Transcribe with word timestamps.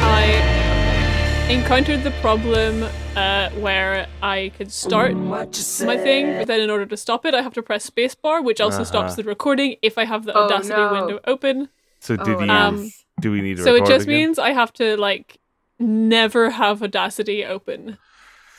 I 0.00 1.48
encountered 1.50 2.02
the 2.04 2.10
problem 2.22 2.82
uh, 3.16 3.50
where 3.60 4.06
I 4.22 4.50
could 4.56 4.72
start 4.72 5.14
my 5.14 5.98
thing, 5.98 6.38
but 6.38 6.46
then 6.46 6.60
in 6.60 6.70
order 6.70 6.86
to 6.86 6.96
stop 6.96 7.26
it, 7.26 7.34
I 7.34 7.42
have 7.42 7.52
to 7.54 7.62
press 7.62 7.88
spacebar, 7.88 8.42
which 8.42 8.62
also 8.62 8.84
stops 8.84 9.12
Uh-huh. 9.12 9.22
the 9.22 9.24
recording 9.24 9.76
if 9.82 9.98
I 9.98 10.06
have 10.06 10.24
the 10.24 10.34
Oh, 10.34 10.44
Audacity 10.44 10.80
no. 10.80 10.92
window 10.92 11.20
open. 11.26 11.68
So 12.00 12.16
did 12.16 12.40
Oh, 12.40 12.44
you? 12.44 12.50
Um, 12.50 12.92
do 13.20 13.30
we 13.32 13.42
need 13.42 13.58
to? 13.58 13.62
So 13.64 13.74
it 13.74 13.84
just 13.84 14.06
again? 14.06 14.16
means 14.16 14.38
I 14.38 14.52
have 14.52 14.72
to 14.74 14.96
like 14.96 15.38
never 15.78 16.50
have 16.50 16.82
Audacity 16.82 17.44
open 17.44 17.98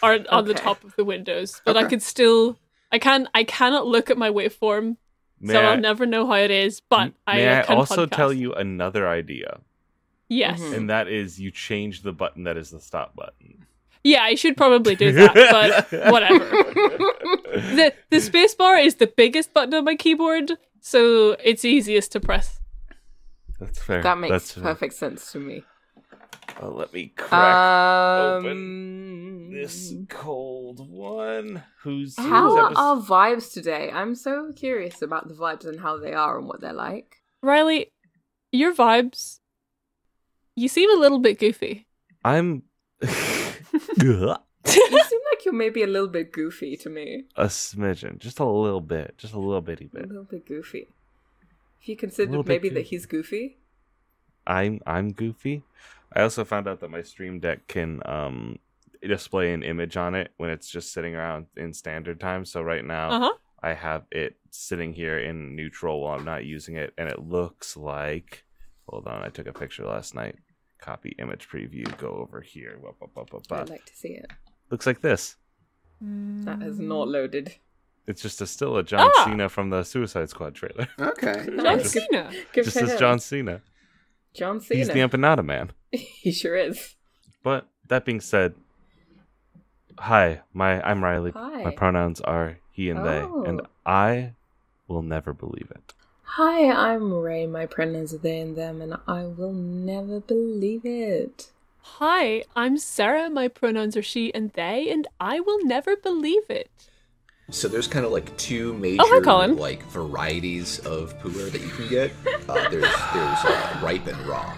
or 0.01 0.19
on 0.29 0.45
the 0.45 0.53
top 0.53 0.83
of 0.83 0.95
the 0.95 1.03
windows, 1.05 1.61
but 1.65 1.75
I 1.77 1.83
could 1.85 2.01
still. 2.01 2.57
I 2.91 2.97
can 2.99 3.27
I 3.35 3.43
cannot 3.43 3.85
look 3.85 4.09
at 4.09 4.17
my 4.17 4.29
waveform, 4.29 4.97
May 5.39 5.53
so 5.53 5.61
I, 5.61 5.71
I'll 5.71 5.77
never 5.77 6.05
know 6.05 6.25
how 6.25 6.35
it 6.35 6.49
is. 6.51 6.79
But 6.81 7.13
I 7.27 7.35
may 7.35 7.59
I 7.59 7.61
can 7.63 7.77
also 7.77 8.05
podcast. 8.07 8.11
tell 8.15 8.33
you 8.33 8.53
another 8.53 9.07
idea, 9.07 9.59
Yes, 10.27 10.59
Mhm. 10.61 10.73
and 10.75 10.89
that 10.89 11.07
is 11.07 11.39
you 11.39 11.51
change 11.51 12.01
the 12.01 12.13
button 12.13 12.43
that 12.45 12.57
is 12.57 12.71
the 12.71 12.79
stop 12.79 13.15
button. 13.15 13.65
yeah, 14.03 14.23
I 14.23 14.35
should 14.35 14.55
probably 14.57 14.95
do 14.95 15.11
that, 15.11 15.33
but 15.91 15.91
whatever. 16.11 16.45
the 17.75 17.93
the 18.09 18.17
spacebar 18.17 18.83
is 18.83 18.95
the 18.95 19.07
biggest 19.07 19.53
button 19.53 19.73
on 19.75 19.83
my 19.85 19.95
keyboard, 19.95 20.53
so 20.79 21.35
it's 21.43 21.63
easiest 21.65 22.11
to 22.13 22.19
press. 22.19 22.59
That's 23.59 23.79
fair. 23.83 24.01
That 24.01 24.17
makes 24.17 24.31
That's 24.31 24.51
fair. 24.53 24.63
perfect 24.63 24.93
sense 24.93 25.31
to 25.33 25.39
me. 25.39 25.63
Oh, 26.61 26.69
let 26.69 26.93
me 26.93 27.13
crack 27.15 27.55
Um, 28.45 29.49
this 29.51 29.93
cold 30.09 30.89
one. 30.89 31.63
Who's 31.83 32.17
How 32.17 32.49
whose 32.49 32.59
are 32.59 32.65
episode- 32.67 32.79
our 32.81 32.97
vibes 32.97 33.53
today? 33.53 33.89
I'm 33.91 34.13
so 34.15 34.51
curious 34.53 35.01
about 35.01 35.27
the 35.29 35.33
vibes 35.35 35.65
and 35.65 35.79
how 35.79 35.97
they 35.97 36.13
are 36.13 36.37
and 36.37 36.47
what 36.47 36.59
they're 36.61 36.73
like. 36.73 37.17
Riley, 37.41 37.93
your 38.51 38.73
vibes. 38.73 39.39
You 40.55 40.67
seem 40.67 40.89
a 40.91 40.99
little 40.99 41.19
bit 41.19 41.39
goofy. 41.39 41.87
I'm 42.25 42.63
You 44.01 44.35
seem 44.65 45.21
like 45.31 45.45
you're 45.45 45.53
maybe 45.53 45.83
a 45.83 45.87
little 45.87 46.09
bit 46.09 46.33
goofy 46.33 46.75
to 46.77 46.89
me. 46.89 47.23
a 47.37 47.45
smidgen, 47.45 48.19
just 48.19 48.39
a 48.39 48.45
little 48.45 48.81
bit, 48.81 49.17
just 49.17 49.33
a 49.33 49.39
little 49.39 49.61
bitty 49.61 49.87
bit. 49.87 50.03
A 50.03 50.07
little 50.07 50.23
bit 50.25 50.45
goofy. 50.45 50.87
If 51.81 51.87
you 51.87 51.95
little 51.95 52.09
considered 52.09 52.45
maybe 52.47 52.67
too. 52.69 52.75
that 52.75 52.85
he's 52.87 53.05
goofy. 53.05 53.57
I'm 54.49 54.81
I'm 54.85 55.13
goofy. 55.13 55.63
I 56.11 56.21
also 56.23 56.43
found 56.43 56.67
out 56.67 56.79
that 56.81 56.89
my 56.89 57.03
stream 57.03 57.39
deck 57.39 57.67
can 57.67 58.01
um 58.05 58.59
display 59.01 59.53
an 59.53 59.63
image 59.63 59.95
on 59.95 60.15
it 60.15 60.31
when 60.37 60.49
it's 60.49 60.69
just 60.69 60.91
sitting 60.91 61.15
around 61.15 61.45
in 61.55 61.71
standard 61.73 62.19
time. 62.19 62.43
So 62.45 62.61
right 62.61 62.83
now 62.83 63.09
Uh 63.11 63.19
huh. 63.19 63.33
I 63.61 63.73
have 63.73 64.03
it 64.11 64.35
sitting 64.51 64.93
here 64.93 65.19
in 65.19 65.55
neutral 65.55 66.01
while 66.01 66.17
I'm 66.17 66.25
not 66.25 66.45
using 66.45 66.75
it, 66.75 66.93
and 66.97 67.07
it 67.09 67.19
looks 67.19 67.77
like. 67.77 68.43
Hold 68.87 69.05
on, 69.07 69.21
I 69.21 69.29
took 69.29 69.47
a 69.47 69.53
picture 69.53 69.85
last 69.85 70.15
night. 70.15 70.35
Copy 70.79 71.15
image 71.19 71.47
preview. 71.47 71.85
Go 71.97 72.07
over 72.09 72.41
here. 72.41 72.79
Whoop, 72.81 72.95
whoop, 72.99 73.11
whoop, 73.13 73.31
whoop, 73.33 73.43
whoop. 73.51 73.59
I'd 73.59 73.69
like 73.69 73.85
to 73.85 73.95
see 73.95 74.13
it. 74.13 74.31
Looks 74.71 74.87
like 74.87 75.01
this. 75.01 75.35
That 76.01 76.61
has 76.61 76.79
not 76.79 77.07
loaded. 77.09 77.53
It's 78.07 78.21
just 78.21 78.41
a 78.41 78.47
still 78.47 78.77
a 78.77 78.83
John 78.83 79.11
Ah! 79.17 79.25
Cena 79.25 79.49
from 79.49 79.69
the 79.69 79.83
Suicide 79.83 80.29
Squad 80.29 80.55
trailer. 80.55 80.87
Okay. 80.99 81.43
John 81.45 81.55
Nice. 81.71 81.91
Cena. 81.91 82.31
Good 82.53 82.63
just 82.63 82.79
for 82.79 82.85
as. 82.85 82.97
John 82.99 83.19
Cena. 83.19 83.61
John 84.33 84.61
Cena. 84.61 84.77
He's 84.77 84.89
the 84.89 84.99
empanada 84.99 85.43
man. 85.43 85.71
he 85.91 86.31
sure 86.31 86.55
is. 86.55 86.95
But 87.43 87.67
that 87.87 88.05
being 88.05 88.21
said, 88.21 88.55
hi, 89.97 90.41
my 90.53 90.81
I'm 90.81 91.03
Riley. 91.03 91.31
Hi. 91.31 91.63
My 91.63 91.71
pronouns 91.71 92.21
are 92.21 92.59
he 92.71 92.89
and 92.89 93.05
they, 93.05 93.21
oh. 93.21 93.43
and 93.43 93.61
Oh. 93.61 93.67
I 93.85 94.33
will 94.87 95.01
never 95.01 95.33
believe 95.33 95.71
it. 95.71 95.93
Hi, 96.33 96.69
I'm 96.69 97.11
Ray. 97.11 97.47
My 97.47 97.65
pronouns 97.65 98.13
are 98.13 98.19
they 98.19 98.39
and 98.39 98.55
them, 98.55 98.81
and 98.81 98.95
I 99.07 99.25
will 99.25 99.51
never 99.51 100.19
believe 100.19 100.85
it. 100.85 101.49
Hi, 101.81 102.43
I'm 102.55 102.77
Sarah. 102.77 103.29
My 103.29 103.47
pronouns 103.47 103.97
are 103.97 104.03
she 104.03 104.33
and 104.33 104.51
they, 104.51 104.89
and 104.91 105.07
I 105.19 105.39
will 105.39 105.57
never 105.65 105.95
believe 105.95 106.49
it. 106.49 106.69
So 107.51 107.67
there's 107.67 107.87
kind 107.87 108.05
of 108.05 108.11
like 108.11 108.35
two 108.37 108.73
major 108.75 109.01
Oh, 109.03 109.09
hi, 109.11 109.21
Colin. 109.21 109.55
like 109.57 109.83
varieties 109.87 110.79
of 110.79 111.17
pu'er 111.21 111.51
that 111.51 111.61
you 111.61 111.69
can 111.69 111.87
get. 111.89 112.11
Uh, 112.47 112.69
there's 112.69 112.83
there's 113.13 113.45
uh, 113.45 113.79
ripe 113.83 114.05
and 114.07 114.17
raw, 114.27 114.53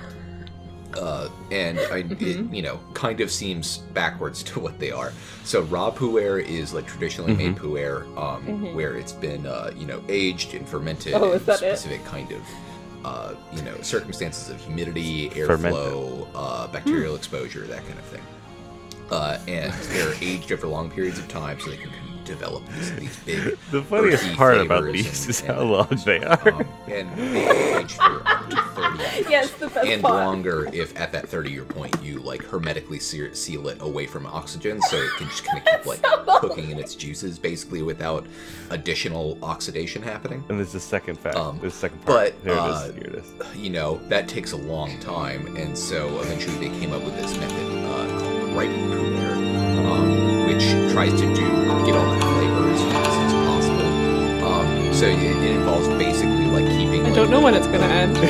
uh, 0.98 1.30
and 1.52 1.80
I, 1.80 2.00
it 2.00 2.10
Mm-hmm. 2.10 2.54
you 2.54 2.62
know 2.62 2.80
kind 2.94 3.22
of 3.22 3.32
seems 3.32 3.78
backwards 3.94 4.44
to 4.52 4.60
what 4.60 4.78
they 4.80 4.92
are. 4.92 5.14
So 5.46 5.62
raw 5.64 5.90
pu'er 5.92 6.44
is 6.44 6.74
like 6.74 6.86
traditionally 6.86 7.34
made 7.34 7.56
Mm-hmm. 7.56 7.66
pu'er, 7.76 8.18
um, 8.18 8.74
where 8.76 8.98
it's 8.98 9.14
been 9.14 9.46
uh, 9.48 9.72
you 9.78 9.86
know 9.86 10.04
aged 10.10 10.54
and 10.54 10.68
fermented 10.68 11.14
Oh, 11.14 11.32
in 11.32 11.40
is 11.40 11.46
that 11.46 11.62
it? 11.64 11.78
specific 11.78 12.04
kind 12.06 12.32
of 12.34 12.42
uh, 13.06 13.36
you 13.54 13.62
know 13.62 13.80
circumstances 13.82 14.50
of 14.50 14.60
humidity, 14.60 15.30
airflow, 15.30 16.28
uh, 16.36 16.68
bacterial 16.68 17.16
exposure, 17.16 17.66
that 17.68 17.86
kind 17.88 17.98
of 18.00 18.06
thing. 18.06 18.22
Uh, 19.10 19.38
and 19.48 19.72
they're 19.92 20.14
aged 20.22 20.52
over 20.52 20.68
long 20.68 20.90
periods 20.92 21.20
of 21.20 21.28
time, 21.30 21.58
so 21.60 21.70
they 21.70 21.78
can 21.78 21.90
develop 22.26 22.66
these, 22.70 22.96
these 22.96 23.18
big. 23.26 23.58
The 23.72 23.82
funniest 23.84 24.34
part 24.34 24.58
about 24.58 24.86
these 24.92 25.22
and- 25.22 25.30
is 25.30 25.42
and- 25.42 25.50
how 25.52 25.62
long 25.62 25.88
they 26.06 26.24
are. 26.24 26.50
Um, 26.54 26.68
and 26.88 27.18
they 27.18 27.78
age 27.78 27.94
for 27.94 28.22
up 28.28 28.50
to 28.50 28.56
30 28.56 28.98
years. 29.18 29.30
Yes, 29.30 29.52
the 29.52 29.68
best 29.68 29.88
and 29.88 30.02
part. 30.02 30.16
longer 30.16 30.70
if 30.74 31.00
at 31.00 31.12
that 31.14 31.28
30 31.30 31.52
year 31.52 31.64
point 31.66 31.96
you 32.04 32.20
like 32.20 32.44
hermetically 32.44 33.00
seal, 33.00 33.34
seal 33.34 33.68
it 33.70 33.82
away 33.82 34.06
from 34.06 34.26
oxygen 34.26 34.82
so 34.84 34.98
it 34.98 35.10
can 35.18 35.28
just 35.28 35.44
kind 35.46 35.60
of 35.60 35.66
keep 35.66 35.86
like 35.86 36.02
cooking 36.42 36.72
in 36.72 36.80
its 36.80 36.96
juices 36.96 37.40
basically 37.40 37.82
without 37.82 38.26
additional 38.70 39.38
oxidation 39.44 40.02
happening. 40.02 40.44
and 40.50 40.58
there's 40.60 40.72
the 40.74 40.80
second 40.80 41.18
fact. 41.20 41.36
Um, 41.36 41.60
there's 41.60 41.74
the 41.74 41.80
second 41.80 42.06
part. 42.06 42.34
but, 42.44 42.52
here 42.52 42.60
uh, 42.60 42.86
it 42.86 42.90
is. 42.90 42.96
Here 42.96 43.04
it 43.06 43.16
is. 43.16 43.56
You 43.56 43.70
know, 43.70 43.98
that 44.10 44.28
takes 44.28 44.52
a 44.52 44.58
long 44.58 45.00
time, 45.00 45.56
and 45.58 45.78
so 45.78 46.20
eventually 46.20 46.58
they 46.70 46.80
came 46.80 46.92
up 46.94 47.04
with 47.04 47.16
this 47.16 47.38
method 47.38 47.86
uh, 47.86 48.20
called 48.20 48.54
ripe 48.54 48.70
um, 48.70 49.21
which 50.62 50.94
tries 50.94 51.12
to 51.14 51.26
do 51.34 51.46
get 51.86 51.96
all 51.96 52.06
that 52.12 52.22
flavor 52.22 52.70
as 52.70 52.82
fast 52.94 53.20
as 53.26 53.34
possible. 53.34 54.46
Um, 54.46 54.94
so 54.94 55.06
it, 55.08 55.18
it 55.20 55.52
involves 55.56 55.88
basically 55.98 56.46
like 56.46 56.68
keeping. 56.68 57.02
I 57.02 57.06
like, 57.06 57.16
don't 57.16 57.32
know 57.32 57.42
when 57.42 57.56
it's 57.56 57.68
gonna 57.68 57.86
end. 57.88 58.18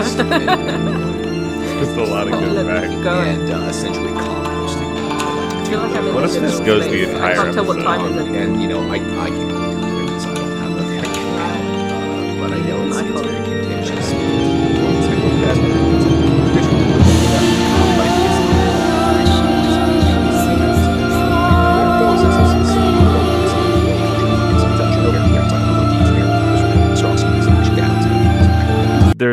It's 0.00 0.16
like 0.16 0.30
really 0.30 0.46
Just 1.80 1.96
a 1.96 2.04
lot 2.04 2.26
of 2.28 2.32
good 2.38 2.52
me 2.66 2.72
facts. 2.72 2.88
keep 2.94 3.02
going. 3.02 3.28
and 3.40 3.50
uh, 3.50 3.56
essentially 3.68 4.12
composting. 4.12 4.90
I 4.96 5.64
feel 5.68 5.80
like 5.80 5.92
I'm 5.96 6.14
What 6.14 6.24
like 6.24 6.32
if 6.34 6.40
this 6.40 6.58
little 6.60 6.66
goes 6.66 6.84
the 6.90 7.02
entire 7.12 7.32
I 7.32 7.34
can't 7.42 7.54
tell 7.54 7.66
what 7.66 7.82
time 7.82 8.00
episode? 8.00 8.28
is 8.28 8.34
it. 8.34 8.36
And 8.42 8.62
you 8.62 8.68
know, 8.68 8.80
I 8.90 8.94
I 8.96 8.98
can 9.28 9.48
do 9.48 9.54
it, 10.14 10.20
so 10.20 10.30
I 10.30 10.34
don't 10.34 10.56
have 10.58 10.72
a 10.78 10.82
thing, 10.88 11.04
uh, 11.04 12.40
but 12.40 12.52
I 12.52 12.60
know 12.60 12.86
it's, 12.86 12.96
it's 12.98 13.20
very 13.20 13.44
contentious. 13.44 14.08
It's 14.10 15.06
like, 15.08 15.18
well, 15.18 15.36
that's 15.44 15.58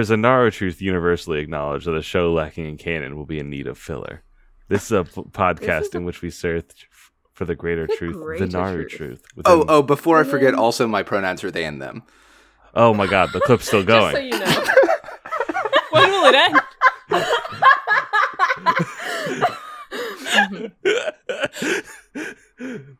it's- 0.09 0.13
a 0.13 0.17
Naru 0.17 0.51
truth 0.51 0.81
universally 0.81 1.39
acknowledged 1.39 1.85
that 1.87 1.95
a 1.95 2.01
show 2.01 2.31
lacking 2.33 2.65
in 2.65 2.77
canon 2.77 3.15
will 3.15 3.25
be 3.25 3.39
in 3.39 3.49
need 3.49 3.67
of 3.67 3.77
filler. 3.77 4.23
This 4.67 4.85
is 4.85 4.91
a 4.91 5.03
p- 5.03 5.09
podcast 5.31 5.95
in 5.95 6.03
which 6.05 6.21
we 6.21 6.29
search 6.29 6.89
for 7.33 7.45
the 7.45 7.55
greater 7.55 7.85
The 7.87 7.95
truth, 7.95 8.15
the 8.15 8.19
greater 8.23 8.47
Naru 8.47 8.87
truth. 8.87 9.21
truth. 9.31 9.43
Oh, 9.45 9.57
within- 9.59 9.69
oh, 9.69 9.81
before 9.81 10.19
I 10.19 10.23
forget, 10.23 10.53
also 10.53 10.87
my 10.87 11.03
pronouns 11.03 11.43
are 11.43 11.51
they 11.51 11.63
and 11.65 11.81
them. 11.81 12.03
oh 12.73 12.93
my 12.93 13.07
God, 13.07 13.29
the 13.33 13.39
clip's 13.41 13.65
still 13.67 13.83
Just 13.83 14.11
so 14.11 14.11
going. 14.13 14.25
you 14.25 14.39
know. 14.39 14.45
when 15.91 16.09
will 16.11 16.25
it 16.25 16.35
end? 16.35 16.59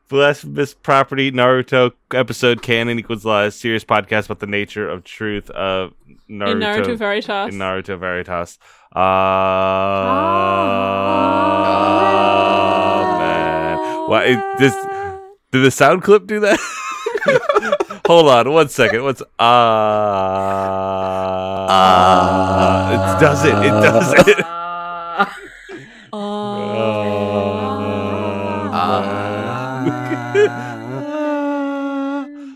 Blasphemous 0.10 0.74
property 0.74 1.32
Naruto 1.32 1.92
episode 2.14 2.62
canon 2.62 3.00
equals 3.00 3.26
lies. 3.26 3.56
Serious 3.56 3.84
podcast 3.84 4.26
about 4.26 4.40
the 4.40 4.48
nature 4.48 4.88
of 4.88 5.04
truth 5.04 5.50
of 5.52 5.94
Naruto. 6.30 6.52
In 6.52 6.60
Naruto 6.60 6.98
Veritas. 6.98 7.54
in 7.54 7.60
Naruto 7.60 7.98
Veritas. 8.00 8.58
Uh, 8.96 9.00
Ah. 13.00 13.18
man. 13.20 13.78
Why 14.10 14.24
it, 14.26 14.40
this? 14.60 14.76
Did 15.52 15.64
the 15.64 15.72
sound 15.72 16.04
clip 16.04 16.28
do 16.28 16.40
that? 16.42 16.60
Hold 18.08 18.30
on, 18.30 18.52
one 18.54 18.70
second. 18.70 19.04
What's 19.04 19.22
uh? 19.22 19.26
Ah. 21.70 22.92
it 22.92 23.20
does 23.20 23.44
it. 23.46 23.54
It 23.54 23.70
does 23.70 24.14
it. 24.28 24.46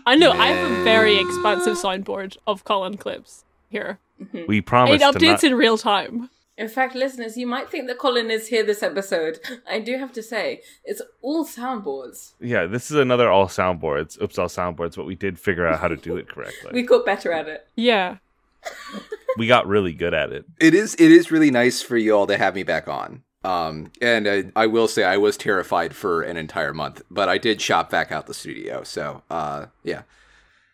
I 0.04 0.16
know. 0.18 0.32
I 0.32 0.46
have 0.48 0.70
a 0.70 0.84
very 0.84 1.16
expansive 1.18 1.76
soundboard 1.76 2.36
of 2.46 2.64
Colin 2.64 2.96
clips 2.96 3.44
here. 3.72 3.98
we 4.46 4.60
promise 4.60 5.00
to 5.00 5.08
updates 5.08 5.42
not. 5.42 5.44
in 5.44 5.54
real 5.56 5.76
time. 5.76 6.30
In 6.56 6.68
fact, 6.68 6.94
listeners, 6.94 7.36
you 7.36 7.46
might 7.46 7.70
think 7.70 7.88
that 7.88 7.98
Colin 7.98 8.30
is 8.30 8.48
here 8.48 8.62
this 8.62 8.82
episode. 8.82 9.40
I 9.68 9.80
do 9.80 9.98
have 9.98 10.12
to 10.12 10.22
say, 10.22 10.60
it's 10.84 11.00
all 11.22 11.46
soundboards. 11.46 12.34
Yeah, 12.40 12.66
this 12.66 12.90
is 12.90 12.98
another 12.98 13.30
all 13.30 13.46
soundboards. 13.46 14.20
Oops, 14.22 14.38
all 14.38 14.48
soundboards, 14.48 14.94
but 14.94 15.06
we 15.06 15.14
did 15.14 15.40
figure 15.40 15.66
out 15.66 15.80
how 15.80 15.88
to 15.88 15.96
do 15.96 16.16
it 16.16 16.28
correctly. 16.32 16.70
We 16.72 16.82
got 16.82 17.06
better 17.06 17.32
at 17.32 17.48
it. 17.48 17.66
Yeah. 17.74 18.18
we 19.38 19.46
got 19.46 19.66
really 19.66 19.92
good 19.92 20.14
at 20.14 20.30
it. 20.30 20.44
It 20.60 20.74
is 20.74 20.94
it 20.94 21.10
is 21.10 21.32
really 21.32 21.50
nice 21.50 21.82
for 21.82 21.96
you 21.96 22.14
all 22.14 22.26
to 22.26 22.38
have 22.38 22.54
me 22.54 22.62
back 22.62 22.86
on. 22.86 23.24
Um, 23.44 23.90
and 24.00 24.26
uh, 24.28 24.42
I 24.54 24.66
will 24.66 24.86
say 24.86 25.02
I 25.02 25.16
was 25.16 25.36
terrified 25.36 25.96
for 25.96 26.22
an 26.22 26.36
entire 26.36 26.72
month, 26.72 27.02
but 27.10 27.28
I 27.28 27.38
did 27.38 27.60
shop 27.60 27.90
back 27.90 28.12
out 28.12 28.26
the 28.26 28.34
studio. 28.34 28.84
So, 28.84 29.22
uh, 29.30 29.66
yeah. 29.82 30.02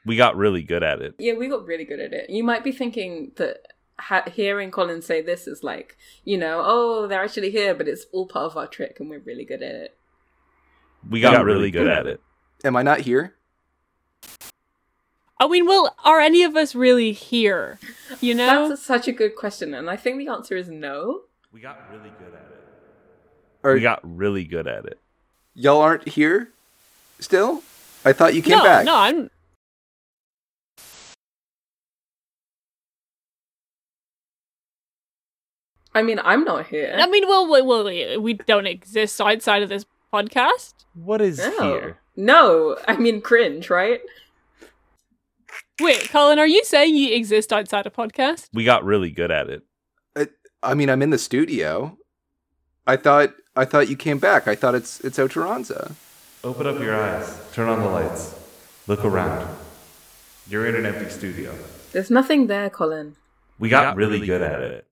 We 0.05 0.17
got 0.17 0.37
really 0.37 0.63
good 0.63 0.83
at 0.83 1.01
it. 1.01 1.15
Yeah, 1.19 1.35
we 1.35 1.49
got 1.49 1.67
really 1.67 1.85
good 1.85 2.01
at 2.01 2.13
it. 2.13 2.31
You 2.31 2.45
might 2.45 2.65
be 2.65 2.73
thinking 2.73 3.33
that 3.37 3.67
ha- 3.99 4.25
hearing 4.33 4.71
Colin 4.71 5.03
say 5.03 5.21
this 5.21 5.47
is 5.47 5.63
like, 5.63 5.97
you 6.25 6.39
know, 6.39 6.63
oh, 6.65 7.07
they're 7.07 7.23
actually 7.23 7.51
here, 7.51 7.75
but 7.75 7.89
it's 7.89 8.07
all 8.13 8.27
part 8.27 8.53
of 8.53 8.57
our 8.57 8.67
trick, 8.67 8.99
and 9.01 9.11
we're 9.11 9.19
really 9.19 9.45
good 9.45 9.63
at 9.63 9.75
it. 9.75 9.97
We 11.09 11.21
got, 11.21 11.45
really 11.45 11.71
good 11.71 11.87
at 11.87 12.07
it. 12.07 12.21
Am 12.65 12.75
I 12.77 12.83
not 12.83 13.01
here? 13.01 13.35
I 15.41 15.47
mean, 15.47 15.67
well, 15.67 15.95
are 16.05 16.21
any 16.21 16.43
of 16.43 16.57
us 16.57 16.75
really 16.75 17.13
here? 17.13 17.79
You 18.21 18.35
know? 18.35 18.71
That's 18.71 18.83
such 18.83 19.07
a 19.07 19.13
good 19.13 19.37
question, 19.37 19.75
and 19.75 19.89
I 19.89 19.97
think 19.97 20.19
the 20.19 20.29
answer 20.29 20.57
is 20.57 20.69
no. 20.69 21.23
We 21.53 21.61
got 21.61 21.89
really 21.91 22.11
good 22.19 22.35
at 22.35 22.41
it. 22.51 22.65
Or 23.63 23.75
We 23.75 23.81
got 23.81 24.01
really 24.03 24.45
good 24.45 24.67
at 24.67 24.87
it. 24.87 24.99
y'all 25.55 25.81
aren't 25.81 26.09
here 26.09 26.51
still? 27.21 27.63
I 28.05 28.13
thought 28.13 28.35
you 28.35 28.43
came 28.43 28.59
no, 28.59 28.65
back. 28.65 28.85
no, 28.85 28.97
I'm. 28.97 29.31
I 35.95 36.03
mean, 36.03 36.21
I'm 36.23 36.45
not 36.45 36.67
here. 36.67 36.97
I 36.99 37.07
mean, 37.07 37.27
well, 37.27 37.49
well, 37.49 37.67
well, 37.67 38.21
we 38.21 38.35
don't 38.35 38.67
exist 38.67 39.21
outside 39.21 39.63
of 39.63 39.69
this 39.69 39.85
podcast. 40.13 40.75
What 40.95 41.21
is 41.21 41.39
no. 41.39 41.73
here? 41.73 41.99
No, 42.17 42.77
I 42.87 42.97
mean 42.97 43.21
cringe, 43.21 43.71
right? 43.71 44.01
Wait, 45.81 46.09
Colin, 46.11 46.39
are 46.39 46.47
you 46.47 46.65
saying 46.65 46.97
you 46.97 47.15
exist 47.15 47.53
outside 47.53 47.87
a 47.87 47.91
podcast? 47.91 48.49
We 48.53 48.65
got 48.65 48.85
really 48.85 49.11
good 49.11 49.31
at 49.31 49.49
it. 49.49 49.63
I 50.63 50.75
mean, 50.75 50.91
I'm 50.91 51.03
in 51.03 51.11
the 51.11 51.19
studio. 51.19 51.97
I 52.87 52.97
thought 52.97 53.35
I 53.55 53.65
thought 53.65 53.89
you 53.89 53.97
came 53.97 54.19
back. 54.19 54.49
I 54.49 54.57
thought 54.57 54.75
it's 54.75 55.01
it's 55.01 55.19
Oteranza. 55.19 55.95
Open 56.43 56.67
up 56.67 56.81
your 56.81 56.97
eyes. 56.97 57.39
Turn 57.53 57.69
on 57.69 57.81
the 57.81 57.89
lights. 57.89 58.35
Look 58.87 59.05
around. 59.05 59.49
You're 60.49 60.67
in 60.67 60.75
an 60.75 60.87
empty 60.87 61.11
studio. 61.11 61.55
There's 61.93 62.11
nothing 62.11 62.47
there, 62.49 62.71
Colin. 62.71 63.17
We 63.59 63.69
got, 63.69 63.97
really, 63.97 64.25
good 64.25 64.41
at 64.41 64.63
it. 64.63 64.87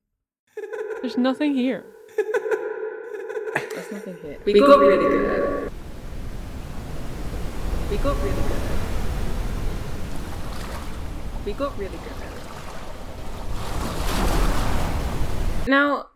There's 1.06 1.16
nothing 1.16 1.54
here. 1.54 1.84
There's 2.16 3.92
nothing 3.92 4.16
here. 4.22 4.38
We, 4.44 4.58
got, 4.58 4.80
really 4.80 4.96
good 4.98 5.24
at 5.24 5.38
it. 5.38 5.72
We 7.92 7.96
got 7.98 8.16
really 8.24 8.34
good 8.34 8.50
at 8.50 8.72
it. 8.72 8.78
We 11.46 11.52
got 11.52 11.78
really 11.78 11.96
good 11.96 12.10
at 12.10 12.32
it. 15.62 15.68
Now, 15.68 16.08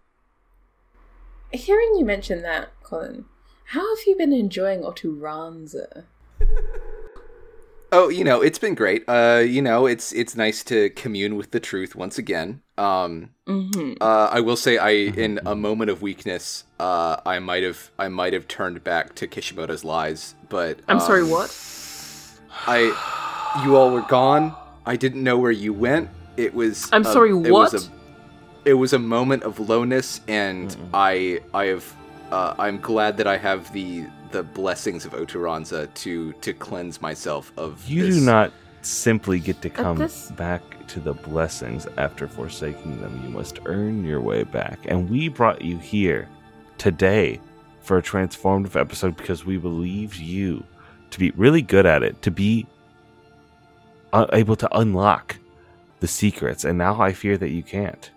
hearing 1.52 1.94
you 1.96 2.04
mention 2.04 2.42
that, 2.42 2.70
Colin, 2.82 3.26
how 3.66 3.94
have 3.94 4.04
you 4.08 4.16
been 4.16 4.32
enjoying 4.32 4.84
Oturanza? 4.84 6.06
Oh, 7.92 8.08
you 8.08 8.22
know, 8.22 8.40
it's 8.40 8.58
been 8.58 8.74
great. 8.76 9.02
Uh, 9.08 9.42
you 9.44 9.60
know, 9.62 9.86
it's 9.86 10.12
it's 10.12 10.36
nice 10.36 10.62
to 10.64 10.90
commune 10.90 11.36
with 11.36 11.50
the 11.50 11.58
truth 11.60 11.94
once 11.96 12.18
again. 12.18 12.62
Um, 12.78 13.30
Mm-hmm. 13.48 13.94
uh, 14.00 14.28
I 14.30 14.40
will 14.40 14.56
say, 14.56 14.78
I 14.78 14.90
in 14.90 15.40
a 15.44 15.56
moment 15.56 15.90
of 15.90 16.02
weakness, 16.02 16.62
uh, 16.78 17.16
I 17.26 17.40
might 17.40 17.64
have 17.64 17.90
I 17.98 18.06
might 18.08 18.32
have 18.32 18.46
turned 18.46 18.84
back 18.84 19.16
to 19.16 19.26
Kishimoto's 19.26 19.84
lies, 19.84 20.36
but 20.48 20.78
I'm 20.86 21.00
sorry, 21.00 21.22
um, 21.22 21.30
what? 21.30 21.50
I, 22.66 23.62
you 23.64 23.74
all 23.76 23.90
were 23.90 24.02
gone. 24.02 24.54
I 24.86 24.94
didn't 24.96 25.24
know 25.24 25.36
where 25.36 25.50
you 25.50 25.72
went. 25.72 26.10
It 26.36 26.54
was. 26.54 26.88
I'm 26.92 27.02
a- 27.02 27.12
sorry, 27.12 27.30
it 27.30 27.50
was 27.50 27.72
what? 27.72 27.74
a- 27.74 27.90
it 28.66 28.74
was 28.74 28.92
a 28.92 28.98
moment 29.00 29.42
of 29.42 29.58
lowness, 29.68 30.20
and 30.28 30.76
I, 30.94 31.40
I 31.54 31.64
have, 31.66 31.96
uh, 32.30 32.54
I'm 32.58 32.78
glad 32.78 33.16
that 33.16 33.26
I 33.26 33.36
have 33.38 33.72
the 33.72 34.04
the 34.30 34.42
blessings 34.42 35.04
of 35.04 35.14
Oturanza 35.14 35.86
to 35.88 36.32
to 36.34 36.52
cleanse 36.52 37.00
myself 37.02 37.52
of. 37.56 37.86
You 37.88 38.06
this. 38.06 38.16
do 38.16 38.20
not 38.24 38.52
simply 38.82 39.38
get 39.40 39.60
to 39.62 39.70
come 39.70 39.96
this- 39.96 40.30
back 40.32 40.62
to 40.88 41.00
the 41.00 41.12
blessings 41.12 41.86
after 41.98 42.26
forsaking 42.26 43.00
them. 43.00 43.20
You 43.22 43.30
must 43.30 43.60
earn 43.66 44.04
your 44.04 44.20
way 44.20 44.42
back. 44.42 44.78
And 44.86 45.08
we 45.08 45.28
brought 45.28 45.62
you 45.62 45.78
here 45.78 46.28
today 46.78 47.40
for 47.80 47.98
a 47.98 48.02
transformative 48.02 48.78
episode 48.78 49.16
because 49.16 49.44
we 49.44 49.56
believed 49.56 50.16
you 50.16 50.64
to 51.10 51.18
be 51.18 51.30
really 51.32 51.62
good 51.62 51.86
at 51.86 52.02
it, 52.02 52.20
to 52.22 52.30
be 52.30 52.66
uh, 54.12 54.26
able 54.32 54.56
to 54.56 54.76
unlock 54.78 55.36
the 56.00 56.08
secrets. 56.08 56.64
And 56.64 56.76
now 56.78 57.00
I 57.00 57.12
fear 57.12 57.36
that 57.38 57.50
you 57.50 57.62
can't. 57.62 58.10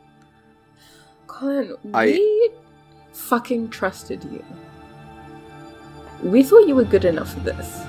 Colin, 1.27 1.75
I- 1.94 2.06
we 2.06 2.50
fucking 3.13 3.69
trusted 3.69 4.24
you. 4.24 4.44
We 6.21 6.44
thought 6.44 6.68
you 6.68 6.75
were 6.75 6.83
good 6.83 7.06
enough 7.06 7.33
for 7.33 7.39
this. 7.42 7.83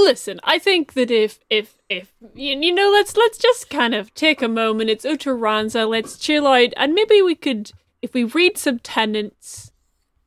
Listen, 0.00 0.40
I 0.44 0.58
think 0.58 0.94
that 0.94 1.10
if 1.10 1.38
if 1.48 1.78
if 1.88 2.12
you, 2.34 2.58
you 2.58 2.74
know, 2.74 2.90
let's 2.90 3.16
let's 3.16 3.38
just 3.38 3.70
kind 3.70 3.94
of 3.94 4.12
take 4.14 4.42
a 4.42 4.48
moment. 4.48 4.90
It's 4.90 5.04
Uteranza. 5.04 5.88
Let's 5.88 6.18
chill 6.18 6.46
out, 6.46 6.72
and 6.76 6.92
maybe 6.92 7.22
we 7.22 7.34
could, 7.34 7.72
if 8.02 8.12
we 8.12 8.24
read 8.24 8.58
some 8.58 8.78
tenants, 8.80 9.72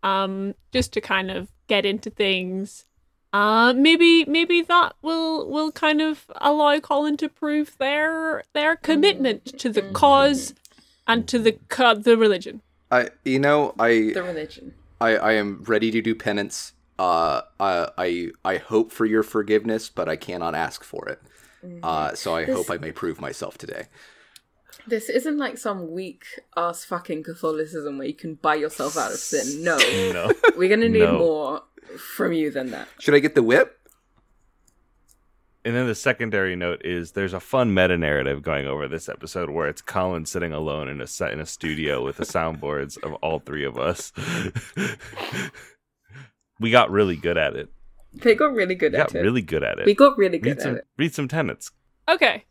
um, 0.02 0.56
just 0.72 0.94
to 0.94 1.02
kind 1.02 1.30
of 1.30 1.52
get 1.68 1.86
into 1.86 2.10
things. 2.10 2.86
Uh, 3.34 3.74
maybe 3.74 4.24
maybe 4.26 4.62
that 4.62 4.96
will 5.02 5.50
will 5.50 5.72
kind 5.72 6.02
of 6.02 6.26
allow 6.38 6.80
Colin 6.80 7.18
to 7.18 7.28
prove 7.28 7.78
their 7.78 8.44
their 8.54 8.78
commitment 8.78 9.46
to 9.60 9.70
the 9.70 9.82
cause 9.82 10.54
and 11.06 11.28
to 11.28 11.38
the 11.38 11.58
the 12.00 12.16
religion. 12.18 12.62
I, 12.92 13.10
you 13.24 13.40
know, 13.40 13.74
I, 13.80 14.12
The 14.14 14.24
religion. 14.24 14.74
I, 15.02 15.16
I 15.18 15.32
am 15.34 15.64
ready 15.64 15.92
to 15.92 16.02
do 16.02 16.16
penance. 16.16 16.74
Uh, 16.98 17.42
I, 17.60 17.90
I, 17.98 18.30
I 18.46 18.58
hope 18.58 18.92
for 18.92 19.06
your 19.06 19.24
forgiveness, 19.24 19.90
but 19.90 20.08
I 20.08 20.16
cannot 20.16 20.56
ask 20.56 20.84
for 20.84 21.08
it. 21.10 21.22
Uh, 21.82 22.14
so 22.14 22.36
I 22.36 22.46
hope 22.46 22.70
I 22.70 22.78
may 22.78 22.92
prove 22.92 23.20
myself 23.20 23.58
today. 23.58 23.88
This 24.88 25.10
isn't 25.10 25.38
like 25.40 25.58
some 25.58 25.92
weak 25.92 26.26
ass 26.56 26.86
fucking 26.86 27.24
Catholicism 27.24 27.98
where 27.98 28.06
you 28.08 28.14
can 28.14 28.36
buy 28.36 28.54
yourself 28.54 28.96
out 28.98 29.12
of 29.12 29.18
sin. 29.18 29.64
No. 29.64 29.78
No. 30.14 30.32
We're 30.56 30.70
gonna 30.70 30.90
need 30.90 31.00
No. 31.00 31.18
more 31.18 31.64
from 31.98 32.34
you 32.34 32.52
than 32.52 32.70
that. 32.70 32.88
Should 33.00 33.16
I 33.16 33.20
get 33.20 33.34
the 33.34 33.42
whip? 33.42 33.80
And 35.66 35.76
then 35.76 35.88
the 35.88 35.96
secondary 35.96 36.56
note 36.56 36.84
is 36.86 37.14
there's 37.14 37.34
a 37.34 37.40
fun 37.40 37.74
meta 37.74 37.98
narrative 37.98 38.44
going 38.44 38.68
over 38.68 38.88
this 38.88 39.10
episode 39.10 39.50
where 39.50 39.68
it's 39.68 39.82
Colin 39.82 40.28
sitting 40.28 40.54
alone 40.54 40.88
in 40.88 41.02
a 41.02 41.08
set 41.08 41.32
in 41.34 41.40
a 41.40 41.46
studio 41.48 42.06
with 42.06 42.18
the 42.18 42.24
soundboards 42.24 43.02
of 43.04 43.14
all 43.16 43.40
three 43.40 43.66
of 43.66 43.76
us. 43.76 44.14
we 46.60 46.70
got 46.70 46.92
really 46.92 47.16
good 47.16 47.36
at 47.40 47.56
it. 47.56 47.70
They 48.14 48.36
got 48.36 48.54
really 48.54 48.76
good 48.76 48.92
We 48.94 48.98
got 49.00 49.10
at 49.10 49.16
it. 49.16 49.22
really 49.24 49.42
good 49.42 49.64
at 49.64 49.80
it. 49.80 49.86
we 49.88 49.96
got 49.96 50.16
really 50.20 50.38
good 50.38 50.50
read 50.50 50.58
at 50.58 50.64
some 50.64 50.76
it. 50.76 50.88
read 50.98 51.16
some 51.16 51.28
tenets. 51.28 51.72
Okay. 52.08 52.46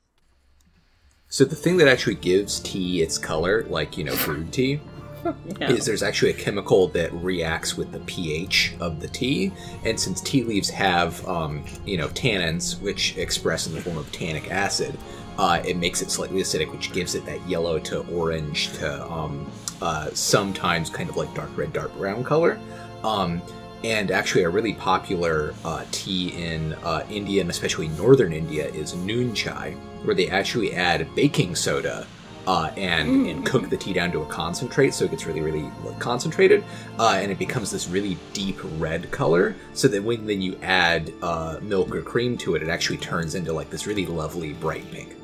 So 1.29 1.45
the 1.45 1.57
thing 1.57 1.77
that 1.77 1.87
actually 1.89 2.17
gives 2.17 2.59
tea 2.59 3.01
its 3.01 3.17
color, 3.17 3.63
like 3.69 3.97
you 3.97 4.03
know 4.03 4.17
brewed 4.25 4.53
tea, 4.53 4.81
Is 5.61 5.87
there's 5.87 6.03
actually 6.03 6.31
a 6.31 6.35
chemical 6.35 6.89
that 6.89 7.13
reacts 7.13 7.77
with 7.77 7.93
the 7.93 8.01
pH 8.01 8.75
of 8.81 9.01
the 9.01 9.09
tea, 9.09 9.53
and 9.85 9.99
since 9.99 10.21
tea 10.21 10.43
leaves 10.43 10.69
have 10.71 11.27
um, 11.27 11.65
you 11.87 11.97
know 11.97 12.09
tannins, 12.09 12.81
which 12.81 13.17
express 13.17 13.67
in 13.67 13.75
the 13.75 13.81
form 13.81 13.97
of 13.97 14.11
tannic 14.13 14.51
acid, 14.51 14.97
uh, 15.39 15.63
it 15.67 15.77
makes 15.77 16.03
it 16.03 16.11
slightly 16.11 16.41
acidic, 16.41 16.71
which 16.71 16.93
gives 16.93 17.15
it 17.15 17.25
that 17.27 17.47
yellow 17.49 17.79
to 17.81 18.01
orange 18.15 18.73
to 18.75 19.11
um, 19.11 19.51
uh, 19.81 20.11
sometimes 20.11 20.91
kind 20.91 21.09
of 21.09 21.17
like 21.17 21.33
dark 21.35 21.57
red, 21.57 21.73
dark 21.73 21.95
brown 21.97 22.23
color. 22.23 22.59
Um, 23.03 23.43
and 23.83 24.11
actually, 24.11 24.45
a 24.45 24.49
really 24.49 24.73
popular 24.75 25.55
uh, 25.65 25.85
tea 25.91 26.31
in 26.43 26.73
uh, 26.85 27.05
India 27.11 27.43
and 27.43 27.51
especially 27.51 27.89
northern 27.89 28.33
India 28.33 28.67
is 28.69 28.95
noon 28.95 29.35
chai, 29.35 29.73
where 30.05 30.15
they 30.15 30.29
actually 30.29 30.75
add 30.75 31.07
baking 31.15 31.55
soda 31.55 32.07
uh, 32.47 32.71
and 32.77 33.27
and 33.27 33.47
cook 33.47 33.71
the 33.71 33.77
tea 33.77 33.93
down 33.93 34.13
to 34.13 34.23
a 34.23 34.27
concentrate, 34.27 34.95
so 34.95 35.05
it 35.05 35.11
gets 35.11 35.27
really 35.27 35.41
really 35.41 35.71
concentrated, 35.99 36.65
uh, 36.99 37.19
and 37.21 37.31
it 37.33 37.39
becomes 37.39 37.71
this 37.71 37.89
really 37.89 38.17
deep 38.33 38.59
red 38.79 39.11
color. 39.11 39.55
So 39.73 39.89
that 39.89 40.03
when 40.03 40.27
then 40.27 40.43
you 40.43 40.59
add 40.63 41.13
uh, 41.23 41.59
milk 41.63 41.95
or 41.95 42.03
cream 42.03 42.37
to 42.39 42.55
it, 42.55 42.63
it 42.63 42.69
actually 42.69 42.99
turns 42.99 43.35
into 43.35 43.53
like 43.53 43.71
this 43.71 43.87
really 43.87 44.07
lovely 44.07 44.53
bright 44.55 44.91
pink. 44.91 45.17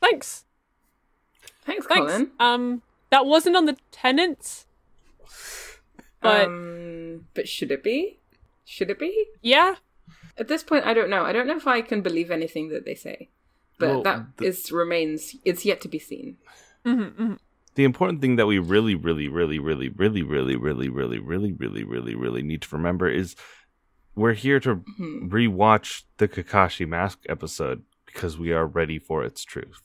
Thanks. 0.00 0.44
Thanks, 1.64 1.86
Thanks. 1.86 2.12
Colin. 2.12 2.30
Um, 2.38 2.82
that 3.10 3.26
wasn't 3.26 3.56
on 3.56 3.66
the 3.66 3.76
tenants, 3.90 4.66
but 6.20 6.46
um, 6.46 7.26
but 7.34 7.48
should 7.48 7.70
it 7.70 7.82
be? 7.82 8.18
Should 8.64 8.90
it 8.90 8.98
be? 8.98 9.26
yeah, 9.42 9.76
At 10.36 10.48
this 10.48 10.62
point, 10.64 10.84
I 10.86 10.92
don't 10.94 11.08
know. 11.10 11.24
I 11.24 11.32
don't 11.32 11.46
know 11.46 11.56
if 11.56 11.66
I 11.66 11.82
can 11.82 12.02
believe 12.02 12.30
anything 12.30 12.68
that 12.70 12.84
they 12.84 12.94
say, 12.94 13.28
but 13.78 13.88
Well, 13.88 14.02
that 14.02 14.36
the- 14.38 14.46
is 14.46 14.72
remains. 14.72 15.36
It's 15.44 15.64
yet 15.64 15.80
to 15.82 15.88
be 15.88 15.98
seen. 15.98 16.36
Mhm, 16.84 17.12
mhm. 17.16 17.38
the 17.74 17.84
important 17.84 18.22
thing 18.22 18.36
that 18.36 18.46
we 18.46 18.58
really, 18.58 18.94
really, 18.94 19.28
really, 19.28 19.58
really, 19.58 19.88
really, 19.90 20.22
really, 20.22 20.56
really, 20.56 20.88
really, 20.88 21.18
really, 21.18 21.52
really, 21.52 21.84
really, 21.84 22.14
really 22.14 22.42
need 22.42 22.62
to 22.62 22.74
remember 22.74 23.06
is 23.06 23.36
we're 24.14 24.32
here 24.32 24.58
to 24.60 24.76
Mhm. 24.76 25.28
rewatch 25.28 26.04
the 26.16 26.26
Kakashi 26.26 26.88
Mask 26.88 27.18
episode 27.28 27.82
because 28.06 28.38
we 28.38 28.50
are 28.52 28.66
ready 28.66 28.98
for 28.98 29.22
its 29.24 29.44
truth. 29.44 29.82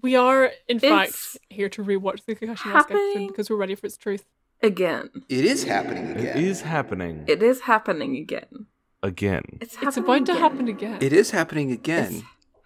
We 0.00 0.14
are, 0.14 0.52
in 0.68 0.76
It's 0.76 0.84
fact, 0.86 1.38
here 1.50 1.68
to 1.70 1.82
rewatch 1.82 2.24
the 2.24 2.36
Kakashi 2.36 2.72
Mask 2.72 2.90
episode 2.92 3.26
because 3.28 3.50
we're 3.50 3.56
ready 3.56 3.74
for 3.74 3.86
its 3.86 3.96
truth. 3.96 4.24
Again, 4.62 5.10
It 5.28 5.44
is 5.44 5.64
happening 5.64 6.10
again. 6.16 6.38
is 6.38 6.60
happening 6.62 7.24
it 7.26 7.42
is 7.42 7.62
happening 7.62 8.16
again. 8.16 8.66
again. 9.02 9.42
It's 9.60 9.74
It's 9.74 9.76
happening 9.76 10.04
about 10.04 10.26
to 10.26 10.34
happen 10.40 10.68
again. 10.68 10.98
It 11.02 11.12
is 11.12 11.32
happening 11.32 11.72
again. 11.72 12.12
It's 12.14 12.24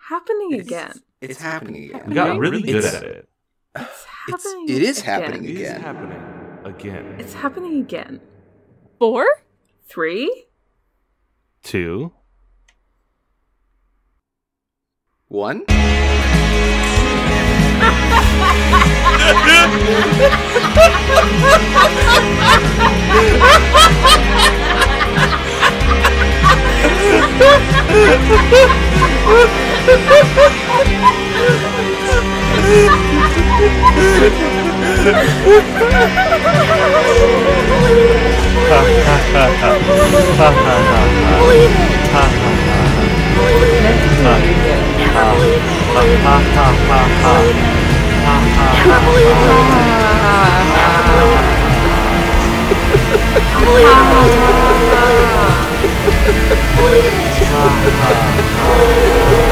happening 0.08 0.52
It's- 0.52 0.66
again. 0.66 0.92
It's, 1.20 1.40
happening 1.40 1.84
again. 1.90 2.02
We 2.06 2.14
got 2.14 2.26
Happening 2.28 2.40
really 2.40 2.62
good 2.62 2.76
It's- 2.76 2.94
at 2.94 3.02
it. 3.02 3.28
It's 3.76 3.84
It's- 3.84 4.04
happening. 4.44 4.68
it 4.68 4.82
is 4.82 4.98
again. 5.00 5.22
happening 5.22 5.44
It 5.44 5.50
is 5.50 5.60
again. 5.68 5.80
happening 5.80 6.22
again. 6.64 7.16
It's 7.18 7.34
happening 7.34 7.80
again. 7.80 8.20
Four? 8.98 9.26
Three. 9.88 10.44
Two. 11.62 12.12
One. 15.28 15.64
Ha 29.80 29.94
ha 39.04 39.44
ha. 59.20 59.47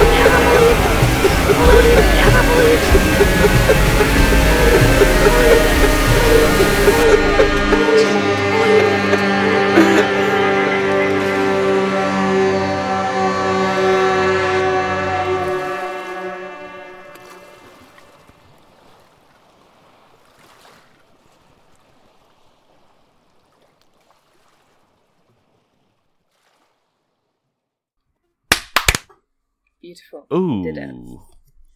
Beautiful. 29.87 30.27
Ooh. 30.33 31.26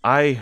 Did 0.05 0.09
it. 0.09 0.39
I. 0.39 0.41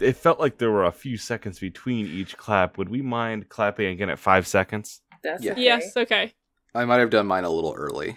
It 0.00 0.16
felt 0.16 0.38
like 0.38 0.58
there 0.58 0.70
were 0.70 0.84
a 0.84 0.92
few 0.92 1.16
seconds 1.16 1.58
between 1.58 2.06
each 2.06 2.36
clap. 2.36 2.78
Would 2.78 2.88
we 2.88 3.02
mind 3.02 3.48
clapping 3.48 3.86
again 3.88 4.10
at 4.10 4.18
five 4.20 4.46
seconds? 4.46 5.00
That's 5.24 5.42
Yeah. 5.42 5.52
okay. 5.52 5.62
Yes, 5.62 5.96
okay. 5.96 6.34
I 6.72 6.84
might 6.84 7.00
have 7.00 7.10
done 7.10 7.26
mine 7.26 7.42
a 7.42 7.50
little 7.50 7.74
early. 7.76 8.16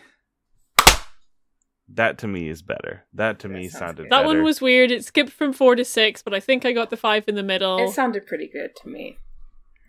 That 1.94 2.20
to 2.20 2.28
me 2.28 2.48
is 2.50 2.62
better. 2.62 3.06
That 3.13 3.40
to 3.40 3.48
That 3.48 3.54
me 3.56 3.68
sounded 3.68 4.04
good. 4.04 4.12
That 4.12 4.25
one 4.25 4.44
was 4.44 4.62
weird. 4.62 4.92
It 4.92 5.04
skipped 5.04 5.32
from 5.32 5.51
four 5.54 5.75
to 5.75 5.84
six, 5.84 6.22
but 6.22 6.34
I 6.36 6.40
think 6.40 6.63
I 6.66 6.72
got 6.72 6.90
the 6.92 6.98
five 6.98 7.28
in 7.28 7.34
the 7.36 7.42
middle. 7.44 7.80
It 7.80 7.92
sounded 7.94 8.28
pretty 8.28 8.48
good 8.48 8.75
to 8.84 8.88
me. 8.88 9.18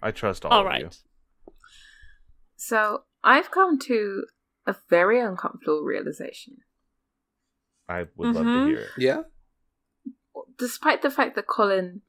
I 0.02 0.10
trust 0.12 0.44
all 0.46 0.50
All 0.52 0.60
of 0.60 0.66
right. 0.66 0.80
you. 0.80 0.90
So 2.56 3.04
I've 3.22 3.50
come 3.50 3.78
to 3.80 4.24
a 4.66 4.74
very 4.88 5.20
uncomfortable 5.20 5.82
realization. 5.82 6.56
I 7.88 8.06
would 8.16 8.34
love 8.34 8.46
Mhm. 8.46 8.64
to 8.64 8.70
hear 8.70 8.78
it. 8.80 8.88
Yeah. 8.96 9.22
Despite 10.62 11.02
the 11.02 11.10
fact 11.10 11.34
that 11.34 11.48
Colin 11.48 12.02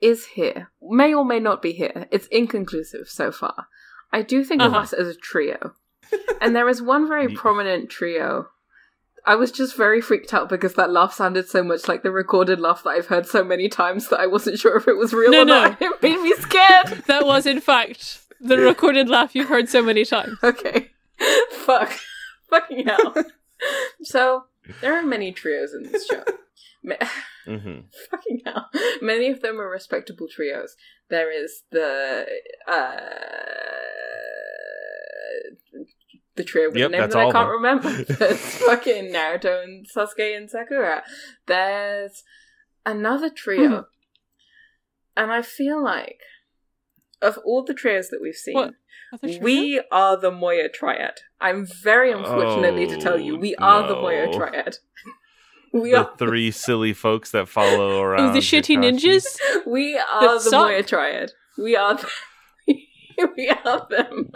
is 0.00 0.24
here, 0.28 0.70
may 0.80 1.12
or 1.12 1.22
may 1.22 1.38
not 1.38 1.60
be 1.60 1.72
here, 1.72 2.06
it's 2.10 2.26
inconclusive 2.28 3.08
so 3.10 3.30
far. 3.30 3.66
I 4.10 4.22
do 4.22 4.42
think 4.42 4.62
of 4.62 4.72
Uh-huh. 4.72 4.80
us 4.84 4.94
as 4.94 5.06
a 5.08 5.14
trio. 5.14 5.74
and 6.40 6.56
there 6.56 6.66
is 6.70 6.80
one 6.80 7.06
very 7.06 7.28
Ye- 7.28 7.36
prominent 7.36 7.90
trio. 7.90 8.48
I 9.26 9.34
was 9.34 9.52
just 9.52 9.76
very 9.76 10.00
freaked 10.00 10.32
out 10.32 10.48
because 10.48 10.74
that 10.76 10.90
laugh 10.90 11.12
sounded 11.12 11.46
so 11.46 11.62
much 11.62 11.86
like 11.88 12.02
the 12.02 12.10
recorded 12.10 12.58
laugh 12.58 12.82
that 12.84 12.90
I've 12.96 13.08
heard 13.08 13.26
so 13.26 13.44
many 13.44 13.68
times 13.68 14.08
that 14.08 14.18
I 14.18 14.26
wasn't 14.26 14.58
sure 14.58 14.76
if 14.78 14.88
it 14.88 14.96
was 14.96 15.12
real 15.12 15.30
No, 15.30 15.42
or 15.42 15.44
no. 15.44 15.62
not. 15.68 15.82
It 15.82 16.02
made 16.02 16.20
me 16.22 16.32
scared. 16.38 17.04
That 17.06 17.26
was, 17.26 17.44
in 17.44 17.60
fact, 17.60 18.20
the 18.40 18.56
recorded 18.56 19.10
laugh 19.10 19.34
you've 19.34 19.50
heard 19.50 19.68
so 19.68 19.82
many 19.82 20.06
times. 20.06 20.38
Okay. 20.42 20.90
Fuck. 21.66 21.92
Fucking 22.48 22.86
hell. 22.86 23.14
so, 24.02 24.44
there 24.80 24.96
are 24.96 25.02
many 25.02 25.32
trios 25.32 25.74
in 25.74 25.82
this 25.92 26.06
show. 26.06 26.24
Ma- 26.82 26.94
hmm 27.44 27.80
Fucking 28.10 28.40
hell. 28.44 28.70
Many 29.02 29.28
of 29.30 29.40
them 29.42 29.60
are 29.60 29.68
respectable 29.68 30.26
trios. 30.28 30.76
There 31.08 31.30
is 31.30 31.62
the 31.70 32.26
uh 32.66 32.74
the 36.36 36.44
trio 36.44 36.68
with 36.68 36.76
Yep, 36.78 36.88
a 36.88 36.92
name 36.92 37.08
that 37.10 37.16
I 37.16 37.24
can't 37.24 37.34
them. 37.34 37.48
remember. 37.50 37.90
There's 38.14 38.56
fucking 38.58 39.12
Naruto 39.12 39.62
and 39.62 39.86
Sasuke 39.94 40.36
and 40.36 40.48
Sakura. 40.48 41.02
There's 41.46 42.22
another 42.86 43.28
trio. 43.30 43.86
and 45.16 45.30
I 45.32 45.42
feel 45.42 45.82
like 45.82 46.20
of 47.20 47.38
all 47.44 47.62
the 47.64 47.74
trios 47.74 48.08
that 48.08 48.20
we've 48.22 48.34
seen, 48.34 48.54
What? 48.54 48.74
We 49.42 49.82
are 49.90 50.16
the 50.18 50.30
Moya 50.30 50.68
Triad. 50.70 51.18
I'm 51.40 51.66
very 51.66 52.12
unfortunately 52.12 52.86
to 52.86 52.96
tell 52.96 53.18
you, 53.18 53.34
Oh, 53.36 53.38
we 53.38 53.54
are 53.56 53.86
the 53.86 53.96
Moya. 53.96 54.32
Triad. 54.32 54.76
We 55.72 55.92
The 55.92 55.98
are 55.98 56.10
three 56.18 56.50
silly 56.50 56.92
folks 56.92 57.30
that 57.30 57.48
follow 57.48 58.00
around. 58.00 58.32
The 58.34 58.40
shitty 58.40 58.76
Kakashi. 58.76 58.98
ninjas? 58.98 59.66
we 59.66 59.96
are 59.98 60.34
the 60.34 60.40
suck. 60.40 60.52
Moya 60.68 60.82
Triad. 60.82 61.32
We 61.58 61.76
are 61.76 61.94
the, 61.96 62.08
we 63.36 63.48
are 63.48 63.86
them. 63.90 64.30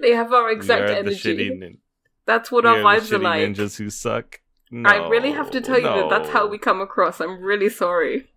They 0.00 0.10
have 0.12 0.32
our 0.32 0.50
exact 0.50 0.90
energy. 0.90 1.34
The 1.36 1.50
shitty 1.50 1.58
nin- 1.58 1.78
That's 2.26 2.50
what 2.52 2.64
we 2.64 2.70
our 2.70 2.78
are 2.80 2.82
vibes 3.00 3.08
the 3.08 3.16
are 3.16 3.18
like. 3.20 3.48
ninjas 3.48 3.76
who 3.78 3.90
suck. 3.90 4.40
No, 4.70 4.90
I 4.90 5.08
really 5.08 5.30
have 5.32 5.50
to 5.52 5.60
tell 5.60 5.76
you 5.78 5.84
that 5.84 6.10
that's 6.10 6.30
how 6.30 6.46
we 6.48 6.58
come 6.58 6.80
across. 6.80 7.20
I'm 7.20 7.40
really 7.42 7.68
sorry. 7.68 8.28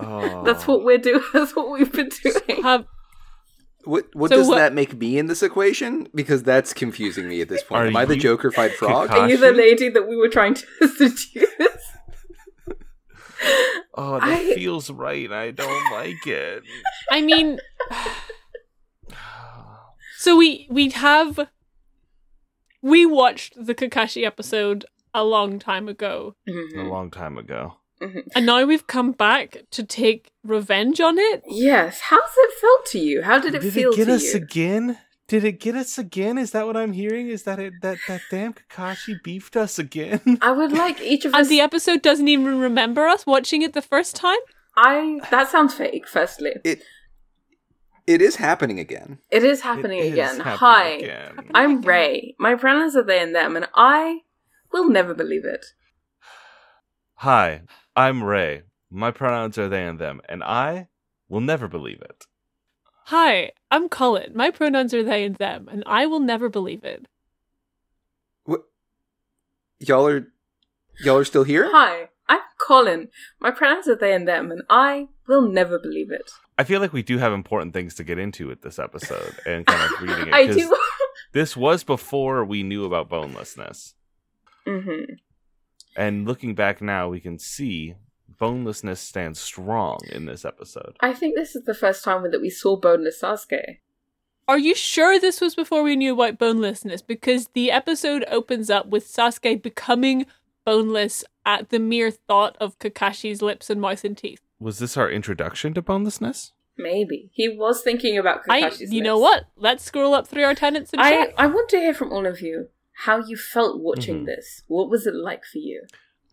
Oh. 0.00 0.42
That's 0.44 0.66
what 0.66 0.84
we're 0.84 0.98
doing. 0.98 1.22
That's 1.32 1.56
what 1.56 1.70
we've 1.72 1.90
been 1.92 2.08
doing. 2.22 2.62
Have 2.62 2.86
What 3.84 4.14
what 4.14 4.30
So 4.30 4.36
does 4.36 4.48
what- 4.48 4.56
that 4.56 4.74
make 4.74 4.94
me 4.98 5.18
in 5.18 5.26
this 5.28 5.42
equation? 5.42 6.08
Because 6.14 6.42
that's 6.42 6.74
confusing 6.74 7.28
me 7.28 7.40
at 7.40 7.48
this 7.48 7.62
point. 7.62 7.82
Are 7.82 7.86
Am 7.86 7.96
I 7.96 8.04
the 8.04 8.16
you 8.16 8.20
Joker 8.20 8.50
fight 8.50 8.72
frog? 8.72 9.08
Kakashi? 9.08 9.12
Are 9.20 9.28
you 9.30 9.36
the 9.38 9.52
lady 9.52 9.88
that 9.88 10.08
we 10.08 10.16
were 10.16 10.28
trying 10.28 10.54
to 10.54 10.66
seduce? 10.96 11.44
Oh, 13.94 14.14
that 14.20 14.28
I- 14.28 14.54
feels 14.54 14.90
right. 14.90 15.30
I 15.32 15.50
don't 15.50 15.92
like 15.92 16.24
it. 16.26 16.62
I 17.10 17.20
mean, 17.20 17.58
so 20.18 20.36
we 20.36 20.66
we 20.70 20.90
have 20.90 21.48
we 22.82 23.06
watched 23.06 23.54
the 23.56 23.74
Kakashi 23.74 24.24
episode 24.24 24.84
a 25.14 25.24
long 25.24 25.58
time 25.58 25.88
ago, 25.88 26.36
A 26.46 26.50
Mhm. 26.52 26.88
long 26.88 27.10
time 27.10 27.38
ago. 27.38 27.77
Mm-hmm. 28.00 28.20
and 28.36 28.46
now 28.46 28.64
we've 28.64 28.86
come 28.86 29.12
back 29.12 29.64
to 29.72 29.82
take 29.82 30.30
revenge 30.44 31.00
on 31.00 31.18
it. 31.18 31.42
Yes. 31.48 32.00
How's 32.00 32.30
it 32.36 32.52
felt 32.60 32.86
to 32.86 32.98
you? 32.98 33.22
How 33.22 33.38
did 33.40 33.54
it 33.54 33.62
Did 33.62 33.72
feel 33.74 33.90
Did 33.92 34.00
it 34.00 34.04
get 34.04 34.04
to 34.06 34.14
us 34.14 34.34
you? 34.34 34.40
again? 34.42 34.98
Did 35.26 35.44
it 35.44 35.60
get 35.60 35.74
us 35.74 35.98
again? 35.98 36.38
Is 36.38 36.52
that 36.52 36.66
what 36.66 36.76
I'm 36.76 36.92
hearing? 36.92 37.28
Is 37.28 37.42
that 37.42 37.58
it? 37.58 37.74
That 37.82 37.98
that 38.08 38.20
damn 38.30 38.54
Kakashi 38.54 39.22
beefed 39.22 39.56
us 39.56 39.78
again? 39.78 40.38
I 40.42 40.52
would 40.52 40.72
like 40.72 41.00
each 41.02 41.24
of 41.26 41.34
us. 41.34 41.40
And 41.40 41.48
the 41.50 41.60
episode 41.60 42.00
doesn't 42.02 42.28
even 42.28 42.58
remember 42.58 43.06
us 43.06 43.26
watching 43.26 43.62
it 43.62 43.72
the 43.74 43.82
first 43.82 44.16
time. 44.16 44.38
I 44.76 45.20
that 45.30 45.48
sounds 45.50 45.74
fake. 45.74 46.06
Firstly, 46.08 46.52
It 46.64 46.82
it 48.06 48.22
is 48.22 48.36
happening 48.36 48.78
again. 48.78 49.18
it 49.30 49.42
is 49.44 49.60
happening 49.62 49.98
It 49.98 50.06
is 50.06 50.12
again. 50.12 50.36
happening 50.40 50.58
Hi, 50.58 50.88
again. 50.92 51.50
I'm 51.54 51.82
Ray. 51.82 52.34
My 52.38 52.54
pronouns 52.54 52.96
are 52.96 53.02
they 53.02 53.20
and 53.20 53.34
them, 53.34 53.54
and 53.56 53.68
I 53.74 54.20
will 54.72 54.88
never 54.88 55.12
believe 55.14 55.44
it. 55.44 55.66
Hi, 57.16 57.62
I'm 57.98 58.22
Ray. 58.22 58.62
My 58.92 59.10
pronouns 59.10 59.58
are 59.58 59.68
they 59.68 59.84
and 59.84 59.98
them, 59.98 60.20
and 60.28 60.44
I 60.44 60.86
will 61.28 61.40
never 61.40 61.66
believe 61.66 62.00
it. 62.00 62.26
Hi, 63.06 63.50
I'm 63.72 63.88
Colin. 63.88 64.30
My 64.36 64.52
pronouns 64.52 64.94
are 64.94 65.02
they 65.02 65.24
and 65.24 65.34
them, 65.34 65.68
and 65.68 65.82
I 65.84 66.06
will 66.06 66.20
never 66.20 66.48
believe 66.48 66.84
it. 66.84 67.06
What 68.44 68.62
y'all 69.80 70.06
are 70.06 70.28
y'all 71.00 71.16
are 71.16 71.24
still 71.24 71.42
here? 71.42 71.68
Hi, 71.72 72.10
I'm 72.28 72.38
Colin. 72.58 73.08
My 73.40 73.50
pronouns 73.50 73.88
are 73.88 73.96
they 73.96 74.14
and 74.14 74.28
them, 74.28 74.52
and 74.52 74.62
I 74.70 75.08
will 75.26 75.42
never 75.42 75.76
believe 75.80 76.12
it. 76.12 76.30
I 76.56 76.62
feel 76.62 76.80
like 76.80 76.92
we 76.92 77.02
do 77.02 77.18
have 77.18 77.32
important 77.32 77.72
things 77.72 77.96
to 77.96 78.04
get 78.04 78.20
into 78.20 78.46
with 78.46 78.62
this 78.62 78.78
episode 78.78 79.34
and 79.44 79.66
kind 79.66 79.82
of 79.92 80.00
reading 80.00 80.28
it. 80.28 80.34
I 80.34 80.46
'cause 80.46 80.54
do. 80.56 80.76
This 81.32 81.56
was 81.56 81.82
before 81.82 82.44
we 82.44 82.62
knew 82.62 82.84
about 82.84 83.08
bonelessness. 83.08 83.94
hmm 84.64 85.14
And 85.98 86.28
looking 86.28 86.54
back 86.54 86.80
now, 86.80 87.08
we 87.08 87.18
can 87.18 87.40
see 87.40 87.96
bonelessness 88.38 89.00
stands 89.00 89.40
strong 89.40 89.98
in 90.08 90.26
this 90.26 90.44
episode. 90.44 90.96
I 91.00 91.12
think 91.12 91.34
this 91.34 91.56
is 91.56 91.64
the 91.64 91.74
first 91.74 92.04
time 92.04 92.22
that 92.30 92.40
we 92.40 92.50
saw 92.50 92.76
boneless 92.76 93.20
Sasuke. 93.20 93.78
Are 94.46 94.60
you 94.60 94.76
sure 94.76 95.18
this 95.18 95.40
was 95.40 95.56
before 95.56 95.82
we 95.82 95.96
knew 95.96 96.14
about 96.14 96.38
bonelessness? 96.38 97.02
Because 97.02 97.48
the 97.48 97.72
episode 97.72 98.24
opens 98.28 98.70
up 98.70 98.86
with 98.86 99.08
Sasuke 99.08 99.60
becoming 99.60 100.26
boneless 100.64 101.24
at 101.44 101.70
the 101.70 101.80
mere 101.80 102.12
thought 102.12 102.56
of 102.60 102.78
Kakashi's 102.78 103.42
lips 103.42 103.68
and 103.68 103.80
mouth 103.80 104.04
and 104.04 104.16
teeth. 104.16 104.40
Was 104.60 104.78
this 104.78 104.96
our 104.96 105.10
introduction 105.10 105.74
to 105.74 105.82
bonelessness? 105.82 106.52
Maybe 106.76 107.28
he 107.32 107.48
was 107.48 107.82
thinking 107.82 108.16
about 108.16 108.42
I, 108.48 108.62
Kakashi's. 108.62 108.92
you 108.92 109.02
know 109.02 109.18
what? 109.18 109.46
Let's 109.56 109.82
scroll 109.82 110.14
up 110.14 110.28
through 110.28 110.44
our 110.44 110.54
tenants 110.54 110.92
and 110.92 111.02
I 111.02 111.10
check. 111.10 111.34
I 111.36 111.46
want 111.48 111.68
to 111.70 111.78
hear 111.78 111.92
from 111.92 112.12
all 112.12 112.24
of 112.24 112.40
you 112.40 112.68
how 113.04 113.18
you 113.18 113.36
felt 113.36 113.80
watching 113.80 114.22
Mhm. 114.22 114.26
this. 114.26 114.62
What 114.66 114.90
was 114.90 115.06
it 115.06 115.14
like 115.14 115.44
for 115.44 115.58
you? 115.58 115.82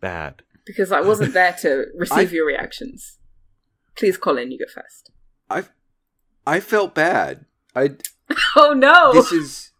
Bad. 0.00 0.42
Because 0.64 0.90
I 0.92 1.00
wasn't 1.00 1.32
there 1.32 1.54
to 1.60 1.86
receive 1.96 2.30
I- 2.30 2.34
your 2.34 2.46
reactions. 2.46 3.18
Please, 3.96 4.16
Colin, 4.18 4.50
you 4.52 4.58
go 4.58 4.70
first. 4.72 5.10
I 5.48 5.64
I 6.46 6.60
felt 6.60 6.94
bad. 6.94 7.46
I 7.74 7.96
Oh 8.56 8.72
no! 8.72 9.12
this 9.12 9.32
is 9.32 9.72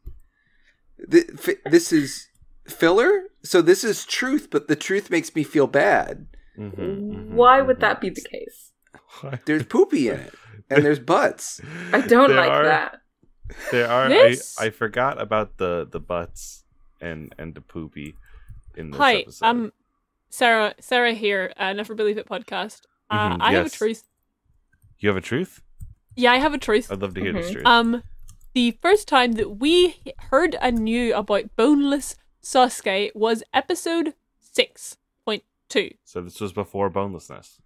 this 0.98 1.92
is 1.92 2.28
filler. 2.66 3.24
So 3.42 3.62
this 3.62 3.84
is 3.84 4.04
truth, 4.04 4.48
but 4.50 4.68
the 4.68 4.76
truth 4.76 5.10
makes 5.10 5.34
me 5.34 5.42
feel 5.44 5.66
bad. 5.66 6.26
Mhm, 6.58 6.74
mhm, 6.74 7.30
Why 7.30 7.60
would 7.60 7.76
mhm. 7.78 7.80
that 7.80 8.00
be 8.00 8.10
the 8.10 8.22
case? 8.22 8.72
There's 9.44 9.64
poopy 9.64 10.08
in 10.08 10.16
it, 10.20 10.34
and 10.70 10.84
there's 10.84 10.98
butts. 10.98 11.60
I 11.92 12.00
don't 12.00 12.28
There 12.30 12.36
like 12.36 12.50
are- 12.50 12.64
that. 12.64 13.00
There 13.70 13.88
are. 13.88 14.06
I, 14.10 14.36
I 14.58 14.70
forgot 14.70 15.20
about 15.20 15.58
the 15.58 15.86
the 15.90 16.00
butts 16.00 16.64
and 17.00 17.34
and 17.38 17.54
the 17.54 17.60
poopy 17.60 18.16
in 18.76 18.90
this 18.90 18.98
Hi, 18.98 19.14
episode. 19.16 19.46
um, 19.46 19.72
Sarah, 20.30 20.74
Sarah 20.80 21.12
here, 21.14 21.52
uh, 21.56 21.72
Never 21.72 21.94
Believe 21.94 22.18
It 22.18 22.28
podcast. 22.28 22.82
Uh, 23.10 23.30
Mhm, 23.30 23.38
I 23.40 23.52
have 23.52 23.66
a 23.66 23.70
truth. 23.70 24.04
you 24.98 25.08
have 25.08 25.16
a 25.16 25.20
truth? 25.20 25.62
Yeah, 26.16 26.32
I 26.32 26.36
have 26.38 26.54
a 26.54 26.58
truth. 26.58 26.90
I'd 26.90 27.00
love 27.02 27.14
to 27.14 27.20
hear 27.20 27.32
this 27.32 27.48
Mhm. 27.50 27.52
truth. 27.52 27.66
Um, 27.66 28.02
the 28.54 28.72
first 28.82 29.06
time 29.06 29.32
that 29.32 29.58
we 29.60 29.96
heard 30.30 30.56
and 30.60 30.78
knew 30.78 31.14
about 31.14 31.54
boneless 31.56 32.16
Sasuke 32.42 33.14
was 33.14 33.42
episode 33.52 34.14
six 34.40 34.96
point 35.24 35.44
two. 35.68 35.90
so 36.04 36.20
this 36.22 36.40
was 36.40 36.52
before 36.52 36.88
bonelessness. 36.90 37.60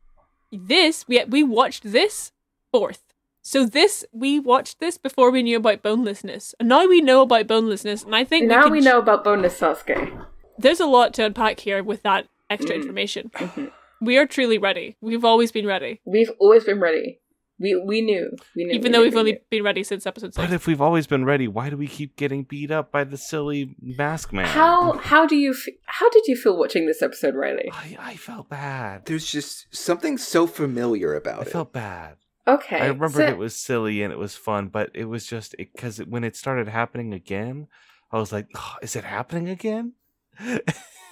This 0.52 1.06
we 1.06 1.22
we 1.24 1.42
watched 1.44 1.84
this 1.84 2.32
fourth. 2.72 3.09
So 3.42 3.64
this 3.66 4.04
we 4.12 4.38
watched 4.38 4.80
this 4.80 4.98
before 4.98 5.30
we 5.30 5.42
knew 5.42 5.56
about 5.56 5.82
bonelessness, 5.82 6.54
and 6.60 6.68
now 6.68 6.86
we 6.86 7.00
know 7.00 7.22
about 7.22 7.46
bonelessness, 7.46 8.04
and 8.04 8.14
I 8.14 8.24
think 8.24 8.46
Now 8.48 8.64
we, 8.66 8.70
we, 8.70 8.78
can 8.78 8.84
know 8.86 8.98
about 8.98 9.24
boneless 9.24 9.58
Sasuke. 9.58 10.26
there's 10.58 10.80
a 10.80 10.86
lot 10.86 11.14
to 11.14 11.24
unpack 11.24 11.60
here 11.60 11.82
with 11.82 12.02
that 12.02 12.26
extra 12.50 12.74
Mm. 12.76 12.80
information. 12.82 13.30
Mhm. 13.34 13.70
We 14.02 14.18
are 14.18 14.26
truly 14.26 14.58
ready. 14.58 14.96
We've 15.00 15.24
always 15.24 15.52
been 15.52 15.66
ready, 15.66 16.00
We've 16.04 16.30
always 16.38 16.64
been 16.64 16.80
ready. 16.80 17.18
We 17.58 17.76
we 17.76 18.00
knew. 18.00 18.30
We 18.56 18.64
knew. 18.64 18.72
even 18.74 18.82
we 18.84 18.88
though 18.90 18.98
knew, 18.98 19.04
we've 19.04 19.14
we 19.14 19.20
only 19.20 19.32
knew. 19.32 19.38
been 19.50 19.62
ready 19.62 19.82
since 19.84 20.06
episode 20.06 20.32
six. 20.34 20.36
But 20.46 20.54
if 20.54 20.66
we've 20.66 20.80
always 20.80 21.06
been 21.06 21.26
ready, 21.26 21.46
why 21.48 21.68
do 21.68 21.76
we 21.76 21.86
keep 21.88 22.16
getting 22.16 22.42
beat 22.44 22.70
up 22.70 22.90
by 22.90 23.04
the 23.04 23.18
silly 23.18 23.74
mask 23.82 24.32
man? 24.32 24.46
How 24.46 24.92
how 24.92 25.26
do 25.26 25.36
you 25.36 25.50
f- 25.52 25.74
how 25.84 26.08
did 26.08 26.26
you 26.26 26.36
feel 26.36 26.56
watching 26.58 26.86
this 26.86 27.02
episode, 27.02 27.34
Riley? 27.34 27.68
I, 27.72 27.96
I 28.00 28.14
felt 28.16 28.48
bad. 28.48 29.04
There's 29.06 29.26
just 29.30 29.66
something 29.74 30.16
so 30.18 30.46
familiar 30.46 31.14
I 31.14 31.18
about 31.18 31.42
it. 31.42 31.48
I 31.48 31.50
felt 31.50 31.72
bad. 31.74 32.16
Okay, 32.54 32.78
I 32.80 32.86
remembered 32.88 33.12
so- 33.12 33.26
it 33.28 33.38
was 33.38 33.54
silly 33.56 34.02
and 34.02 34.12
it 34.12 34.18
was 34.18 34.34
fun, 34.34 34.68
but 34.68 34.90
it 34.94 35.04
was 35.06 35.26
just 35.26 35.54
because 35.58 35.98
when 35.98 36.24
it 36.24 36.36
started 36.36 36.68
happening 36.68 37.12
again, 37.14 37.68
I 38.10 38.18
was 38.18 38.32
like, 38.32 38.46
oh, 38.56 38.76
"Is 38.82 38.96
it 38.96 39.04
happening 39.04 39.48
again?" 39.48 39.92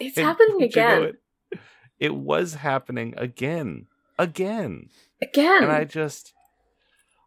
It's 0.01 0.17
happening 0.17 0.59
don't 0.59 0.61
you 0.77 0.83
know 0.83 1.03
again. 1.03 1.03
It, 1.03 1.59
it 1.99 2.15
was 2.15 2.55
happening 2.55 3.15
again, 3.17 3.87
again, 4.19 4.89
again. 5.21 5.63
and 5.65 5.73
I 5.73 5.85
just, 5.85 6.33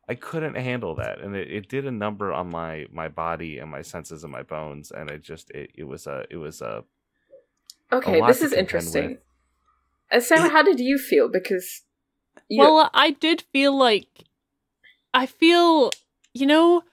I 0.07 0.15
couldn't 0.15 0.55
handle 0.55 0.95
that, 0.95 1.19
and 1.19 1.35
it, 1.35 1.51
it 1.51 1.69
did 1.69 1.85
a 1.85 1.91
number 1.91 2.31
on 2.31 2.49
my 2.49 2.85
my 2.91 3.07
body 3.09 3.59
and 3.59 3.69
my 3.69 3.81
senses 3.81 4.23
and 4.23 4.31
my 4.31 4.43
bones, 4.43 4.91
and 4.91 5.11
I 5.11 5.17
just 5.17 5.51
it, 5.51 5.71
it 5.75 5.83
was 5.83 6.07
a 6.07 6.25
it 6.29 6.37
was 6.37 6.61
a 6.61 6.83
okay, 7.91 8.19
lot 8.21 8.27
this 8.27 8.41
is 8.41 8.53
interesting. 8.53 9.09
with. 9.09 9.19
Uh, 10.11 10.19
Sarah, 10.21 10.45
It- 10.47 10.51
how 10.55 10.63
did 10.63 10.79
you 10.79 10.97
feel? 10.97 11.27
Because 11.29 11.81
Well, 12.59 12.89
I 12.93 13.11
did 13.11 13.43
feel 13.53 13.77
like 13.77 14.07
I 15.13 15.25
feel, 15.25 15.91
you 16.33 16.45
know, 16.45 16.83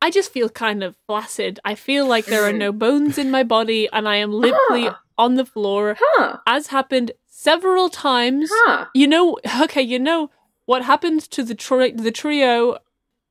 I 0.00 0.10
just 0.10 0.32
feel 0.32 0.48
kind 0.48 0.82
of 0.84 0.96
flaccid. 1.06 1.58
I 1.64 1.74
feel 1.74 2.06
like 2.06 2.26
there 2.26 2.44
are 2.44 2.52
no 2.52 2.72
bones 2.72 3.18
in 3.18 3.30
my 3.30 3.42
body 3.42 3.88
and 3.92 4.08
I 4.08 4.16
am 4.16 4.32
limply 4.32 4.88
Ah. 4.88 5.00
on 5.18 5.34
the 5.34 5.44
floor, 5.46 5.96
huh, 6.00 6.38
as 6.46 6.68
happened 6.68 7.12
several 7.26 7.88
times. 7.88 8.50
huh. 8.52 8.86
You 8.94 9.06
know, 9.08 9.38
okay, 9.62 9.82
you 9.82 9.98
know 9.98 10.30
what 10.66 10.82
happened 10.82 11.22
to 11.30 11.42
the 11.42 11.54
tri- 11.54 11.92
the 11.92 12.10
trio 12.12 12.78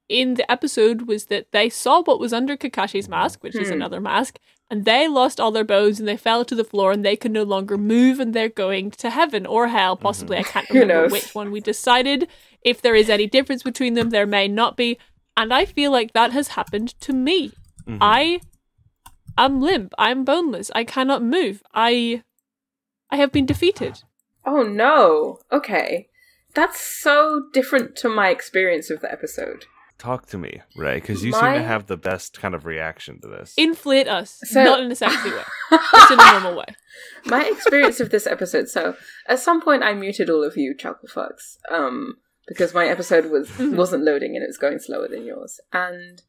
in 0.08 0.36
the 0.36 0.50
episode 0.52 1.04
was 1.04 1.26
that 1.26 1.52
they 1.52 1.70
saw 1.70 2.02
what 2.04 2.20
was 2.20 2.32
under 2.34 2.56
Kakashi's 2.56 3.10
mask, 3.10 3.42
which 3.44 3.56
is 3.56 3.68
Hmm. 3.70 3.74
another 3.76 4.00
mask, 4.00 4.38
and 4.70 4.84
they 4.86 5.08
lost 5.08 5.40
all 5.40 5.52
their 5.52 5.64
bones 5.64 6.00
and 6.00 6.08
they 6.08 6.18
fell 6.18 6.44
to 6.46 6.56
the 6.56 6.64
floor 6.64 6.92
and 6.92 7.06
they 7.06 7.16
can 7.16 7.32
no 7.32 7.44
longer 7.44 7.78
move 7.78 8.20
and 8.20 8.34
they're 8.34 8.50
going 8.50 8.92
to 8.92 9.10
heaven 9.10 9.46
or 9.46 9.68
hell. 9.68 9.96
Possibly, 9.96 10.38
I 10.38 10.44
can't 10.54 10.70
remember 10.70 11.10
which 11.10 11.36
one 11.36 11.52
we 11.52 11.60
decided. 11.62 12.28
If 12.62 12.82
there 12.82 12.96
is 12.96 13.10
any 13.10 13.28
difference 13.28 13.62
between 13.64 13.94
them, 13.94 14.10
there 14.10 14.26
may 14.26 14.48
not 14.48 14.76
be, 14.76 14.98
and 15.38 15.54
I 15.54 15.66
feel 15.66 15.92
like 15.92 16.14
that 16.14 16.32
has 16.32 16.50
happened 16.50 17.00
to 17.02 17.14
me. 17.14 17.52
Mhm. 17.88 18.00
I 18.02 18.42
am 19.38 19.62
limp. 19.62 19.94
I'm 19.98 20.26
boneless. 20.26 20.72
I 20.74 20.84
cannot 20.84 21.22
move. 21.22 21.62
I 21.74 22.24
I 23.12 23.18
have 23.18 23.32
been 23.32 23.46
defeated. 23.46 24.02
Oh 24.46 24.64
no. 24.64 25.40
Okay, 25.52 26.10
that's 26.56 26.80
so 26.82 27.44
different 27.54 27.96
to 27.98 28.10
my 28.10 28.30
experience 28.30 28.90
of 28.90 29.02
the 29.02 29.12
episode. 29.12 29.66
Talk 29.98 30.28
to 30.28 30.38
me, 30.38 30.62
Ray, 30.76 30.96
because 30.96 31.24
you 31.24 31.32
seem 31.32 31.42
to 31.42 31.64
have 31.64 31.88
the 31.88 31.98
best 31.98 32.40
kind 32.40 32.54
of 32.56 32.66
reaction 32.66 33.20
to 33.22 33.28
this. 33.28 33.54
Inflate 33.58 34.08
us, 34.08 34.40
So- 34.44 34.64
not 34.64 34.82
in 34.82 34.92
a 34.92 34.96
sexy 34.96 35.30
way, 35.32 35.44
just 35.72 36.12
in 36.12 36.20
a 36.20 36.32
normal 36.32 36.56
way. 36.58 36.66
my 37.26 37.46
experience 37.46 38.00
of 38.00 38.10
this 38.10 38.28
episode. 38.28 38.68
So, 38.70 38.96
at 39.28 39.40
some 39.40 39.62
point, 39.62 39.84
I 39.84 39.94
muted 39.94 40.30
all 40.30 40.44
of 40.44 40.58
you 40.58 40.76
chuckle 40.76 41.08
fucks, 41.10 41.58
um, 41.72 42.18
because 42.48 42.74
my 42.74 42.88
episode 42.88 43.32
was 43.32 43.50
Mhm. 43.58 43.76
wasn't 43.76 44.04
loading 44.04 44.36
and 44.36 44.44
it 44.44 44.48
was 44.48 44.58
going 44.58 44.80
slower 44.80 45.08
than 45.08 45.26
yours. 45.26 45.60
And 45.74 46.22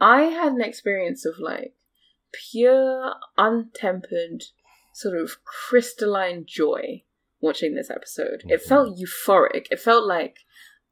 I 0.00 0.22
had 0.22 0.52
an 0.52 0.60
experience 0.62 1.24
of 1.24 1.38
like 1.38 1.74
pure, 2.32 3.14
untempered, 3.38 4.44
sort 4.94 5.16
of 5.16 5.42
crystalline 5.44 6.44
joy 6.46 7.02
watching 7.40 7.74
this 7.74 7.90
episode. 7.90 8.42
It 8.48 8.60
Mhm. 8.62 8.68
felt 8.68 8.98
euphoric. 8.98 9.66
It 9.70 9.80
felt 9.80 10.06
like, 10.06 10.38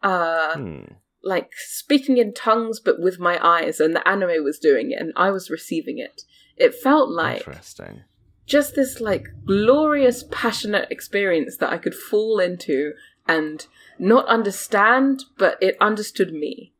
uh, 0.03 0.55
Hmm. 0.55 0.85
Like 1.23 1.51
speaking 1.57 2.17
in 2.17 2.33
tongues, 2.33 2.81
but 2.81 3.01
with 3.01 3.19
my 3.19 3.39
eyes, 3.45 3.81
and 3.81 3.95
the 3.95 4.07
anime 4.09 4.43
was 4.45 4.59
doing 4.59 4.91
it, 4.93 5.01
and 5.01 5.13
I 5.17 5.31
was 5.31 5.51
receiving 5.51 5.99
it. 5.99 6.23
It 6.57 6.75
felt 6.75 7.11
like 7.11 7.39
Interesting. 7.47 8.03
just 8.47 8.75
this 8.75 9.01
like 9.01 9.27
glorious 9.47 10.25
passionate 10.31 10.91
experience 10.91 11.57
that 11.57 11.73
i 11.73 11.79
could 11.79 11.95
fall 11.95 12.39
into 12.41 12.93
and 13.27 13.67
not 13.99 14.27
understand 14.27 15.25
but 15.39 15.57
it 15.63 15.77
understood 15.81 16.33
me 16.33 16.75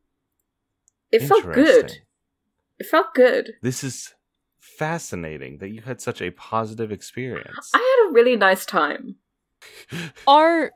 it 1.11 1.21
felt 1.21 1.51
good 1.53 1.99
it 2.77 2.85
felt 2.85 3.13
good 3.15 3.53
This 3.61 3.83
is 3.83 4.13
fascinating 4.59 5.57
that 5.59 5.69
you 5.69 5.81
had 5.81 6.01
such 6.01 6.21
a 6.21 6.31
positive 6.31 6.91
experience. 6.91 7.71
i 7.73 7.77
had 7.77 8.09
a 8.09 8.13
really 8.13 8.35
nice 8.35 8.65
time 8.65 9.15
Are 10.27 10.71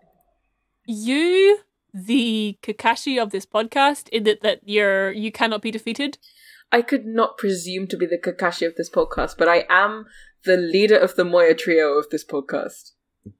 you 0.87 1.59
the 1.95 2.57
Kakashi 2.61 3.21
of 3.21 3.31
this 3.31 3.45
podcast 3.45 4.09
in 4.09 4.25
that 4.25 4.41
that 4.41 4.59
you're 4.65 5.11
you 5.11 5.31
cannot 5.31 5.61
be 5.61 5.71
defeated? 5.71 6.17
i 6.71 6.81
could 6.81 7.05
not 7.05 7.37
presume 7.37 7.87
to 7.87 7.97
be 7.97 8.05
the 8.05 8.17
kakashi 8.17 8.67
of 8.67 8.75
this 8.75 8.89
podcast 8.89 9.37
but 9.37 9.47
i 9.47 9.65
am 9.69 10.05
the 10.43 10.57
leader 10.57 10.97
of 10.97 11.15
the 11.15 11.23
moya 11.23 11.53
trio 11.53 11.93
of 11.93 12.09
this 12.09 12.25
podcast 12.25 12.91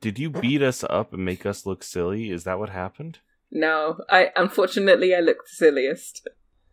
Did 0.02 0.18
you 0.18 0.30
beat 0.30 0.62
us 0.62 0.84
up 0.90 1.14
and 1.14 1.24
make 1.24 1.46
us 1.46 1.66
look 1.66 1.84
silly? 1.84 2.32
Is 2.32 2.44
that 2.44 2.60
what 2.60 2.70
happened? 2.70 3.20
no 3.52 3.98
i 4.10 4.32
unfortunately 4.36 5.14
i 5.16 5.20
looked 5.20 5.50
the 5.50 5.56
silliest 5.56 6.28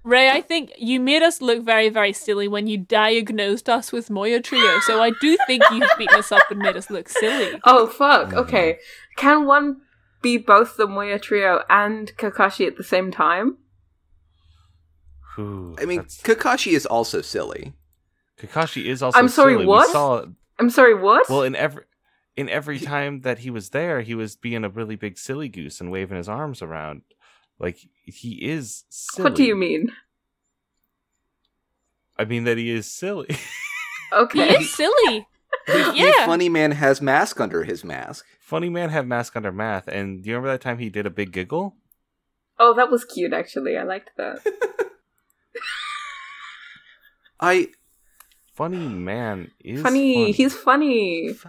Ray, 0.05 0.31
I 0.31 0.41
think 0.41 0.73
you 0.77 0.99
made 0.99 1.23
us 1.23 1.41
look 1.41 1.63
very, 1.63 1.89
very 1.89 2.13
silly 2.13 2.49
when 2.49 2.67
you 2.67 2.77
diagnosed 2.77 3.69
us 3.69 3.93
with 3.93 4.11
Moya 4.11 4.41
Trio. 4.41 4.81
So 4.81 5.01
I 5.01 5.13
do 5.21 5.37
think 5.47 5.63
you've 5.71 5.89
beaten 5.97 6.19
us 6.19 6.33
up 6.33 6.43
and 6.51 6.59
made 6.59 6.77
us 6.77 6.91
look 6.91 7.09
silly. 7.09 7.61
oh 7.65 7.87
fuck 7.87 8.33
okay 8.33 8.73
mm-hmm. 8.73 9.21
can 9.21 9.47
one 9.47 9.81
be 10.23 10.37
both 10.39 10.77
the 10.77 10.87
moya 10.87 11.19
trio 11.19 11.63
and 11.69 12.13
kakashi 12.17 12.67
at 12.67 12.77
the 12.77 12.85
same 12.85 13.11
time 13.11 13.57
Whew, 15.35 15.77
I 15.81 15.87
mean, 15.87 15.99
that's- 16.01 16.21
Kakashi 16.23 16.73
is 16.73 16.85
also 16.85 17.23
silly. 17.23 17.73
Kakashi 18.39 18.85
is 18.85 19.03
also. 19.03 19.19
I'm 19.19 19.29
sorry, 19.29 19.55
silly. 19.55 19.65
what? 19.67 19.89
Saw 19.91 20.27
I'm 20.59 20.69
sorry, 20.69 20.95
what? 20.95 21.27
Well, 21.31 21.43
in 21.43 21.57
every 21.57 21.85
in 22.37 22.51
every 22.51 22.79
time 22.79 23.23
that 23.23 23.39
he 23.39 23.49
was 23.49 23.71
there, 23.71 24.03
he 24.03 24.15
was 24.15 24.37
being 24.37 24.63
a 24.63 24.69
really 24.69 24.95
big 24.97 25.17
silly 25.17 25.49
goose 25.49 25.81
and 25.81 25.91
waving 25.91 26.19
his 26.19 26.29
arms 26.29 26.61
around. 26.61 27.01
Like 27.59 27.79
he 28.05 28.45
is 28.45 28.85
silly. 28.91 29.25
what 29.25 29.35
do 29.35 29.45
you 29.45 29.55
mean? 29.57 29.91
I 32.19 32.25
mean 32.27 32.45
that 32.45 32.59
he 32.59 32.71
is 32.71 32.91
silly. 32.91 33.29
Okay, 34.15 34.39
He 34.49 34.55
Okay. 34.57 34.63
is 34.65 34.75
silly. 34.75 35.27
The 35.67 36.13
funny 36.27 36.49
man 36.49 36.73
has 36.73 37.01
mask 37.01 37.41
under 37.41 37.65
his 37.65 37.85
mask. 37.85 38.25
Funny 38.41 38.69
man 38.69 38.91
have 38.91 39.07
mask 39.07 39.37
under 39.37 39.53
math, 39.53 39.89
and 39.89 40.23
do 40.23 40.29
you 40.31 40.37
remember 40.37 40.53
that 40.53 40.61
time 40.61 40.79
he 40.79 40.89
did 40.91 41.07
a 41.07 41.11
big 41.11 41.33
giggle? 41.33 41.77
Oh, 42.59 42.75
that 42.75 42.91
was 42.91 43.05
cute 43.05 43.33
actually. 43.33 43.77
I 43.77 43.83
liked 43.83 44.11
that. 44.17 44.41
I 47.41 47.69
Funny 48.55 48.87
man 48.89 49.51
is 49.65 49.81
funny. 49.83 50.15
funny. 50.15 50.33
He's 50.33 50.55
funny. 50.55 51.33
Fu- 51.33 51.49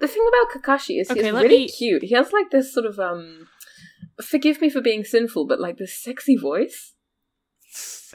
The 0.00 0.08
thing 0.08 0.26
about 0.28 0.50
Kakashi 0.62 1.00
is 1.00 1.10
Okay, 1.10 1.22
he's 1.24 1.32
really 1.32 1.48
me- 1.48 1.68
cute. 1.68 2.02
He 2.04 2.14
has 2.14 2.32
like 2.32 2.50
this 2.50 2.72
sort 2.72 2.86
of 2.86 2.98
um 2.98 3.48
forgive 4.22 4.60
me 4.62 4.70
for 4.70 4.80
being 4.80 5.04
sinful, 5.04 5.46
but 5.46 5.60
like 5.60 5.76
this 5.76 5.94
sexy 5.96 6.36
voice. 6.36 6.94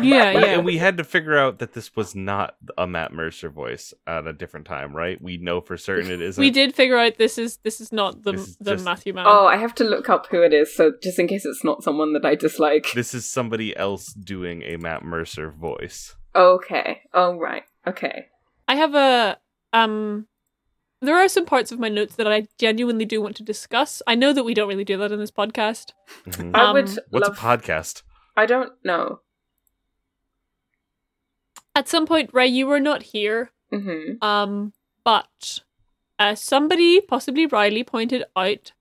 Yeah, 0.00 0.30
yeah. 0.32 0.44
And 0.54 0.64
we 0.64 0.78
had 0.78 0.96
to 0.98 1.04
figure 1.04 1.36
out 1.36 1.58
that 1.58 1.72
this 1.72 1.94
was 1.96 2.14
not 2.14 2.54
a 2.78 2.86
Matt 2.86 3.12
Mercer 3.12 3.50
voice 3.50 3.92
at 4.06 4.26
a 4.26 4.32
different 4.32 4.66
time, 4.66 4.94
right? 4.94 5.20
We 5.20 5.36
know 5.36 5.60
for 5.60 5.76
certain 5.76 6.10
it 6.10 6.20
isn't. 6.20 6.40
we 6.40 6.50
did 6.50 6.74
figure 6.74 6.96
out 6.96 7.18
this 7.18 7.38
is 7.38 7.58
this 7.64 7.80
is 7.80 7.92
not 7.92 8.22
the 8.22 8.32
This 8.32 8.48
is 8.48 8.56
the 8.58 8.72
just- 8.72 8.84
Matthew 8.84 9.12
man. 9.14 9.26
Oh, 9.26 9.46
I 9.46 9.56
have 9.56 9.74
to 9.76 9.84
look 9.84 10.08
up 10.08 10.26
who 10.30 10.42
it 10.42 10.52
is, 10.54 10.74
so 10.74 10.92
just 11.02 11.18
in 11.18 11.26
case 11.26 11.44
it's 11.44 11.64
not 11.64 11.82
someone 11.82 12.12
that 12.12 12.24
I 12.24 12.34
dislike. 12.34 12.86
This 12.94 13.14
is 13.14 13.26
somebody 13.26 13.76
else 13.76 14.12
doing 14.12 14.62
a 14.62 14.76
Matt 14.76 15.04
Mercer 15.04 15.50
voice. 15.50 16.14
Okay. 16.34 17.02
Oh 17.12 17.36
right. 17.36 17.64
Okay. 17.86 18.26
I 18.68 18.76
have 18.76 18.94
a 18.94 19.38
um 19.72 20.26
there 21.02 21.16
are 21.16 21.28
some 21.28 21.46
parts 21.46 21.72
of 21.72 21.78
my 21.80 21.88
notes 21.88 22.16
that 22.16 22.30
I 22.30 22.46
genuinely 22.58 23.06
do 23.06 23.20
want 23.22 23.34
to 23.36 23.42
discuss. 23.42 24.02
I 24.06 24.14
know 24.14 24.32
that 24.34 24.44
we 24.44 24.52
don't 24.54 24.68
really 24.68 24.84
do 24.84 24.98
that 24.98 25.10
in 25.12 25.18
this 25.18 25.30
podcast. 25.30 25.92
Mhm. 26.26 26.54
I 26.54 26.64
Um, 26.66 26.74
would 26.74 26.88
What's 27.10 27.28
love 27.28 27.38
a 27.38 27.40
podcast? 27.40 28.02
I 28.36 28.46
don't 28.46 28.72
know. 28.84 29.20
At 31.80 31.88
some 31.88 32.04
point, 32.06 32.28
Ray, 32.34 32.46
you 32.46 32.66
were 32.66 32.78
not 32.90 33.02
here. 33.14 33.52
hmm 33.72 34.12
Um, 34.20 34.74
but 35.02 35.60
uh, 36.18 36.34
somebody, 36.34 37.00
possibly 37.00 37.46
Riley, 37.46 37.84
pointed 37.84 38.22
out 38.36 38.72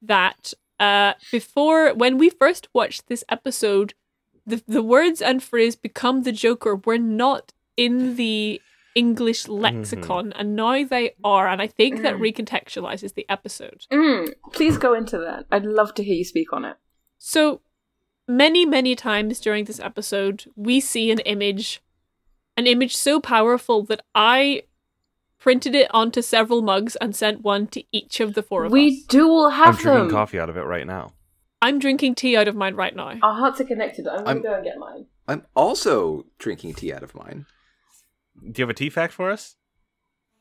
that 0.00 0.54
uh, 0.78 1.14
before 1.32 1.92
when 2.02 2.18
we 2.18 2.28
first 2.30 2.68
watched 2.72 3.08
this 3.08 3.24
episode, 3.28 3.94
the 4.46 4.62
the 4.68 4.82
words 4.94 5.20
and 5.20 5.42
phrase 5.42 5.74
"become 5.74 6.22
the 6.22 6.30
Joker" 6.44 6.76
were 6.76 6.98
not 7.22 7.52
in 7.76 8.14
the 8.14 8.62
English 8.94 9.48
lexicon, 9.48 10.32
and 10.38 10.54
now 10.54 10.84
they 10.84 11.06
are, 11.24 11.48
and 11.48 11.60
I 11.60 11.66
think 11.66 12.02
that 12.02 12.14
Mm. 12.14 12.22
recontextualizes 12.26 13.14
the 13.14 13.26
episode. 13.28 13.80
Mm, 13.92 14.34
please 14.52 14.78
go 14.78 14.94
into 14.94 15.18
that. 15.18 15.46
I'd 15.50 15.66
love 15.80 15.92
to 15.94 16.04
hear 16.04 16.14
you 16.14 16.24
speak 16.24 16.52
on 16.52 16.64
it. 16.64 16.76
So 17.18 17.60
many, 18.28 18.64
many 18.64 18.94
times 18.94 19.40
during 19.40 19.64
this 19.66 19.80
episode, 19.80 20.44
we 20.54 20.80
see 20.80 21.10
an 21.10 21.18
image, 21.34 21.82
an 22.56 22.66
image 22.66 22.96
so 22.96 23.20
powerful 23.20 23.82
that 23.84 24.02
I 24.14 24.62
printed 25.38 25.74
it 25.74 25.88
onto 25.92 26.22
several 26.22 26.62
mugs 26.62 26.96
and 26.96 27.14
sent 27.14 27.42
one 27.42 27.66
to 27.68 27.84
each 27.92 28.20
of 28.20 28.34
the 28.34 28.42
four 28.42 28.64
of 28.64 28.72
We 28.72 28.86
us. 28.88 28.92
We 28.92 29.02
do 29.08 29.28
all 29.28 29.50
have 29.50 29.66
I'm 29.68 29.74
have 29.74 29.82
drinking 29.82 30.10
coffee 30.10 30.38
out 30.40 30.48
of 30.50 30.56
it 30.56 30.62
right 30.62 30.86
now. 30.86 31.12
I'm 31.62 31.78
drinking 31.78 32.14
tea 32.16 32.36
out 32.36 32.48
of 32.48 32.54
mine 32.56 32.74
right 32.74 32.94
now. 32.94 33.18
Our 33.22 33.34
hearts 33.34 33.60
are 33.60 33.64
connected. 33.64 34.06
I'm 34.06 34.24
gonna 34.24 34.40
go 34.40 34.54
and 34.54 34.64
get 34.64 34.78
mine. 34.78 35.06
I'm 35.28 35.42
also 35.54 36.26
drinking 36.38 36.74
tea 36.74 36.92
out 36.92 37.02
of 37.02 37.14
mine. 37.14 37.46
Do 38.42 38.60
you 38.60 38.62
have 38.64 38.70
a 38.70 38.74
tea 38.74 38.90
fact 38.90 39.12
for 39.12 39.30
us? 39.30 39.56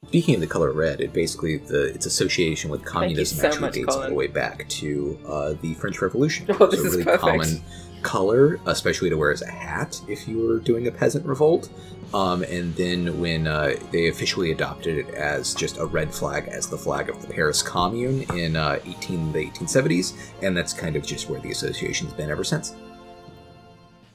Speaking 0.08 0.36
of 0.36 0.42
the 0.42 0.48
color 0.48 0.72
red, 0.72 1.02
it 1.02 1.14
basically 1.14 1.58
the 1.58 1.86
its 1.96 2.06
association 2.06 2.70
with 2.70 2.86
communism 2.86 3.40
so 3.40 3.48
actually 3.48 3.62
much, 3.62 3.74
dates 3.74 3.96
all 3.96 4.08
the 4.08 4.14
way 4.14 4.28
back 4.28 4.68
to 4.70 5.18
uh, 5.28 5.54
the 5.62 5.74
French 5.76 6.02
Revolution. 6.02 6.48
Oh, 6.60 6.68
this 6.68 6.80
It's 6.80 6.84
a 6.84 6.88
is 6.88 6.94
really 6.94 7.06
perfect. 7.06 7.22
common 7.22 7.62
color, 8.06 8.60
especially 8.68 9.10
to 9.10 9.18
wear 9.18 9.32
as 9.32 9.42
a 9.42 9.50
hat 9.50 10.00
if 10.08 10.28
you 10.28 10.38
were 10.38 10.60
doing 10.60 10.88
a 10.88 10.92
peasant 10.92 11.26
revolt. 11.26 11.70
Um, 12.14 12.44
and 12.44 12.74
then 12.76 13.20
when 13.20 13.48
uh, 13.48 13.76
they 13.92 14.08
officially 14.08 14.52
adopted 14.52 15.00
it 15.00 15.14
as 15.16 15.56
just 15.56 15.78
a 15.78 15.86
red 15.86 16.14
flag 16.14 16.48
as 16.48 16.70
the 16.70 16.78
flag 16.78 17.10
of 17.10 17.20
the 17.22 17.28
Paris 17.28 17.64
Commune 17.64 18.22
in 18.34 18.56
uh, 18.56 18.80
18 18.86 19.34
the 19.34 19.50
1870s, 19.50 20.14
and 20.44 20.56
that's 20.56 20.72
kind 20.72 20.96
of 20.96 21.04
just 21.04 21.30
where 21.30 21.42
the 21.42 21.52
association's 21.52 22.14
been 22.14 22.30
ever 22.30 22.44
since. 22.44 22.76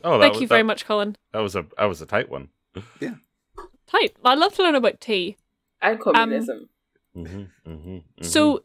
Oh, 0.04 0.20
Thank 0.20 0.34
was, 0.34 0.42
you 0.42 0.46
very 0.46 0.62
that, 0.62 0.66
much, 0.66 0.86
Colin. 0.86 1.16
That 1.32 1.40
was 1.40 1.56
a 1.56 1.66
that 1.76 1.84
was 1.84 2.00
a 2.00 2.06
tight 2.06 2.30
one. 2.30 2.48
Yeah, 3.00 3.16
tight. 3.86 4.14
I'd 4.24 4.38
love 4.38 4.54
to 4.54 4.62
learn 4.62 4.76
about 4.76 5.00
tea. 5.00 5.36
And 5.82 5.98
communism. 5.98 6.68
Mm-hmm, 7.16 7.70
mm-hmm, 7.70 8.22
So 8.22 8.62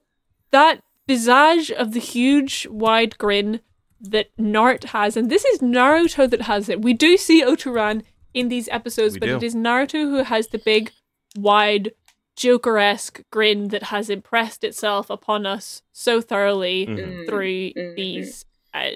that 0.52 0.84
visage 1.08 1.72
of 1.72 1.94
the 1.94 2.00
huge 2.00 2.68
wide 2.70 3.18
grin 3.18 3.62
that 4.10 4.36
Nart 4.38 4.86
has, 4.86 5.16
and 5.18 5.30
this 5.30 5.46
is 5.46 5.60
Naruto 5.60 6.30
that 6.30 6.42
has 6.44 6.70
it. 6.70 6.82
We 6.82 6.94
do 6.94 7.18
see 7.18 7.44
Oturan 7.44 8.04
in 8.34 8.50
these 8.50 8.68
episodes, 8.70 9.14
We 9.16 9.20
but 9.22 9.26
do. 9.28 9.36
it 9.38 9.44
is 9.44 9.56
Naruto 9.56 10.02
who 10.10 10.24
has 10.24 10.48
the 10.48 10.58
big, 10.60 10.92
wide, 11.38 11.92
Joker-esque 12.36 13.22
grin 13.32 13.70
that 13.70 13.84
has 13.84 14.10
impressed 14.10 14.66
itself 14.66 15.10
upon 15.10 15.46
us 15.46 15.82
so 15.94 16.20
thoroughly 16.20 16.86
Mhm. 16.86 16.98
Mm, 16.98 17.28
through 17.30 17.72
mm, 17.74 17.96
these 17.96 18.46
uh, 18.74 18.90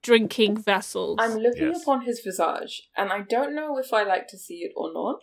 drinking 0.00 0.56
vessels. 0.58 1.18
I'm 1.20 1.38
looking 1.38 1.68
Yes. 1.72 1.82
upon 1.82 2.02
his 2.02 2.20
visage, 2.20 2.88
and 2.96 3.10
I 3.12 3.22
don't 3.22 3.52
know 3.52 3.78
if 3.78 3.92
I 3.92 4.04
like 4.04 4.28
to 4.28 4.38
see 4.38 4.58
it 4.58 4.70
or 4.76 4.92
not. 4.92 5.22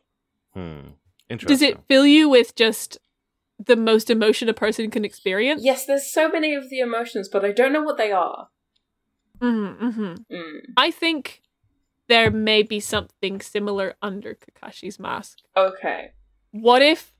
Hmm. 0.54 0.90
Interesting. 1.30 1.48
Does 1.56 1.62
it 1.62 1.80
fill 1.88 2.06
you 2.06 2.28
with 2.28 2.56
just 2.56 2.98
the 3.58 3.78
most 3.78 4.10
emotion 4.10 4.50
a 4.50 4.54
person 4.54 4.92
can 4.92 5.06
experience? 5.06 5.64
Yes, 5.64 5.86
there's 5.86 6.12
so 6.12 6.28
many 6.28 6.54
of 6.54 6.70
the 6.70 6.80
emotions, 6.80 7.30
but 7.30 7.46
I 7.46 7.54
don't 7.54 7.72
know 7.72 7.84
what 7.84 7.96
they 7.98 8.12
are. 8.12 8.50
Mm-hmm, 9.42 9.86
mm-hmm. 9.88 10.34
Mm. 10.36 10.60
I 10.78 10.92
think 10.92 11.42
there 12.08 12.30
may 12.32 12.62
be 12.64 12.80
something 12.80 13.42
similar 13.42 13.96
under 14.02 14.36
Kakashi's 14.36 15.00
mask. 15.00 15.40
Okay. 15.58 16.12
What 16.52 16.82
if 16.82 17.14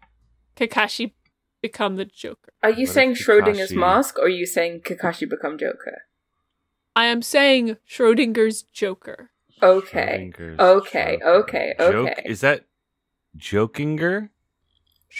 Kakashi 0.56 1.14
become 1.62 1.96
the 1.96 2.06
Joker? 2.06 2.54
Are 2.62 2.70
you 2.70 2.86
What 2.86 2.94
saying 2.94 3.12
if 3.12 3.20
Schrodinger's 3.20 3.72
Kakashi- 3.72 3.78
mask, 3.78 4.20
or 4.20 4.26
are 4.26 4.30
you 4.30 4.46
saying 4.46 4.82
Kakashi 4.82 5.30
become 5.30 5.58
Joker? 5.58 6.04
I 6.96 7.06
am 7.06 7.22
saying 7.22 7.78
Schrodinger's 7.90 8.64
Joker. 8.64 9.32
Okay. 9.64 10.32
Schrodinger's 10.34 10.60
Okay, 10.60 11.18
Joker. 11.20 11.34
okay, 11.42 11.74
Joke- 11.80 12.10
okay. 12.10 12.22
Is 12.26 12.42
that 12.42 12.66
Jokinger? 13.38 14.30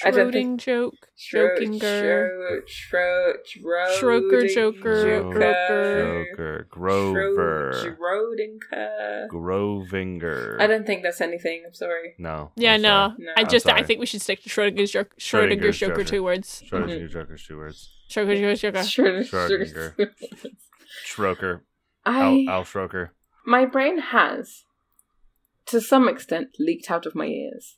I 0.06 0.12
Schroding 0.12 0.58
joke. 0.58 0.96
Schro- 1.20 1.58
Jokinger. 1.58 2.62
Schro- 2.66 3.36
Schro- 3.46 3.98
Schroker, 4.00 4.48
Schroding- 4.48 4.54
Joker, 4.56 5.06
Joker. 5.06 6.26
Joker. 6.32 6.68
Schro- 6.68 6.70
Grover. 6.70 7.72
Schrodinger. 7.76 9.28
Grovinger. 9.30 10.62
I 10.62 10.68
don't 10.68 10.86
think 10.86 11.04
that's 11.04 11.20
anything. 11.22 11.64
I'm 11.68 11.74
sorry. 11.74 12.16
No. 12.18 12.52
Yeah, 12.56 12.76
I'm 12.76 12.82
no. 12.82 12.88
sorry. 12.88 13.14
No. 13.20 13.32
I 13.36 13.42
I'm 13.42 13.48
just 13.50 13.68
I 13.68 13.72
sorry. 13.72 13.84
think 13.84 14.00
we 14.00 14.06
should 14.06 14.22
stick 14.22 14.42
to 14.44 14.50
Schrodinger's 14.50 14.92
Joker. 14.92 15.14
Schrodinger's 15.20 15.76
Schrodinger's 15.76 15.78
Joker, 15.78 15.94
Joker. 15.98 16.04
two 16.06 16.24
words. 16.24 16.64
Schrodinger 16.70 17.10
Joker's 17.10 17.46
two 17.46 17.58
words. 17.58 17.90
Schrodinger's 18.10 18.62
Joker. 18.62 18.80
Schrodinger. 18.80 20.12
Schroker. 21.06 21.62
I 22.06 22.22
Al, 22.48 22.50
Al 22.60 22.64
Schroker. 22.64 23.10
my 23.46 23.66
brain 23.66 24.00
has, 24.00 24.64
to 25.68 25.80
some 25.82 26.08
extent, 26.08 26.56
leaked 26.60 26.90
out 26.90 27.06
of 27.06 27.14
my 27.14 27.26
ears. 27.26 27.78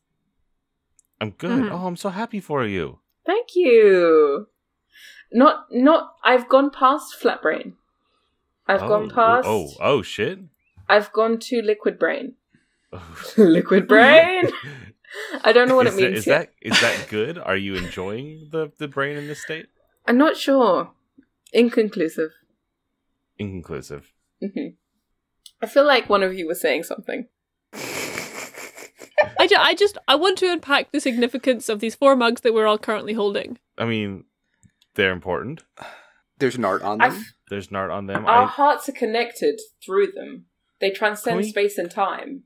I'm 1.23 1.31
good. 1.31 1.63
Mhm. 1.63 1.71
Oh, 1.71 1.87
I'm 1.87 1.95
so 1.95 2.09
happy 2.09 2.41
for 2.41 2.65
you. 2.65 2.99
Thank 3.25 3.55
you. 3.55 4.47
Not 5.31 5.67
not. 5.71 6.15
I've 6.21 6.49
gone 6.49 6.69
past 6.69 7.15
flat 7.15 7.41
brain. 7.41 7.77
I've 8.67 8.83
oh, 8.83 8.87
gone 8.89 9.09
past. 9.09 9.47
Oh, 9.47 9.71
oh, 9.79 10.01
shit. 10.01 10.39
I've 10.89 11.13
gone 11.13 11.39
to 11.47 11.61
liquid 11.61 11.97
brain. 11.97 12.35
Oh. 12.91 13.15
liquid 13.37 13.87
brain. 13.87 14.51
I 15.45 15.53
don't 15.53 15.69
know 15.69 15.77
what 15.77 15.87
is 15.87 15.97
it 15.97 16.01
that- 16.01 16.11
means 16.11 16.19
is 16.19 16.25
that 16.25 16.49
is 16.61 16.81
that 16.81 17.07
good? 17.15 17.37
Are 17.37 17.55
you 17.55 17.75
enjoying 17.75 18.49
the 18.51 18.73
the 18.77 18.89
brain 18.89 19.15
in 19.15 19.27
this 19.27 19.41
state? 19.41 19.67
I'm 20.05 20.17
not 20.17 20.35
sure. 20.35 20.91
Inconclusive. 21.53 22.31
Inconclusive. 23.39 24.11
hmm 24.41 24.75
I 25.61 25.67
feel 25.67 25.85
like 25.87 26.09
one 26.09 26.23
of 26.23 26.33
you 26.33 26.45
was 26.47 26.59
saying 26.59 26.83
something. 26.83 27.29
I, 29.55 29.69
I 29.69 29.75
just 29.75 29.97
I 30.07 30.15
want 30.15 30.37
to 30.39 30.51
unpack 30.51 30.91
the 30.91 30.99
significance 30.99 31.69
of 31.69 31.79
these 31.79 31.95
four 31.95 32.15
mugs 32.15 32.41
that 32.41 32.53
we're 32.53 32.67
all 32.67 32.77
currently 32.77 33.13
holding. 33.13 33.57
I 33.77 33.85
mean, 33.85 34.25
they're 34.95 35.11
important. 35.11 35.63
There's 36.39 36.55
an 36.55 36.65
art 36.65 36.81
on 36.81 37.01
I 37.01 37.09
them. 37.09 37.25
There's 37.49 37.69
an 37.69 37.75
art 37.75 37.91
on 37.91 38.07
them. 38.07 38.25
our 38.25 38.43
I, 38.43 38.47
hearts 38.47 38.89
are 38.89 38.93
connected 38.93 39.59
through 39.83 40.11
them. 40.13 40.45
They 40.81 40.91
transcend 40.91 41.37
we- 41.37 41.49
space 41.49 41.77
and 41.77 41.89
time. 41.89 42.43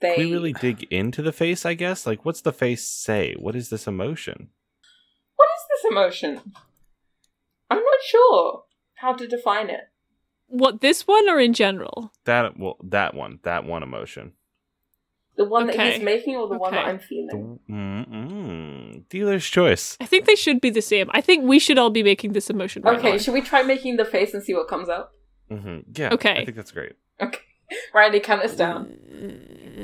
They 0.00 0.14
Can 0.14 0.24
we 0.26 0.32
really 0.32 0.52
dig 0.54 0.84
into 0.90 1.20
the 1.20 1.32
face, 1.32 1.66
I 1.66 1.74
guess? 1.74 2.06
Like, 2.06 2.24
what's 2.24 2.40
the 2.40 2.54
face 2.54 2.88
say? 2.88 3.34
What 3.38 3.54
is 3.54 3.68
this 3.68 3.86
emotion? 3.86 4.48
What 5.36 5.48
is 5.56 5.82
this 5.82 5.90
emotion? 5.92 6.40
I'm 7.70 7.78
not 7.78 8.00
sure 8.06 8.64
how 8.94 9.12
to 9.12 9.28
define 9.28 9.68
it. 9.68 9.90
What 10.46 10.80
this 10.80 11.06
one 11.06 11.28
or 11.28 11.38
in 11.38 11.52
general? 11.52 12.12
That 12.24 12.58
well, 12.58 12.78
that 12.82 13.14
one, 13.14 13.40
that 13.42 13.64
one 13.64 13.82
emotion. 13.82 14.32
The 15.36 15.44
one 15.46 15.66
that 15.68 15.78
he's 15.80 16.02
making 16.02 16.36
or 16.36 16.48
the 16.48 16.58
one 16.58 16.72
that 16.72 16.86
I'm 16.86 16.98
feeling? 16.98 17.58
Mm-mm. 17.70 19.08
Dealer's 19.08 19.46
choice. 19.46 19.96
I 20.00 20.06
think 20.06 20.26
they 20.26 20.34
should 20.34 20.60
be 20.60 20.70
the 20.70 20.82
same. 20.82 21.08
I 21.12 21.20
think 21.22 21.44
we 21.44 21.58
should 21.58 21.78
all 21.78 21.88
be 21.90 22.02
making 22.02 22.32
this 22.32 22.50
emotion 22.50 22.82
right 22.82 22.98
Okay, 22.98 23.12
now. 23.12 23.16
should 23.18 23.34
we 23.34 23.40
try 23.40 23.62
making 23.62 23.96
the 23.96 24.04
face 24.04 24.34
and 24.34 24.42
see 24.42 24.52
what 24.54 24.68
comes 24.68 24.88
up? 24.88 25.12
hmm 25.48 25.78
Yeah. 25.94 26.10
Okay. 26.12 26.32
I 26.42 26.44
think 26.44 26.56
that's 26.56 26.72
great. 26.72 26.92
Okay. 27.20 27.40
Riley, 27.94 28.20
count 28.20 28.42
us 28.42 28.54
down. 28.56 28.86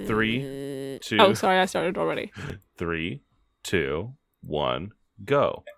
Three, 0.06 0.98
two, 1.02 1.18
Oh, 1.20 1.32
sorry, 1.34 1.58
I 1.58 1.66
started 1.66 1.96
already. 1.96 2.32
three, 2.76 3.22
two, 3.62 4.12
one, 4.42 4.92
go. 5.24 5.64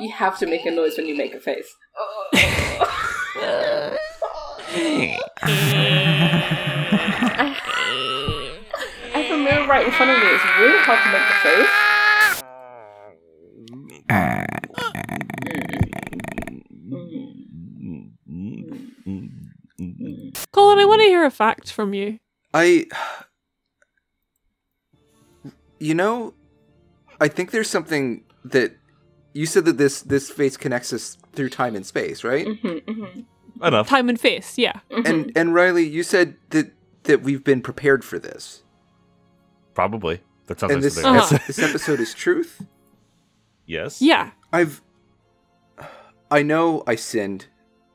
You 0.00 0.10
have 0.10 0.38
to 0.38 0.46
make 0.46 0.64
a 0.66 0.70
noise 0.72 0.96
when 0.96 1.06
you 1.06 1.16
make 1.16 1.34
a 1.34 1.40
face. 1.40 1.72
I 4.76 4.80
have 9.12 9.30
a 9.30 9.36
mirror 9.36 9.66
right 9.68 9.86
in 9.86 9.92
front 9.92 10.10
of 10.10 10.18
me. 10.18 10.26
It's 10.26 10.44
really 10.58 10.78
hard 10.80 10.98
to 11.04 11.10
make 11.12 11.28
the 11.28 11.34
face. 11.42 11.70
Colin, 20.52 20.78
I 20.78 20.84
want 20.84 21.02
to 21.02 21.06
hear 21.06 21.24
a 21.24 21.30
fact 21.30 21.70
from 21.72 21.94
you. 21.94 22.18
I. 22.52 22.86
You 25.78 25.94
know, 25.94 26.34
I 27.20 27.28
think 27.28 27.50
there's 27.50 27.70
something 27.70 28.24
that 28.44 28.76
you 29.34 29.46
said 29.46 29.66
that 29.66 29.78
this 29.78 30.02
this 30.02 30.30
face 30.30 30.56
connects 30.56 30.92
us 30.92 31.16
through 31.32 31.50
time 31.50 31.76
and 31.76 31.84
space, 31.84 32.24
right? 32.24 32.46
Mm-hmm, 32.46 32.90
mm-hmm. 32.90 33.20
Enough. 33.62 33.88
Time 33.88 34.08
and 34.08 34.20
face, 34.20 34.58
yeah. 34.58 34.80
And 34.90 35.32
and 35.36 35.54
Riley, 35.54 35.86
you 35.86 36.02
said 36.02 36.36
that 36.50 36.72
that 37.04 37.22
we've 37.22 37.44
been 37.44 37.62
prepared 37.62 38.04
for 38.04 38.18
this, 38.18 38.62
Probably. 39.74 40.20
That 40.46 40.60
sounds 40.60 40.72
and 40.72 40.82
like 40.82 40.92
this 40.92 41.00
something. 41.00 41.36
Uh-huh. 41.36 41.44
this 41.46 41.58
episode 41.58 42.00
is 42.00 42.14
truth. 42.14 42.64
Yes. 43.66 44.02
Yeah. 44.02 44.30
I've. 44.52 44.82
I 46.30 46.42
know 46.42 46.82
I 46.86 46.96
sinned 46.96 47.46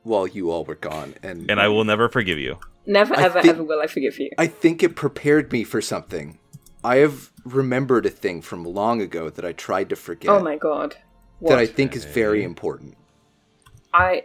while 0.02 0.26
you 0.26 0.50
all 0.50 0.64
were 0.64 0.74
gone, 0.74 1.14
and 1.22 1.50
And 1.50 1.60
I 1.60 1.68
will 1.68 1.84
never 1.84 2.08
forgive 2.08 2.38
you. 2.38 2.58
Never, 2.86 3.14
I 3.16 3.22
ever, 3.24 3.42
think- 3.42 3.54
ever 3.54 3.62
will 3.62 3.80
I 3.80 3.86
forgive 3.86 4.18
you. 4.18 4.30
I 4.38 4.46
think 4.46 4.82
it 4.82 4.96
prepared 4.96 5.52
me 5.52 5.64
for 5.64 5.80
something. 5.80 6.38
I 6.82 6.96
have 6.96 7.30
remembered 7.44 8.06
a 8.06 8.10
thing 8.10 8.40
from 8.40 8.64
long 8.64 9.02
ago 9.02 9.28
that 9.28 9.44
I 9.44 9.52
tried 9.52 9.90
to 9.90 9.96
forget. 9.96 10.30
Oh 10.30 10.40
my 10.42 10.56
god. 10.56 10.96
that 11.42 11.58
I 11.58 11.66
think 11.66 11.94
is 11.94 12.04
very 12.04 12.42
important. 12.42 12.96
I, 13.92 14.24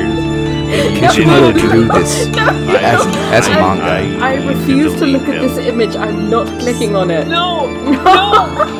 Kishimoto 0.99 1.51
drew 1.59 1.87
this 1.87 2.27
I- 2.37 2.79
as 2.81 3.05
as 3.33 3.47
a 3.47 3.51
I- 3.51 3.59
manga. 3.59 4.23
I 4.25 4.37
need 4.37 4.47
refuse 4.47 4.93
to 4.99 5.05
look 5.05 5.23
at 5.23 5.41
this 5.41 5.57
image. 5.57 5.95
I'm 5.95 6.29
not 6.29 6.47
clicking 6.59 6.95
on 6.95 7.11
it. 7.11 7.27
No! 7.27 7.67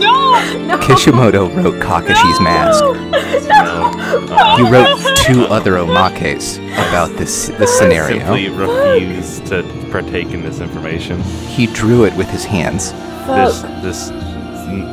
No, 0.00 0.06
No! 0.08 0.66
no. 0.66 0.78
Kishimoto 0.78 1.48
wrote 1.54 1.74
Kakashi's 1.82 2.40
mask. 2.40 2.82
No. 2.82 4.56
He 4.56 4.62
wrote 4.70 4.98
two 5.26 5.44
other 5.44 5.72
omakes 5.74 6.56
about 6.88 7.10
this 7.18 7.48
this 7.48 7.80
I 7.82 8.08
simply 8.08 8.48
refuse 8.48 9.40
to 9.50 9.62
partake 9.90 10.28
in 10.28 10.42
this 10.42 10.60
information. 10.60 11.20
He 11.48 11.66
drew 11.66 12.04
it 12.04 12.14
with 12.16 12.28
his 12.30 12.44
hands. 12.44 12.92
This 13.26 13.60
this 13.82 14.08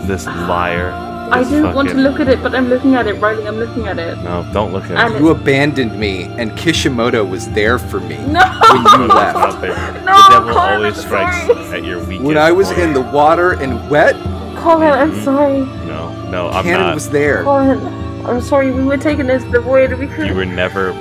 this 0.08 0.26
liar. 0.26 0.92
I 1.30 1.40
this 1.40 1.50
didn't 1.50 1.74
want 1.76 1.90
to 1.90 1.96
look 1.96 2.20
at 2.20 2.30
it, 2.30 2.42
but 2.42 2.56
I'm 2.56 2.70
looking 2.70 2.96
at 2.96 3.06
it, 3.08 3.14
Riley. 3.16 3.48
I'm 3.48 3.58
looking 3.58 3.88
at 3.88 4.00
it. 4.00 4.18
No, 4.20 4.48
don't 4.54 4.72
look 4.72 4.86
at 4.86 4.92
And 4.92 5.16
it. 5.16 5.20
You 5.22 5.30
abandoned 5.30 6.00
me, 6.00 6.24
and 6.38 6.56
Kishimoto 6.58 7.26
was 7.26 7.50
there 7.50 7.78
for 7.78 8.00
me 8.00 8.18
No. 8.28 8.40
when 8.72 9.02
you 9.02 9.08
left. 9.14 9.38
not 9.38 9.62
there. 9.62 9.76
No, 9.76 10.16
the 10.16 10.30
devil 10.30 10.54
Colin, 10.54 10.74
always 10.74 10.98
I'm 10.98 11.02
strikes 11.06 11.48
sorry. 11.48 11.78
at 11.80 11.84
your 11.84 12.00
weakest 12.06 12.24
When 12.24 12.38
I 12.38 12.52
was 12.52 12.68
point. 12.68 12.80
in 12.80 12.94
the 12.94 13.02
water 13.02 13.54
and 13.62 13.90
wet, 13.90 14.16
Colin, 14.58 14.92
I'm 14.92 15.12
mm-hmm. 15.12 15.24
sorry. 15.24 15.60
No, 15.86 16.30
no, 16.30 16.50
I'm 16.50 16.64
Canon 16.64 16.82
not. 16.88 16.94
was 16.96 17.10
there. 17.10 17.44
Colin, 17.44 17.80
I'm 18.26 18.42
sorry. 18.42 18.72
We 18.72 18.84
were 18.84 18.98
taken 18.98 19.30
as 19.30 19.44
the 19.52 19.60
void. 19.60 19.94
We 20.00 20.08
could. 20.08 20.28
You 20.28 20.34
were 20.36 20.46
never. 20.46 20.94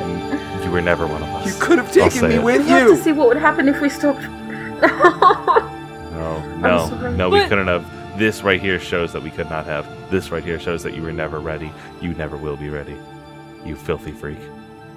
You 0.64 0.70
were 0.72 0.80
never 0.80 1.06
one 1.06 1.22
of 1.22 1.28
us. 1.28 1.46
You 1.46 1.60
could 1.64 1.78
have 1.78 1.92
taken 1.92 2.10
say 2.10 2.28
me 2.28 2.34
it. 2.34 2.42
We 2.42 2.58
with 2.58 2.66
had 2.66 2.86
to 2.88 2.96
see 2.96 3.12
what 3.12 3.28
would 3.28 3.36
happen 3.36 3.68
if 3.68 3.80
we 3.80 3.88
stopped. 3.88 4.22
No, 6.16 6.40
no, 6.56 6.88
sorry. 6.88 7.14
no. 7.16 7.28
We 7.28 7.40
But- 7.40 7.48
couldn't 7.50 7.66
have. 7.68 7.84
This 8.16 8.42
right 8.42 8.60
here 8.60 8.78
shows 8.80 9.12
that 9.12 9.22
we 9.22 9.30
could 9.30 9.50
not 9.50 9.66
have. 9.66 9.86
This 10.10 10.30
right 10.30 10.42
here 10.44 10.58
shows 10.58 10.82
that 10.82 10.94
you 10.94 11.02
were 11.02 11.12
never 11.12 11.38
ready. 11.40 11.70
You 12.00 12.14
never 12.14 12.36
will 12.36 12.56
be 12.56 12.70
ready. 12.70 12.96
You 13.64 13.76
filthy 13.76 14.12
freak. 14.12 14.38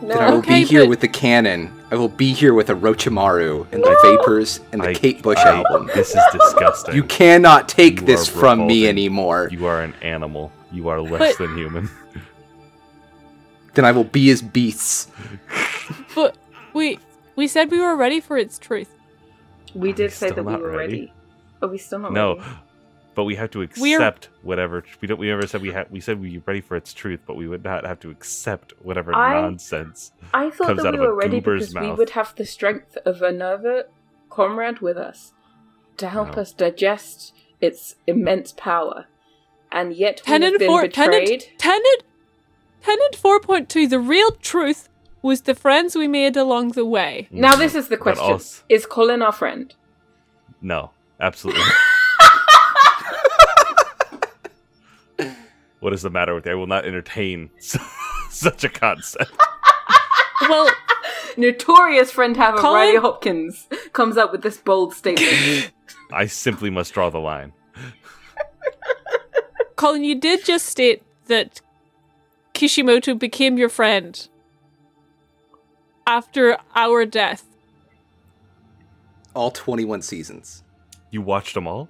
Then 0.02 0.18
I 0.18 0.30
will 0.32 0.38
Okay, 0.38 0.62
be 0.62 0.66
here 0.66 0.82
but- 0.84 0.90
with 0.90 1.00
the 1.02 1.08
canon. 1.10 1.74
I 1.92 1.96
will 1.96 2.08
be 2.08 2.32
here 2.34 2.54
with 2.54 2.68
Orochimaru 2.68 3.68
and 3.74 3.84
the 3.84 3.98
Vapors 4.04 4.62
and 4.72 4.82
the 4.82 4.90
I- 4.90 4.94
Kate 4.94 5.22
Bush 5.22 5.38
I- 5.40 5.56
album. 5.58 5.90
This 5.94 6.16
is 6.16 6.24
disgusting. 6.32 6.96
You 6.96 7.04
cannot 7.04 7.68
take 7.68 8.00
You 8.02 8.06
this 8.06 8.30
are 8.30 8.40
from 8.40 8.66
me 8.68 8.88
anymore. 8.88 9.50
You 9.52 9.66
are 9.66 9.82
an 9.82 9.94
animal. 10.02 10.52
You 10.72 10.88
are 10.88 11.02
less 11.02 11.36
But- 11.36 11.38
than 11.48 11.58
human. 11.58 11.90
Then 13.74 13.86
I 13.86 13.92
will 13.92 14.04
be 14.06 14.30
as 14.32 14.42
beasts. 14.42 15.08
But 16.16 16.36
we 16.74 17.00
we 17.36 17.48
said 17.48 17.72
we 17.72 17.80
were 17.80 17.96
ready 17.96 18.20
for 18.20 18.38
its 18.38 18.60
truth. 18.60 18.90
We 19.74 19.92
did 19.94 20.12
say 20.12 20.30
that 20.32 20.44
we 20.44 20.56
were 20.56 20.70
ready? 20.72 20.78
ready. 20.78 21.14
Are 21.62 21.68
we 21.70 21.78
still 21.78 22.00
not 22.00 22.14
No, 22.14 22.38
ready? 22.38 22.50
But 23.20 23.26
we 23.26 23.36
have 23.36 23.52
to 23.52 23.68
We 23.82 23.94
are- 23.96 23.98
accept 23.98 24.30
whatever. 24.44 24.82
We 25.02 25.08
don't. 25.10 25.20
We 25.20 25.28
never 25.28 25.46
said 25.46 25.62
we 25.62 25.72
had. 25.74 25.92
We 25.92 26.00
said 26.00 26.22
we 26.22 26.38
were 26.38 26.44
ready 26.46 26.62
for 26.62 26.78
its 26.78 26.94
truth, 26.94 27.20
but 27.28 27.36
we 27.36 27.50
would 27.50 27.66
not 27.66 27.86
have 27.86 28.00
to 28.00 28.10
accept 28.10 28.72
whatever 28.82 29.14
I- 29.14 29.42
nonsense. 29.42 30.14
I 30.34 30.50
thought 30.50 30.68
comes 30.68 30.84
that 30.84 30.88
out 30.88 30.94
we 30.94 31.00
of 31.00 31.04
a 31.04 31.08
were 31.08 31.16
ready 31.16 31.42
goober's 31.42 31.74
because 31.74 31.90
we 31.90 31.94
would 31.96 32.12
have 32.12 32.34
the 32.38 32.46
strength 32.46 32.98
of 33.06 33.22
another 33.22 33.88
comrade 34.30 34.80
with 34.80 34.96
us 34.98 35.34
to 35.98 36.08
help 36.08 36.38
No. 36.38 36.44
us 36.44 36.54
digest 36.54 37.34
its 37.60 37.96
immense 38.08 38.54
power. 38.54 39.08
And 39.70 39.94
yet 39.94 40.22
we 40.26 40.32
have 40.32 40.42
Tenant 40.42 40.60
been 40.60 40.68
four 40.70 40.84
betrayed. 40.84 41.42
tenant 41.42 41.50
tenant 41.58 42.04
tenant 42.82 43.16
four 43.18 43.42
point 43.42 43.68
two. 43.68 43.86
The 43.86 44.00
real 44.00 44.32
truth 44.32 44.88
was 45.22 45.42
the 45.42 45.56
friends 45.56 45.94
we 45.94 46.08
made 46.08 46.38
along 46.38 46.70
the 46.70 46.86
way. 46.86 47.28
Now 47.32 47.58
this 47.58 47.76
is 47.76 47.90
the 47.90 47.98
question: 47.98 48.24
also- 48.24 48.64
Is 48.70 48.86
Colin 48.86 49.22
our 49.22 49.34
friend? 49.34 49.76
No, 50.62 50.92
absolutely. 51.20 51.64
what 55.80 55.94
is 55.94 56.02
the 56.02 56.10
matter 56.10 56.36
with 56.36 56.46
you? 56.46 56.52
I 56.52 56.56
will 56.56 56.68
not 56.68 56.86
entertain 56.86 57.50
such 58.30 58.64
a 58.64 58.70
concept. 58.70 59.32
Well, 60.42 60.70
Notorious 61.38 62.12
friend 62.12 62.36
haver 62.36 62.58
Colin? 62.58 62.76
Riley 62.76 62.98
Hopkins 62.98 63.68
comes 63.94 64.18
up 64.18 64.32
with 64.32 64.42
this 64.42 64.58
bold 64.58 64.94
statement. 64.94 65.72
I 66.12 66.26
simply 66.26 66.70
must 66.70 66.94
draw 66.94 67.10
the 67.10 67.20
line. 67.20 67.54
Colin, 69.76 70.04
you 70.04 70.20
did 70.20 70.44
just 70.44 70.66
state 70.66 71.04
that 71.28 71.62
Kishimoto 72.54 73.14
became 73.14 73.58
your 73.58 73.70
friend 73.70 74.28
after 76.06 76.58
our 76.76 77.06
death. 77.06 77.46
All 79.34 79.52
21 79.52 80.02
seasons. 80.02 80.64
You 81.12 81.22
watched 81.22 81.54
them 81.54 81.68
all? 81.68 81.88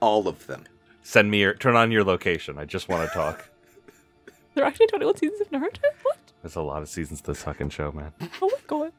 All 0.00 0.28
of 0.28 0.46
them. 0.46 0.64
Send 1.06 1.30
me 1.30 1.38
your 1.40 1.54
turn 1.54 1.76
on 1.76 1.92
your 1.92 2.02
location. 2.02 2.58
I 2.58 2.64
just 2.64 2.88
want 2.88 3.08
to 3.08 3.14
talk. 3.14 3.48
There 4.54 4.64
are 4.64 4.68
actually 4.68 4.86
21 4.86 5.18
seasons 5.18 5.40
of 5.42 5.50
Naruto? 5.50 5.82
What? 6.02 6.16
There's 6.42 6.56
a 6.56 6.62
lot 6.62 6.80
of 6.80 6.88
seasons 6.88 7.20
to 7.20 7.32
this 7.32 7.42
fucking 7.42 7.68
show, 7.68 7.92
man. 7.92 8.12
Oh 8.42 8.48
my 8.50 8.58
god. 8.66 8.92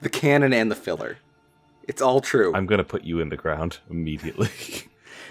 The 0.00 0.08
canon 0.08 0.52
and 0.54 0.70
the 0.70 0.74
filler. 0.74 1.18
It's 1.86 2.00
all 2.00 2.20
true. 2.22 2.52
I'm 2.54 2.64
gonna 2.66 2.84
put 2.84 3.04
you 3.04 3.20
in 3.20 3.28
the 3.28 3.36
ground 3.36 3.78
immediately. 3.90 4.48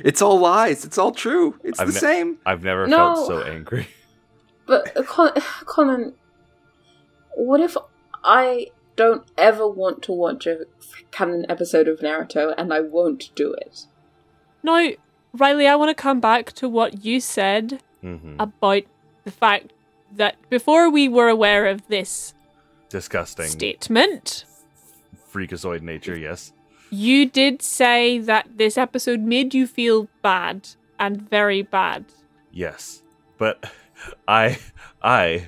It's 0.03 0.21
all 0.21 0.39
lies. 0.39 0.86
It's 0.86 0.97
all 0.99 1.12
true. 1.12 1.59
It's 1.63 1.79
I've 1.79 1.88
the 1.88 1.93
ne- 1.93 1.99
same. 1.99 2.38
I've 2.45 2.63
never 2.63 2.86
No. 2.88 3.15
felt 3.15 3.27
so 3.27 3.41
angry. 3.41 3.88
But 4.65 4.95
uh, 4.95 5.03
Colin, 5.03 5.33
Colin, 5.65 6.13
what 7.36 7.59
if 7.59 7.75
I 8.23 8.67
don't 8.95 9.25
ever 9.38 9.67
want 9.67 10.01
to 10.03 10.12
watch 10.13 10.45
a 10.47 10.67
canon 11.12 11.45
episode 11.49 11.88
of 11.89 11.99
Naruto 11.99 12.53
and 12.57 12.71
I 12.73 12.79
won't 12.79 13.31
do 13.36 13.53
it? 13.53 13.88
Now, 14.62 14.91
Riley, 15.36 15.67
I 15.67 15.76
want 15.76 15.89
to 15.89 16.00
come 16.00 16.19
back 16.19 16.52
to 16.54 16.69
what 16.69 17.04
you 17.04 17.19
said 17.19 17.82
hmm 18.02 18.36
about 18.39 18.84
the 19.24 19.32
fact 19.32 19.72
that 20.12 20.36
before 20.50 20.89
we 20.89 21.08
were 21.08 21.30
aware 21.30 21.65
of 21.65 21.88
this 21.88 22.34
Disgusting. 22.89 23.48
statement, 23.48 24.46
Freakazoid 25.34 25.82
nature, 25.82 26.17
yes. 26.17 26.52
You 26.91 27.26
did 27.26 27.63
say 27.63 28.19
that 28.19 28.58
this 28.58 28.78
episode 28.78 29.22
made 29.22 29.56
you 29.56 29.65
feel 29.65 30.08
bad 30.22 30.69
and 31.00 31.28
very 31.28 31.63
bad. 31.63 32.06
Yes, 32.52 33.02
but 33.39 33.72
I, 34.28 34.60
I, 35.02 35.48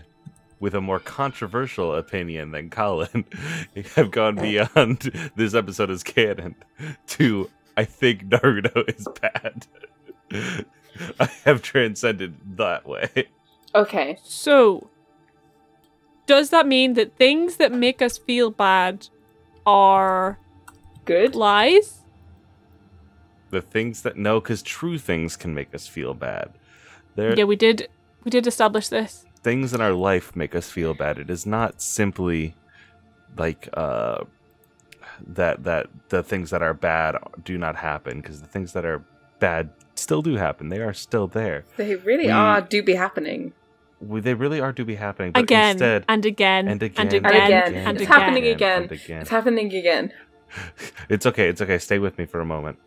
with 0.60 0.74
a 0.74 0.82
more 0.82 1.00
controversial 1.00 1.94
opinion 1.94 2.50
than 2.52 2.72
Colin, 2.72 3.26
have 3.96 4.10
gone 4.10 4.36
beyond 4.38 5.12
this 5.36 5.54
episode 5.54 5.92
as 5.92 6.02
canon 6.02 6.56
to 7.08 7.52
I 7.78 7.84
think 7.86 8.26
Naruto 8.30 8.88
is 8.98 9.08
bad. 9.22 9.68
I 11.20 11.26
have 11.44 11.62
transcended 11.62 12.36
that 12.58 12.88
way. 12.88 13.28
Okay. 13.74 14.18
So, 14.24 14.90
does 16.26 16.50
that 16.52 16.66
mean 16.68 16.94
that 16.94 17.18
things 17.18 17.58
that 17.58 17.72
make 17.72 18.02
us 18.02 18.18
feel 18.18 18.50
bad 18.50 19.08
are 19.66 20.40
Good. 21.06 21.36
lies? 21.36 22.00
The 23.52 23.62
things 23.62 24.02
that 24.04 24.18
no, 24.18 24.40
because 24.40 24.62
true 24.62 24.98
things 24.98 25.36
can 25.36 25.54
make 25.54 25.74
us 25.76 25.88
feel 25.88 26.14
bad. 26.14 26.52
There, 27.16 27.38
Yeah, 27.38 27.44
we 27.46 27.56
did. 27.56 27.88
We 28.24 28.32
did 28.32 28.48
establish 28.48 28.88
this. 28.90 29.26
things 29.44 29.74
in 29.74 29.80
our 29.82 29.94
life 29.94 30.36
make 30.36 30.56
us 30.56 30.72
feel 30.72 30.94
bad. 30.96 31.20
It 31.20 31.30
is 31.30 31.46
not 31.46 31.80
simply 31.82 32.56
like 33.38 33.70
uh 33.74 34.24
that 35.26 35.64
that 35.64 35.88
the 36.10 36.24
things 36.24 36.50
that 36.50 36.62
are 36.62 36.74
bad 36.74 37.18
do 37.44 37.58
not 37.58 37.76
happen 37.78 38.22
because 38.22 38.42
the 38.42 38.48
things 38.48 38.74
that 38.74 38.86
are 38.86 39.04
bad 39.40 39.70
still 39.96 40.22
do 40.22 40.36
happen. 40.36 40.70
They 40.70 40.80
are 40.82 40.94
still 40.94 41.28
there. 41.28 41.64
They 41.78 41.96
really 41.96 42.26
We- 42.26 42.32
are 42.32 42.62
do 42.62 42.82
be 42.84 42.96
happening. 42.96 43.54
We, 44.02 44.20
they 44.20 44.34
really 44.34 44.60
are 44.60 44.74
do 44.74 44.84
be 44.86 44.96
happening. 44.96 45.32
But 45.32 45.44
again 45.44 45.72
instead, 45.72 46.06
and 46.10 46.26
again 46.26 46.68
and 46.68 46.84
again 46.84 47.06
and 47.08 47.14
again 47.14 47.26
And 47.26 47.36
again 47.36 47.46
again. 47.70 47.88
and 47.88 47.96
it's 47.98 48.04
again. 48.04 48.20
happening 48.20 48.46
again. 48.48 48.82
and 48.84 48.92
again. 48.92 49.22
It's 49.22 49.30
happening 49.30 49.74
again. 49.74 50.12
It's 51.10 51.26
okay. 51.26 51.48
It's 51.50 51.62
okay. 51.62 51.78
Stay 51.80 52.00
with 52.00 52.18
me 52.18 52.26
for 52.26 52.40
a 52.40 52.46
moment. 52.46 52.78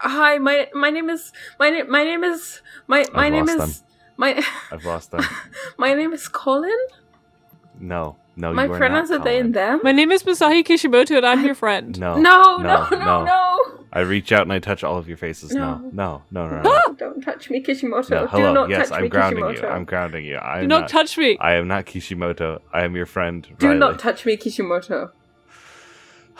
Hi, 0.00 0.38
my 0.38 0.68
my 0.74 0.90
name 0.90 1.08
is 1.10 1.32
my 1.58 1.70
name 1.70 1.90
my 1.90 2.04
name 2.04 2.24
is 2.24 2.62
my 2.86 3.04
my 3.12 3.26
I've 3.26 3.32
name 3.32 3.46
lost 3.46 3.68
is 3.70 3.84
my 4.16 4.44
I've 4.72 4.84
lost 4.84 5.10
them. 5.12 5.24
my 5.78 5.94
name 5.94 6.12
is 6.12 6.28
Colin. 6.28 6.78
No, 7.78 8.16
no. 8.36 8.52
my 8.52 8.64
you 8.66 8.72
are 8.72 8.78
pronouns 8.78 9.10
not 9.10 9.20
are 9.20 9.24
they 9.24 9.38
and 9.40 9.54
them. 9.54 9.80
My 9.82 9.92
name 9.92 10.10
is 10.12 10.22
Masashi 10.22 10.64
Kishimoto, 10.64 11.16
and 11.16 11.26
I'm 11.26 11.44
your 11.44 11.54
friend. 11.54 11.98
No, 11.98 12.18
no, 12.18 12.58
no, 12.58 12.88
no, 12.90 12.98
no, 12.98 13.24
no. 13.24 13.58
I 13.92 14.00
reach 14.00 14.30
out 14.30 14.42
and 14.42 14.52
I 14.52 14.60
touch 14.60 14.84
all 14.84 14.96
of 14.98 15.08
your 15.08 15.16
faces. 15.16 15.50
No, 15.52 15.76
No. 15.92 16.22
no, 16.30 16.46
no, 16.46 16.48
no, 16.48 16.62
no. 16.62 16.70
no. 16.86 16.94
Don't 16.94 17.20
touch 17.22 17.50
me, 17.50 17.60
Kishimoto. 17.60 18.08
no 18.14 18.20
Do 18.22 18.26
hello. 18.28 18.52
not 18.52 18.70
yes, 18.70 18.88
touch 18.88 18.98
I'm 18.98 19.02
me, 19.04 19.08
grounding 19.08 19.44
Kishimoto. 19.44 19.66
you. 19.66 19.68
I'm 19.74 19.84
grounding 19.84 20.24
you. 20.24 20.36
I'm 20.38 20.60
Do 20.62 20.66
not 20.68 20.80
not 20.82 20.88
touch 20.90 21.18
me. 21.18 21.36
I 21.40 21.54
am 21.54 21.66
not 21.66 21.86
Kishimoto. 21.86 22.60
I 22.72 22.84
am 22.84 22.94
your 22.94 23.06
friend. 23.06 23.46
Do 23.58 23.66
Riley. 23.66 23.78
not 23.80 23.98
touch 23.98 24.24
me, 24.24 24.36
Kishimoto. 24.36 25.10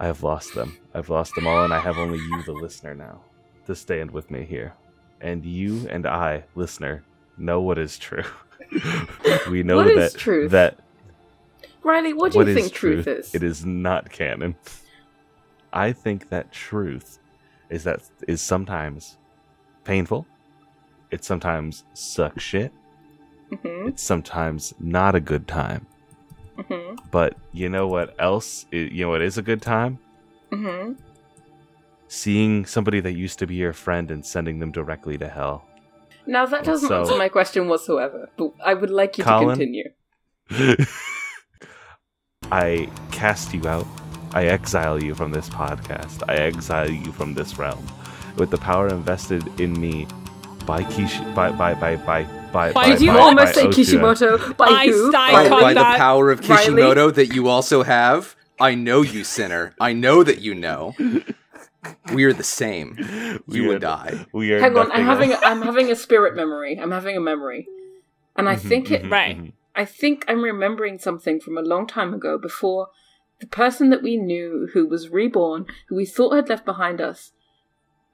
I 0.00 0.06
have 0.06 0.22
lost 0.22 0.54
them. 0.54 0.78
I've 0.94 1.08
lost 1.08 1.34
them 1.34 1.46
all, 1.46 1.64
and 1.64 1.72
I 1.74 1.80
have 1.80 1.98
only 1.98 2.18
you, 2.18 2.42
the 2.44 2.52
listener, 2.52 2.94
now, 2.94 3.20
to 3.66 3.74
stand 3.74 4.10
with 4.12 4.30
me 4.30 4.44
here. 4.44 4.74
And 5.20 5.44
you 5.44 5.88
and 5.88 6.06
I, 6.06 6.44
listener, 6.54 7.02
know 7.38 7.60
what 7.60 7.78
is 7.78 7.98
true. 7.98 8.22
we 9.50 9.62
know 9.62 9.76
What 9.76 9.86
that 9.86 9.96
is 9.98 10.12
truth? 10.14 10.50
that 10.52 10.78
Riley, 11.84 12.12
what 12.14 12.32
do 12.32 12.38
what 12.38 12.46
you 12.46 12.52
is 12.56 12.58
think 12.62 12.72
truth 12.72 13.06
is? 13.06 13.34
It 13.34 13.42
is 13.42 13.64
not 13.64 14.10
canon. 14.10 14.56
I 15.72 15.92
think 15.92 16.28
that 16.30 16.52
truth 16.52 17.18
is 17.70 17.84
that 17.84 18.00
is 18.28 18.40
sometimes 18.40 19.18
painful. 19.84 20.26
It 21.10 21.24
sometimes 21.24 21.84
sucks 21.94 22.42
shit. 22.42 22.72
hmm 23.50 23.88
It's 23.88 24.02
sometimes 24.02 24.74
not 24.80 25.14
a 25.14 25.20
good 25.20 25.46
time. 25.46 25.86
hmm 26.68 26.94
But 27.10 27.36
you 27.52 27.68
know 27.68 27.86
what 27.88 28.14
else? 28.18 28.66
i- 28.72 28.76
you 28.76 29.04
know 29.04 29.10
what 29.10 29.22
is 29.22 29.36
a 29.38 29.42
good 29.42 29.60
time? 29.62 29.98
hmm 30.52 30.92
Seeing 32.08 32.64
somebody 32.64 33.00
that 33.00 33.12
used 33.12 33.38
to 33.40 33.46
be 33.46 33.56
your 33.56 33.72
friend 33.72 34.10
and 34.10 34.24
sending 34.24 34.58
them 34.60 34.70
directly 34.72 35.18
to 35.18 35.28
hell. 35.28 35.66
Now 36.26 36.46
that 36.46 36.64
doesn't 36.64 36.88
So- 36.88 37.00
answer 37.00 37.16
my 37.16 37.28
question 37.28 37.68
whatsoever, 37.68 38.30
but 38.38 38.52
I 38.64 38.74
would 38.74 38.90
like 38.90 39.18
you 39.18 39.24
Colin? 39.24 39.58
to 39.58 39.64
continue. 39.64 39.90
I 42.52 42.88
cast 43.12 43.52
you 43.54 43.66
out. 43.68 43.86
I 44.32 44.46
exile 44.46 45.02
you 45.02 45.14
from 45.14 45.30
this 45.32 45.48
podcast. 45.48 46.22
I 46.28 46.34
exile 46.36 46.90
you 46.90 47.12
from 47.12 47.34
this 47.34 47.58
realm. 47.58 47.84
With 48.36 48.50
the 48.50 48.58
power 48.58 48.88
invested 48.88 49.60
in 49.60 49.80
me 49.80 50.06
by 50.66 50.82
Kishi, 50.84 51.22
by 51.34 51.50
by 51.52 51.74
by 51.74 51.96
by 51.96 52.24
by. 52.52 52.72
Why 52.72 52.86
Did 52.90 53.00
you 53.00 53.12
by- 53.12 53.18
almost 53.20 53.54
by 53.54 53.60
say 53.60 53.66
Otua. 53.66 53.74
Kishimoto? 53.74 54.54
By 54.54 54.66
I 54.66 54.86
who? 54.88 55.12
By, 55.12 55.48
by 55.48 55.74
the 55.74 55.84
power 55.96 56.30
of 56.30 56.40
Riley? 56.48 56.56
Kishimoto 56.64 57.10
that 57.12 57.34
you 57.34 57.48
also 57.48 57.82
have, 57.84 58.34
I 58.60 58.74
know 58.74 59.02
you, 59.02 59.24
sinner. 59.24 59.74
I 59.80 59.92
know 59.92 60.22
that 60.24 60.40
you 60.40 60.54
know. 60.54 60.94
We 62.12 62.24
are 62.24 62.32
the 62.32 62.42
same. 62.44 62.96
We 63.46 63.58
You 63.60 63.70
are- 63.72 63.74
and 63.76 63.84
I. 63.84 64.26
We 64.32 64.52
are. 64.52 64.60
Hang 64.60 64.76
on. 64.76 64.90
I'm 64.90 65.04
having 65.04 65.32
else. 65.32 65.42
a, 65.42 65.46
I'm 65.46 65.62
having 65.62 65.90
a 65.90 65.96
spirit 65.96 66.34
memory. 66.34 66.78
I'm 66.80 66.90
having 66.90 67.16
a 67.16 67.20
memory, 67.20 67.68
and 68.36 68.48
I 68.48 68.56
Mhm, 68.56 68.60
think 68.68 68.90
it. 68.90 69.02
mhm, 69.04 69.10
Right. 69.10 69.52
I 69.76 69.84
think 69.84 70.24
I'm 70.28 70.42
remembering 70.42 70.98
something 70.98 71.40
from 71.40 71.56
a 71.58 71.62
long 71.62 71.86
time 71.86 72.14
ago 72.14 72.38
before 72.38 72.88
the 73.40 73.46
person 73.46 73.90
that 73.90 74.02
we 74.02 74.16
knew 74.16 74.68
who 74.72 74.86
was 74.86 75.08
reborn, 75.08 75.66
who 75.88 75.96
we 75.96 76.06
thought 76.06 76.34
had 76.34 76.48
left 76.48 76.64
behind 76.64 77.00
us, 77.00 77.32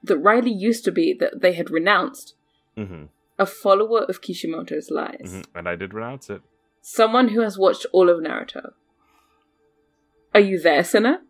that 0.03 0.17
Riley 0.17 0.51
used 0.51 0.83
to 0.85 0.91
be, 0.91 1.13
that 1.19 1.41
they 1.41 1.53
had 1.53 1.69
renounced, 1.69 2.33
Mhm, 2.75 3.09
a 3.37 3.45
follower 3.45 4.01
of 4.05 4.21
Kishimoto's 4.21 4.89
lies. 4.89 5.19
mhm. 5.35 5.45
And 5.53 5.69
I 5.69 5.75
did 5.75 5.93
renounce 5.93 6.29
it. 6.29 6.41
Someone 6.81 7.29
who 7.29 7.41
has 7.41 7.59
watched 7.59 7.85
all 7.91 8.09
of 8.09 8.19
Naruto. 8.19 8.73
Are 10.33 10.39
you 10.39 10.59
there, 10.59 10.83
Sinner? 10.83 11.21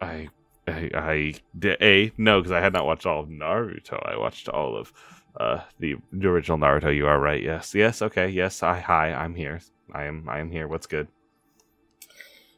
I, 0.00 0.28
I, 0.68 0.90
I 0.94 1.34
a 1.80 2.12
no, 2.16 2.40
because 2.40 2.52
I 2.52 2.60
had 2.60 2.72
not 2.72 2.86
watched 2.86 3.06
all 3.06 3.20
of 3.20 3.28
Naruto. 3.28 4.00
I 4.06 4.16
watched 4.16 4.48
all 4.48 4.76
of 4.76 4.92
uh 5.38 5.60
the, 5.78 5.96
the 6.12 6.28
original 6.28 6.58
Naruto. 6.58 6.94
You 6.94 7.06
are 7.06 7.18
right. 7.20 7.42
Yes, 7.42 7.74
yes. 7.74 8.02
Okay. 8.02 8.28
Yes. 8.28 8.62
I 8.62 8.80
hi. 8.80 9.12
I'm 9.12 9.34
here. 9.34 9.60
I 9.92 10.04
am. 10.04 10.28
I 10.28 10.40
am 10.40 10.50
here. 10.50 10.68
What's 10.68 10.86
good? 10.86 11.08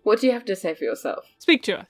What 0.03 0.21
do 0.21 0.27
you 0.27 0.33
have 0.33 0.45
to 0.47 0.57
say 0.57 0.75
for 0.75 0.85
yourself? 0.85 1.27
Speak 1.39 1.63
to 1.65 1.81
us. 1.81 1.87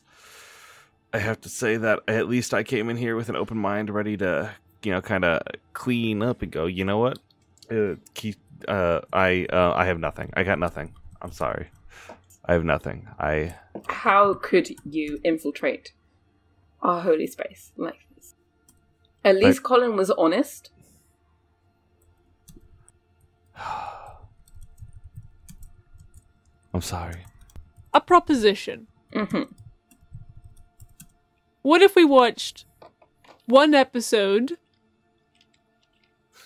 I 1.13 1.19
have 1.19 1.41
to 1.43 1.49
say 1.49 1.77
that 1.77 2.01
at 2.07 2.29
least 2.29 2.55
I 2.55 2.63
came 2.63 2.89
in 2.89 2.97
here 2.97 3.17
with 3.17 3.29
an 3.29 3.37
open 3.37 3.59
mind, 3.59 3.91
ready 3.91 4.17
to, 4.19 4.53
you 4.83 4.93
know, 4.93 5.01
kind 5.01 5.25
of 5.25 5.43
clean 5.73 6.23
up 6.23 6.43
and 6.43 6.53
go. 6.53 6.67
You 6.67 6.85
know 6.85 6.99
what? 6.99 7.19
Uh, 7.71 7.97
keep, 8.15 8.37
uh, 8.69 9.01
I, 9.13 9.47
uh, 9.53 9.73
I 9.75 9.87
have 9.87 9.99
nothing. 9.99 10.31
I 10.35 10.45
got 10.45 10.59
nothing. 10.59 10.95
I'm 11.23 11.33
sorry. 11.33 11.71
I 12.45 12.53
have 12.53 12.65
nothing. 12.65 13.09
I, 13.19 13.57
How 13.89 14.35
could 14.35 14.71
you 14.85 15.19
infiltrate 15.25 15.93
our 16.81 17.01
holy 17.01 17.27
space 17.27 17.73
like 17.77 17.99
this? 18.15 18.35
At 19.25 19.37
least 19.37 19.63
Colin 19.63 19.97
was 19.97 20.11
honest. 20.11 20.71
I'm 26.75 26.83
sorry. 26.83 27.25
A 27.93 28.01
proposition. 28.01 28.87
hmm 29.13 29.43
What 31.63 31.83
if 31.83 31.97
we 31.97 32.05
watched 32.05 32.65
one 33.47 33.75
episode 33.75 34.57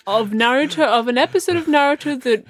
of 0.07 0.31
Naruto 0.31 0.83
of 0.85 1.07
an 1.07 1.17
episode 1.17 1.55
of 1.55 1.65
Naruto 1.65 2.21
that 2.23 2.45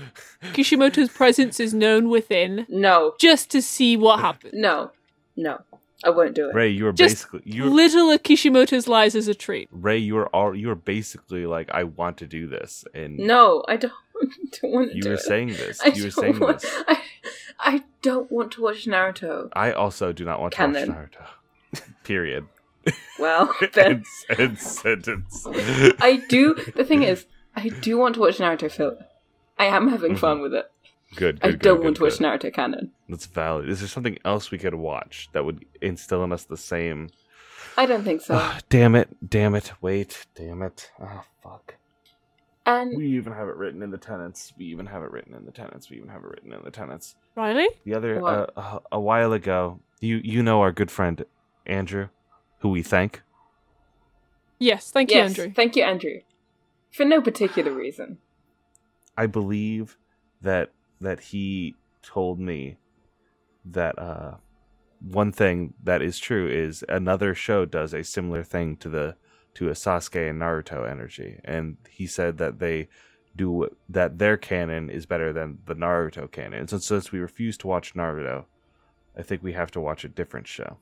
Kishimoto's 0.53 1.09
presence 1.09 1.59
is 1.59 1.73
known 1.73 2.09
within, 2.09 2.65
No, 2.69 3.13
just 3.19 3.49
to 3.51 3.61
see 3.61 3.95
what 3.97 4.19
happens? 4.19 4.53
no, 4.55 4.91
no. 5.35 5.61
I 6.05 6.09
won't 6.11 6.35
do 6.35 6.49
it. 6.49 6.55
Ray, 6.55 6.69
you 6.69 6.87
are 6.87 6.93
Just 6.93 7.15
basically 7.31 7.41
you. 7.51 7.65
Little 7.65 8.17
Kishimoto's 8.19 8.87
lies 8.87 9.15
as 9.15 9.27
a 9.27 9.33
treat. 9.35 9.67
Ray, 9.71 9.97
you 9.97 10.15
are 10.17 10.27
all. 10.27 10.55
you 10.55 10.69
are 10.69 10.75
basically 10.75 11.45
like, 11.47 11.69
I 11.71 11.83
want 11.83 12.17
to 12.17 12.27
do 12.27 12.47
this, 12.47 12.85
and 12.93 13.17
No, 13.17 13.63
I 13.67 13.75
don't, 13.77 13.91
don't 14.61 14.71
want 14.71 14.89
to 14.91 14.95
you 14.95 15.01
do 15.01 15.09
were 15.09 15.15
it. 15.15 15.21
saying 15.21 15.47
this. 15.49 15.81
I 15.81 15.87
You 15.87 16.03
were 16.05 16.11
saying 16.11 16.39
want, 16.39 16.61
this. 16.61 16.71
I, 16.87 17.01
I 17.59 17.83
don't 18.03 18.31
want 18.31 18.51
to 18.53 18.61
watch 18.61 18.85
Naruto. 18.85 19.49
I 19.53 19.71
also 19.71 20.13
do 20.13 20.23
not 20.25 20.39
want 20.39 20.53
to 20.53 20.61
watch 20.67 20.75
Naruto. 20.75 21.25
Period. 22.03 22.45
Well, 23.17 23.51
then 23.73 24.03
End, 24.29 24.39
end 24.39 24.59
sentence. 24.59 25.45
I 25.47 26.21
do. 26.29 26.53
The 26.75 26.85
thing 26.85 27.01
is, 27.01 27.25
I 27.55 27.69
do 27.69 27.97
want 27.97 28.13
to 28.15 28.21
watch 28.21 28.37
Naruto 28.37 28.69
filler. 28.71 29.07
I 29.57 29.65
am 29.65 29.87
having 29.87 30.11
Mm-hmm. 30.11 30.19
fun 30.19 30.41
with 30.41 30.53
it. 30.53 30.69
Good. 31.15 31.39
I 31.41 31.51
good, 31.51 31.61
don't 31.61 31.77
good, 31.77 31.83
want 31.83 31.99
good, 31.99 32.09
to 32.19 32.25
watch 32.25 32.41
good. 32.41 32.51
Naruto 32.51 32.53
canon. 32.53 32.91
That's 33.07 33.25
valid. 33.25 33.69
Is 33.69 33.79
there 33.79 33.87
something 33.87 34.17
else 34.25 34.51
we 34.51 34.57
could 34.57 34.75
watch 34.75 35.29
that 35.33 35.45
would 35.45 35.65
instill 35.81 36.23
in 36.23 36.31
us 36.33 36.43
the 36.43 36.57
same? 36.57 37.09
I 37.77 37.85
don't 37.85 38.03
think 38.03 38.21
so. 38.21 38.35
Ah, 38.35 38.59
damn 38.69 38.95
it! 38.95 39.09
Damn 39.27 39.55
it! 39.55 39.73
Wait! 39.81 40.25
Damn 40.35 40.61
it! 40.61 40.91
Oh 40.99 41.23
fuck! 41.43 41.75
And 42.65 42.97
We 42.97 43.07
even 43.09 43.33
have 43.33 43.47
it 43.47 43.55
written 43.55 43.83
in 43.83 43.91
the 43.91 43.97
tenants. 43.97 44.53
We 44.57 44.65
even 44.65 44.85
have 44.87 45.03
it 45.03 45.11
written 45.11 45.35
in 45.35 45.45
the 45.45 45.51
tenants. 45.51 45.89
We 45.89 45.97
even 45.97 46.09
have 46.09 46.23
it 46.23 46.29
written 46.29 46.51
in 46.53 46.63
the 46.63 46.71
tenants. 46.71 47.15
Riley? 47.35 47.67
The 47.83 47.93
other 47.93 48.25
uh, 48.25 48.45
uh, 48.55 48.79
a 48.91 48.99
while 48.99 49.33
ago, 49.33 49.79
you 49.99 50.19
you 50.23 50.41
know 50.41 50.61
our 50.61 50.71
good 50.71 50.89
friend 50.89 51.23
Andrew, 51.65 52.07
who 52.59 52.69
we 52.69 52.81
thank. 52.81 53.21
Yes, 54.57 54.89
thank 54.89 55.11
you, 55.11 55.17
yes, 55.17 55.37
Andrew. 55.37 55.53
thank 55.53 55.75
you, 55.75 55.83
Andrew. 55.83 56.21
For 56.91 57.05
no 57.05 57.21
particular 57.21 57.71
reason. 57.73 58.19
I 59.17 59.27
believe 59.27 59.97
that 60.41 60.71
that 61.01 61.19
he 61.19 61.75
told 62.01 62.39
me 62.39 62.77
that 63.65 63.97
uh 63.99 64.35
one 65.01 65.31
thing 65.31 65.73
that 65.83 66.01
is 66.01 66.17
true 66.19 66.47
is 66.47 66.83
another 66.89 67.35
show 67.35 67.65
does 67.65 67.93
a 67.93 68.03
similar 68.03 68.43
thing 68.43 68.75
to 68.77 68.89
the 68.89 69.15
to 69.55 69.69
a 69.69 69.73
Sasuke 69.73 70.29
and 70.29 70.41
Naruto 70.41 70.89
energy, 70.89 71.39
and 71.45 71.77
he 71.89 72.07
said 72.07 72.37
that 72.39 72.59
they 72.59 72.87
do 73.35 73.69
that 73.89 74.17
their 74.17 74.37
canon 74.37 74.89
is 74.89 75.05
better 75.05 75.31
than 75.33 75.59
the 75.65 75.75
Naruto 75.75 76.29
canon. 76.31 76.59
And 76.61 76.69
since, 76.69 76.85
since 76.87 77.11
we 77.11 77.19
refuse 77.19 77.57
to 77.59 77.67
watch 77.67 77.93
Naruto, 77.93 78.45
I 79.17 79.21
think 79.21 79.43
we 79.43 79.53
have 79.53 79.71
to 79.71 79.79
watch 79.81 80.03
a 80.03 80.09
different 80.09 80.47
show. 80.47 80.77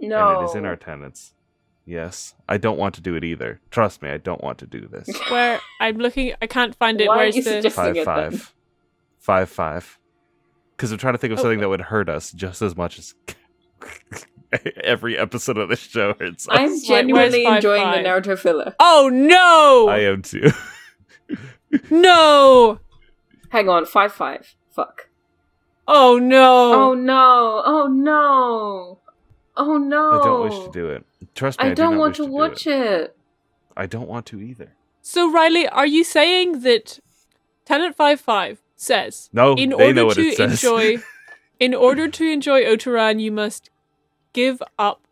No. 0.00 0.36
And 0.36 0.42
it 0.42 0.50
is 0.50 0.54
in 0.56 0.64
our 0.64 0.76
tenants. 0.76 1.34
Yes. 1.84 2.34
I 2.48 2.58
don't 2.58 2.78
want 2.78 2.94
to 2.96 3.00
do 3.00 3.14
it 3.16 3.24
either. 3.24 3.60
Trust 3.70 4.02
me, 4.02 4.10
I 4.10 4.18
don't 4.18 4.42
want 4.42 4.58
to 4.58 4.66
do 4.66 4.86
this. 4.88 5.08
Where 5.30 5.60
I'm 5.80 5.98
looking, 5.98 6.32
I 6.40 6.46
can't 6.46 6.74
find 6.76 7.00
it. 7.00 7.08
Why 7.08 7.14
are 7.14 7.18
Where's 7.18 7.36
you 7.36 7.42
the? 7.42 7.50
suggesting- 7.62 7.82
five 7.84 7.96
it 7.96 8.04
then. 8.06 8.30
five. 8.32 8.54
Five 9.22 9.48
five. 9.48 9.98
Because 10.76 10.90
I'm 10.90 10.98
trying 10.98 11.14
to 11.14 11.18
think 11.18 11.32
of 11.32 11.38
something 11.38 11.60
that 11.60 11.68
would 11.68 11.80
hurt 11.80 12.08
us 12.08 12.32
just 12.32 12.60
as 12.60 12.76
much 12.76 12.98
as 12.98 13.14
every 14.82 15.16
episode 15.16 15.56
of 15.58 15.68
this 15.68 15.78
show 15.78 16.14
hurts 16.18 16.48
us. 16.48 16.58
I'm 16.58 16.82
genuinely 16.82 17.44
five 17.44 17.56
enjoying 17.56 17.82
five? 17.84 18.02
the 18.02 18.08
Naruto 18.08 18.36
filler. 18.36 18.74
Oh 18.80 19.08
no! 19.12 19.88
I 19.88 20.00
am 20.00 20.22
too. 20.22 20.50
No! 21.90 22.80
Hang 23.48 23.68
on, 23.68 23.86
five 23.86 24.12
five. 24.12 24.54
Fuck. 24.70 25.08
Oh 25.88 26.18
no! 26.18 26.90
Oh 26.90 26.94
no! 26.94 27.62
Oh 27.64 27.86
no! 27.86 28.98
Oh 29.56 29.78
no! 29.78 30.20
I 30.20 30.24
don't 30.24 30.50
wish 30.50 30.66
to 30.66 30.70
do 30.70 30.88
it. 30.88 31.06
Trust 31.34 31.60
me, 31.60 31.68
I, 31.68 31.70
I 31.70 31.74
don't 31.74 31.92
do 31.94 31.98
want 31.98 32.18
wish 32.18 32.26
to 32.26 32.32
watch 32.32 32.66
it. 32.66 32.72
it. 32.72 33.16
I 33.76 33.86
don't 33.86 34.08
want 34.08 34.26
to 34.26 34.40
either. 34.40 34.72
So 35.00 35.32
Riley, 35.32 35.66
are 35.68 35.86
you 35.86 36.04
saying 36.04 36.60
that 36.60 36.98
Tenant 37.64 37.96
Five 37.96 38.20
Five 38.20 38.61
says 38.82 39.30
No, 39.32 39.54
in 39.54 39.70
they 39.70 39.74
order 39.76 39.94
know 39.94 40.06
what 40.06 40.14
to 40.16 40.22
it 40.28 40.36
says. 40.36 40.52
enjoy 40.52 41.02
in 41.60 41.74
order 41.74 42.08
to 42.08 42.24
enjoy 42.24 42.64
Otaran, 42.64 43.20
you 43.20 43.30
must 43.32 43.70
give 44.32 44.62
up 44.78 45.06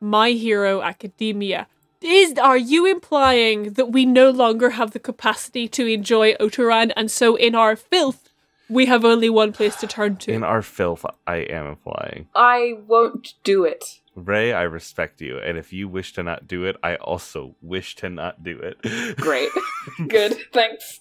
My 0.00 0.30
Hero 0.30 0.80
Academia. 0.82 1.66
Is 2.02 2.38
are 2.38 2.56
you 2.56 2.86
implying 2.86 3.74
that 3.74 3.92
we 3.92 4.06
no 4.06 4.30
longer 4.30 4.70
have 4.70 4.92
the 4.92 4.98
capacity 4.98 5.68
to 5.68 5.86
enjoy 5.86 6.32
Otaran, 6.40 6.92
and 6.96 7.10
so 7.10 7.36
in 7.36 7.54
our 7.54 7.76
filth, 7.76 8.30
we 8.70 8.86
have 8.86 9.04
only 9.04 9.28
one 9.28 9.52
place 9.52 9.76
to 9.76 9.86
turn 9.86 10.16
to? 10.16 10.32
In 10.32 10.42
our 10.42 10.62
filth, 10.62 11.04
I 11.26 11.36
am 11.36 11.66
implying. 11.66 12.28
I 12.34 12.74
won't 12.86 13.34
do 13.44 13.64
it. 13.64 14.00
Ray, 14.14 14.52
I 14.52 14.62
respect 14.62 15.20
you, 15.20 15.38
and 15.38 15.58
if 15.58 15.72
you 15.74 15.88
wish 15.88 16.14
to 16.14 16.22
not 16.22 16.46
do 16.48 16.64
it, 16.64 16.76
I 16.82 16.96
also 16.96 17.54
wish 17.60 17.94
to 17.96 18.08
not 18.08 18.42
do 18.42 18.58
it. 18.58 19.16
Great. 19.16 19.50
Good. 20.08 20.38
Thanks. 20.54 21.00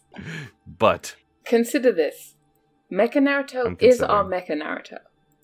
But 0.68 1.16
Consider 1.46 1.92
this. 1.92 2.36
Mecha 2.92 3.16
Naruto 3.16 3.82
is 3.82 4.02
our. 4.02 4.24
Mecha 4.24 4.52
Naruto. 4.52 4.98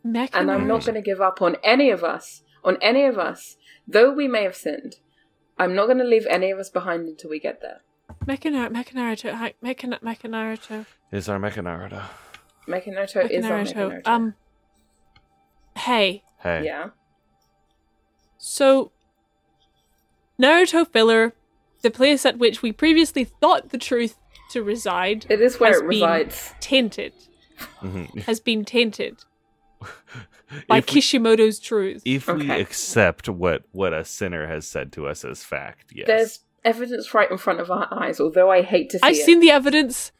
Mecha 0.05 0.29
And 0.33 0.51
I'm 0.51 0.67
not 0.67 0.81
going 0.85 0.95
to 0.95 1.01
give 1.01 1.21
up 1.21 1.41
on 1.41 1.57
any 1.63 1.89
of 1.89 2.03
us. 2.03 2.43
On 2.63 2.77
any 2.81 3.05
of 3.05 3.17
us. 3.17 3.57
Though 3.87 4.11
we 4.11 4.27
may 4.27 4.43
have 4.43 4.55
sinned. 4.55 4.95
I'm 5.57 5.73
not 5.75 5.85
going 5.85 5.99
to 5.99 6.03
leave 6.03 6.25
any 6.29 6.51
of 6.51 6.59
us 6.59 6.69
behind 6.69 7.07
until 7.07 7.29
we 7.29 7.39
get 7.39 7.61
there. 7.61 7.81
Mecha 8.25 8.51
Nar- 8.51 8.69
Mecha 8.69 8.93
Naruto. 8.93 9.31
hi- 9.33 9.53
Mecha 9.63 9.99
Mecha 10.01 10.29
Naruto. 10.29 10.85
is 11.11 11.29
our 11.29 11.39
Mecha 11.39 11.63
Naruto. 11.63 12.03
Mecha 12.67 12.87
Naruto 12.93 13.23
Mecha 13.23 13.29
is 13.31 13.45
our 13.45 13.61
Mecha 13.61 13.73
Naruto. 13.73 14.01
Naruto. 14.01 14.07
Um. 14.07 14.33
Hey, 15.77 16.23
Hey, 16.39 16.63
yeah. 16.65 16.89
So, 18.37 18.91
Naruto 20.41 20.87
filler, 20.87 21.33
the 21.81 21.89
place 21.91 22.25
at 22.25 22.37
which 22.37 22.61
we 22.61 22.71
previously 22.71 23.23
thought 23.23 23.69
the 23.69 23.77
truth 23.77 24.17
to 24.51 24.63
reside, 24.63 25.25
It 25.29 25.41
is 25.41 25.59
where 25.59 25.71
has 25.71 25.77
it 25.79 25.81
been 25.83 25.89
resides. 25.89 26.53
tainted. 26.59 27.13
Mhm. 27.81 28.23
Has 28.23 28.39
been 28.39 28.65
tainted 28.65 29.23
by 30.67 30.77
if, 30.79 30.85
we, 30.87 30.93
Kishimoto's 30.93 31.59
truth. 31.59 32.01
if 32.05 32.27
we 32.27 32.49
accept 32.51 33.29
what 33.29 33.63
what 33.71 33.93
a 33.93 34.03
sinner 34.03 34.47
has 34.47 34.67
said 34.67 34.91
to 34.93 35.07
us 35.07 35.23
as 35.23 35.43
fact, 35.43 35.91
yes. 35.93 36.07
There's 36.07 36.39
evidence 36.65 37.13
right 37.13 37.29
in 37.31 37.37
front 37.37 37.59
of 37.61 37.69
our 37.71 37.87
eyes, 37.91 38.19
although 38.19 38.51
I 38.51 38.61
hate 38.61 38.89
to 38.91 38.99
see 38.99 39.05
it. 39.05 39.09
I've 39.09 39.15
it. 39.15 39.23
seen 39.25 39.39
the 39.39 39.51
evidence, 39.51 40.11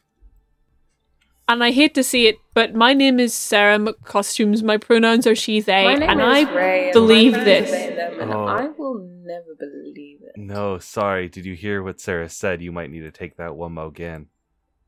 and 1.48 1.62
I 1.62 1.70
hate 1.72 1.94
to 1.94 2.02
see 2.02 2.26
it, 2.26 2.36
but 2.54 2.74
my 2.74 2.92
name 2.92 3.20
is 3.20 3.34
Sarah 3.34 3.78
McCostumes. 3.78 4.62
My 4.62 4.76
pronouns 4.78 5.26
are 5.26 5.34
she, 5.36 5.60
they, 5.60 5.86
and 5.86 6.22
I 6.22 6.50
Ray, 6.54 6.90
believe 6.92 7.32
my 7.32 7.44
this. 7.44 7.68
pronouns 7.70 7.86
are 7.86 7.90
they, 7.90 7.96
them, 7.96 8.20
and 8.20 8.32
Oh. 8.32 8.46
I 8.46 8.66
will 8.68 8.98
never 9.24 9.54
believe 9.58 10.15
it. 10.15 10.15
No, 10.34 10.78
sorry. 10.78 11.28
Did 11.28 11.44
you 11.46 11.54
hear 11.54 11.82
what 11.82 12.00
Sarah 12.00 12.28
said? 12.28 12.62
You 12.62 12.72
might 12.72 12.90
need 12.90 13.00
to 13.00 13.10
take 13.10 13.36
that 13.36 13.54
one 13.56 13.74
more 13.74 13.86
again. 13.86 14.26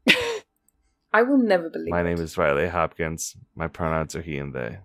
I 1.12 1.22
will 1.22 1.39
never 1.39 1.70
believe 1.70 1.89
My 1.91 2.01
it. 2.01 2.05
name 2.05 2.18
is 2.20 2.36
Riley 2.36 2.68
Hopkins. 2.68 3.36
My 3.55 3.68
pronouns 3.68 4.14
are 4.16 4.22
he 4.22 4.39
and 4.39 4.53
they. 4.55 4.78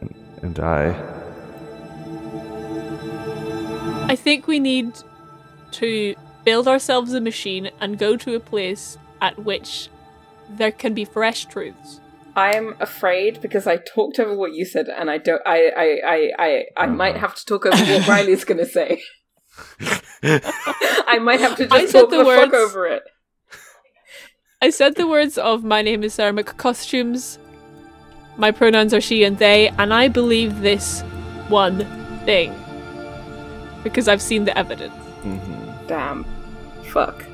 and, 0.00 0.14
and 0.42 0.58
I. 0.60 1.14
I 4.08 4.16
think 4.16 4.46
we 4.46 4.58
need 4.58 4.92
to 5.72 6.14
build 6.44 6.66
ourselves 6.66 7.12
a 7.12 7.20
machine 7.20 7.70
and 7.80 7.98
go 7.98 8.16
to 8.16 8.34
a 8.34 8.40
place 8.40 8.96
at 9.20 9.38
which 9.44 9.88
there 10.48 10.72
can 10.72 10.94
be 10.94 11.04
fresh 11.04 11.44
truths. 11.44 12.00
I'm 12.38 12.74
afraid 12.80 13.40
because 13.40 13.66
I 13.66 13.76
talked 13.76 14.18
over 14.18 14.34
what 14.34 14.52
you 14.54 14.64
said, 14.64 14.88
and 14.88 15.10
I 15.10 15.18
don't. 15.18 15.42
I 15.46 15.58
I 15.84 15.88
I 16.14 16.18
I, 16.46 16.64
I 16.84 16.86
might 16.86 17.16
Uh-huh. 17.16 17.26
have 17.26 17.34
to 17.36 17.44
talk 17.44 17.66
over 17.66 17.76
what 17.92 18.08
Riley's 18.14 18.44
going 18.44 18.58
to 18.66 18.66
say. 18.78 19.02
I 20.22 21.18
might 21.20 21.40
have 21.40 21.56
to 21.56 21.64
I 21.70 21.80
just 21.82 21.92
said 21.92 22.00
talk 22.02 22.10
the 22.10 22.18
the, 22.18 22.24
fuck 22.24 22.52
words. 22.52 22.54
over 22.54 22.86
it. 22.86 23.02
I 24.60 24.70
said 24.70 24.96
the 24.96 25.06
words 25.06 25.38
of 25.38 25.62
my 25.64 25.82
name 25.82 26.02
is 26.02 26.14
Sarah 26.14 26.32
McCostumes. 26.32 27.38
My 28.36 28.50
pronouns 28.50 28.92
are 28.94 29.00
she 29.00 29.24
and 29.24 29.38
they, 29.38 29.68
and 29.78 29.92
I 29.94 30.08
believe 30.08 30.60
this 30.60 31.02
one 31.48 31.78
thing. 32.24 32.54
Because 33.84 34.06
I've 34.08 34.22
seen 34.22 34.44
the 34.44 34.56
evidence. 34.58 34.94
Mhm. 35.24 35.86
Damn. 35.88 36.24
Fuck. 36.92 37.24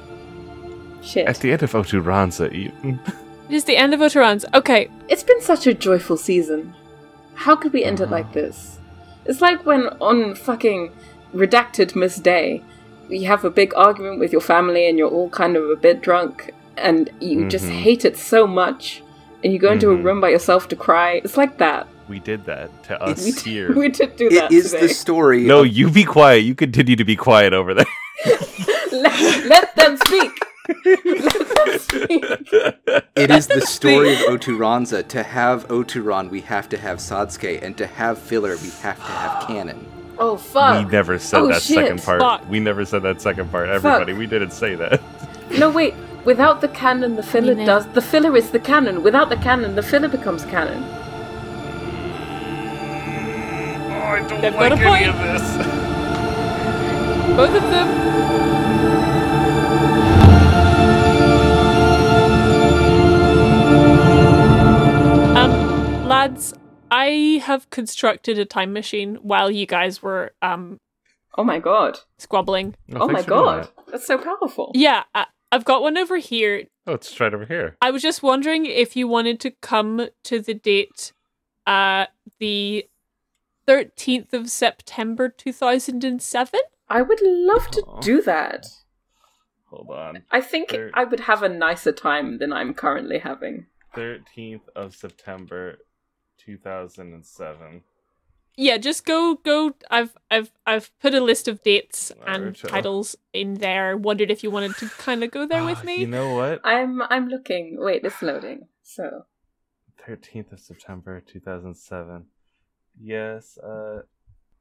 Shit. 1.03 1.27
At 1.29 1.39
the 1.41 1.53
end 1.53 1.63
of 1.63 1.75
Oturanza, 1.75 2.51
even. 2.53 3.01
It 3.49 3.55
is 3.55 3.65
the 3.65 3.77
end 3.77 3.93
of 3.95 4.01
Otaran's. 4.01 4.45
Okay, 4.55 4.89
It's 5.09 5.23
been 5.23 5.41
such 5.43 5.67
a 5.67 5.75
joyful 5.75 6.17
season. 6.17 6.75
How 7.35 7.57
could 7.57 7.73
we 7.73 7.85
end 7.85 8.01
it 8.01 8.11
like 8.11 8.33
this? 8.33 8.79
It's 9.27 9.41
like 9.41 9.65
when 9.67 9.89
on 10.01 10.35
fucking 10.35 10.93
redacted 11.35 11.95
Miss 11.97 12.17
Day, 12.17 12.63
you 13.09 13.27
have 13.27 13.45
a 13.45 13.51
big 13.51 13.75
argument 13.75 14.19
with 14.19 14.33
your 14.33 14.41
family 14.41 14.89
and 14.89 14.97
you're 14.99 15.11
all 15.11 15.29
kind 15.31 15.57
of 15.57 15.69
a 15.69 15.77
bit 15.77 16.01
drunk 16.01 16.53
and 16.77 17.11
you 17.21 17.49
just 17.49 17.67
Mhm. 17.67 17.81
hate 17.81 18.05
it 18.05 18.17
so 18.17 18.47
much 18.47 19.03
and 19.43 19.53
you 19.53 19.59
go 19.59 19.73
into 19.73 19.91
a 19.91 19.97
Mhm. 19.97 20.05
room 20.05 20.21
by 20.21 20.31
yourself 20.31 20.69
to 20.69 20.77
cry. 20.77 21.21
It's 21.25 21.37
like 21.37 21.59
that. 21.59 21.87
We 22.09 22.19
did 22.19 22.45
that 22.47 22.71
to 22.85 22.99
we, 23.05 23.13
us 23.13 23.25
did, 23.25 23.39
here. 23.45 23.73
we 23.77 23.89
did 23.89 24.17
do 24.17 24.29
that 24.31 24.51
It 24.53 24.57
is 24.57 24.71
today. 24.73 24.87
the 24.87 24.95
story. 24.95 25.43
No, 25.45 25.61
of- 25.61 25.69
you 25.69 25.91
be 25.91 26.05
quiet. 26.05 26.45
You 26.45 26.55
continue 26.55 26.97
to 26.97 27.05
be 27.05 27.17
quiet 27.17 27.53
over 27.53 27.75
there. 27.75 27.87
let, 28.93 29.45
let 29.47 29.77
them 29.77 29.97
speak. 30.07 30.31
let 30.69 31.03
them 31.05 31.79
speak. 31.79 32.25
It 33.17 33.31
is 33.31 33.47
the 33.47 33.61
story 33.63 34.15
of 34.15 34.21
Oturanza. 34.29 35.03
To 35.03 35.23
have 35.23 35.67
Oturan, 35.69 36.31
we 36.31 36.41
have 36.43 36.69
to 36.71 36.79
have 36.79 36.99
Satsuke, 36.99 37.63
and 37.63 37.77
to 37.79 37.87
have 37.87 38.19
filler, 38.19 38.57
we 38.63 38.71
have 38.83 38.97
to 38.97 39.03
have 39.03 39.43
canon. 39.47 39.87
Oh 40.19 40.37
fuck. 40.37 40.85
we 40.87 40.91
never 40.91 41.19
said 41.19 41.41
Oh, 41.41 41.49
that 41.49 41.61
shit. 41.63 41.75
second 41.77 42.03
part. 42.03 42.21
Fuck. 42.21 42.49
We 42.49 42.61
never 42.61 42.85
said 42.85 43.03
that 43.03 43.21
second 43.21 43.51
part. 43.51 43.69
Everybody, 43.69 44.13
we 44.13 44.27
didn't 44.27 44.53
say 44.53 44.75
that. 44.77 45.01
No, 45.59 45.69
wait. 45.71 45.95
Without 46.25 46.63
the 46.63 46.69
canon, 46.69 47.17
the 47.17 47.23
filler 47.23 47.53
You 47.53 47.59
know. 47.59 47.67
does. 47.67 47.87
The 47.89 48.01
filler 48.01 48.35
is 48.35 48.51
the 48.51 48.59
canon. 48.59 49.03
Without 49.03 49.29
the 49.29 49.37
canon, 49.37 49.75
the 49.77 49.83
filler 49.83 50.09
becomes 50.09 50.43
canon. 50.47 50.83
Oh, 53.93 54.07
I 54.07 54.27
don't 54.27 54.41
They've 54.41 54.53
got 54.55 54.73
a 54.73 54.77
point. 54.77 55.13
this. 55.13 55.57
both 57.37 57.55
of 57.55 57.63
them. 57.71 58.64
Lads, 66.25 66.55
I 66.91 67.41
have 67.45 67.69
constructed 67.71 68.39
a 68.39 68.45
time 68.45 68.73
machine 68.73 69.17
while 69.17 69.51
you 69.51 69.67
guys 69.67 70.03
were 70.03 70.33
um 70.43 70.79
Oh 71.37 71.45
my 71.45 71.59
god. 71.59 71.99
squabbling. 72.19 72.77
Oh, 72.95 73.09
my 73.09 73.15
thanks 73.15 73.25
for 73.25 73.31
doing 73.31 73.45
god. 73.45 73.65
that. 73.65 73.87
That's 73.91 74.07
so 74.07 74.19
powerful. 74.19 74.71
Yeah, 74.75 75.03
I, 75.17 75.27
I've 75.51 75.65
got 75.65 75.83
one 75.83 75.99
over 75.99 76.19
here. 76.19 76.65
Oh, 76.87 76.93
it's 76.93 77.19
right 77.19 77.35
over 77.35 77.45
here. 77.45 77.77
I 77.83 77.91
was 77.91 78.03
just 78.03 78.23
wondering 78.23 78.67
if 78.67 78.95
you 78.95 79.09
wanted 79.09 79.41
to 79.41 79.51
come 79.51 80.09
to 80.25 80.39
the 80.41 80.55
date, 80.55 81.13
uh, 81.67 82.07
the 82.39 82.87
thirteenth 83.67 84.33
of 84.33 84.49
September, 84.49 85.29
two 85.29 85.53
thousand 85.53 86.05
and 86.05 86.23
seven. 86.23 86.61
I 86.89 87.03
would 87.03 87.21
love 87.23 87.69
to 87.73 87.81
Aw. 87.83 88.01
do 88.01 88.23
that. 88.23 88.67
Hold 89.71 89.91
on. 89.91 90.23
I 90.31 90.41
think 90.41 90.69
There- 90.71 90.91
I 90.95 91.03
would 91.05 91.21
have 91.21 91.43
a 91.43 91.49
nicer 91.49 91.91
time 91.93 92.39
than 92.39 92.53
I'm 92.53 92.75
currently 92.75 93.19
having. 93.19 93.67
13th 93.97 94.69
of 94.77 94.95
September 94.95 95.79
2007. 96.39 97.83
Yeah, 98.57 98.77
just 98.79 99.05
go 99.05 99.35
go. 99.35 99.75
I've 99.91 100.15
I've 100.31 100.53
I've 100.65 100.97
put 101.01 101.13
a 101.15 101.21
list 101.21 101.49
of 101.49 101.63
dates 101.65 102.13
and 102.25 102.55
Naruto. 102.55 102.69
titles 102.69 103.17
in 103.33 103.55
there. 103.55 103.97
Wondered 103.97 104.31
if 104.31 104.45
you 104.45 104.51
wanted 104.51 104.77
to 104.77 104.89
kind 104.91 105.25
of 105.25 105.33
go 105.33 105.45
there 105.47 105.65
with 105.65 105.79
Ah, 105.81 105.85
me. 105.85 105.97
You 105.97 106.07
know 106.07 106.35
what? 106.37 106.61
I'm 106.63 107.03
I'm 107.03 107.29
looking. 107.29 107.77
Wait, 107.81 108.05
it's 108.05 108.23
loading. 108.23 108.69
So 108.83 109.27
13th 110.07 110.53
of 110.53 110.61
September 110.61 111.21
2007. 111.21 112.27
Yes, 113.01 113.59
uh 113.59 114.03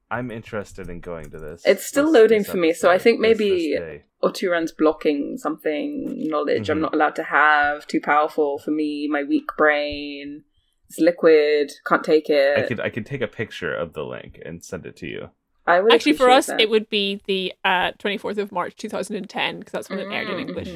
I'm 0.10 0.32
interested 0.32 0.90
in 0.90 1.00
going 1.00 1.30
to 1.32 1.38
this. 1.40 1.62
It's 1.66 1.86
still 1.86 2.06
this- 2.06 2.14
loading 2.14 2.40
this 2.44 2.50
for 2.52 2.58
me, 2.58 2.74
so 2.74 2.90
I 2.90 2.98
think 2.98 3.22
this- 3.22 3.38
this 3.38 3.40
maybe- 3.40 3.78
day. 3.78 4.04
Oturan's 4.24 4.72
blocking 4.72 5.38
something 5.38 6.28
knowledge 6.30 6.70
I'm 6.70 6.78
Mhm. 6.78 6.82
not 6.82 6.94
allowed 6.96 7.16
to 7.18 7.24
have. 7.24 7.86
Too 7.86 8.00
powerful 8.02 8.58
for 8.58 8.72
me. 8.72 9.08
My 9.08 9.22
weak 9.24 9.50
brain. 9.58 10.46
It's 10.94 11.00
liquid. 11.00 11.72
Can't 11.88 12.04
take 12.04 12.30
it. 12.30 12.56
I 12.56 12.68
could 12.68 12.80
I 12.80 12.90
could 12.90 13.08
take 13.08 13.22
a 13.22 13.28
picture 13.28 13.74
of 13.74 13.94
the 13.94 14.04
link 14.04 14.40
and 14.46 14.64
send 14.64 14.86
it 14.86 14.96
to 14.98 15.08
you. 15.08 15.32
I 15.66 15.80
would 15.80 15.92
Actually, 15.92 16.14
for 16.14 16.30
us, 16.30 16.46
that. 16.48 16.62
it 16.62 16.70
would 16.70 16.88
be 16.88 17.20
the 17.26 17.52
uh, 17.66 17.94
24th 17.94 18.38
of 18.38 18.52
March 18.52 18.76
2010 18.76 19.60
because 19.60 19.72
that's 19.72 19.90
when 19.90 19.98
it 19.98 20.12
aired 20.12 20.30
in 20.30 20.40
English. 20.40 20.70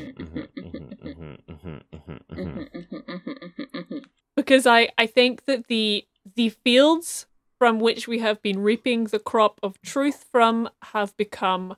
Because 4.35 4.65
I, 4.65 4.89
I 4.97 5.05
think 5.05 5.45
that 5.45 5.67
the 5.67 6.05
the 6.35 6.49
fields 6.49 7.27
from 7.59 7.79
which 7.79 8.07
we 8.07 8.17
have 8.19 8.41
been 8.41 8.59
reaping 8.59 9.05
the 9.05 9.19
crop 9.19 9.59
of 9.61 9.79
truth 9.81 10.25
from 10.31 10.69
have 10.93 11.15
become 11.17 11.75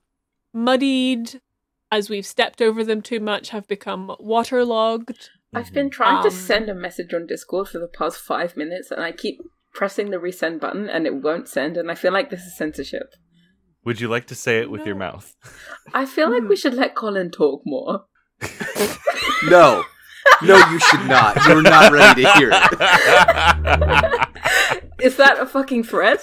muddied 0.53 1.41
as 1.91 2.09
we've 2.09 2.25
stepped 2.25 2.61
over 2.61 2.83
them 2.83 3.01
too 3.01 3.19
much, 3.19 3.49
have 3.49 3.67
become 3.67 4.15
waterlogged. 4.19 5.29
I've 5.53 5.73
been 5.73 5.89
trying 5.89 6.21
to 6.23 6.27
Um, 6.29 6.33
send 6.33 6.69
a 6.69 6.75
message 6.75 7.13
on 7.13 7.25
Discord 7.25 7.67
for 7.69 7.79
the 7.79 7.87
past 7.87 8.19
five 8.19 8.55
minutes, 8.55 8.91
and 8.91 9.01
I 9.01 9.11
keep 9.11 9.39
pressing 9.73 10.11
the 10.11 10.17
resend 10.17 10.59
button, 10.59 10.87
and 10.89 11.05
it 11.07 11.15
won't 11.15 11.47
send. 11.47 11.75
And 11.77 11.89
I 11.89 11.95
feel 11.95 12.11
like 12.13 12.29
this 12.29 12.43
is 12.45 12.55
censorship. 12.57 13.13
Would 13.85 13.99
you 14.01 14.07
like 14.09 14.27
to 14.27 14.35
say 14.35 14.59
it 14.59 14.69
with 14.69 14.85
your 14.85 14.95
mouth? 14.95 15.35
I 15.93 16.05
feel 16.05 16.29
like 16.29 16.43
Hmm. 16.43 16.49
we 16.49 16.55
should 16.55 16.73
let 16.75 16.95
Colin 16.95 17.31
talk 17.31 17.61
more. 17.65 18.05
No, 19.49 19.85
no, 20.43 20.57
you 20.69 20.79
should 20.79 21.05
not. 21.07 21.37
You're 21.47 21.61
not 21.61 21.93
ready 21.93 22.23
to 22.23 22.31
hear 22.33 22.49
it. 22.51 22.61
Is 25.01 25.15
that 25.15 25.39
a 25.39 25.45
fucking 25.45 25.83
threat? 25.83 26.19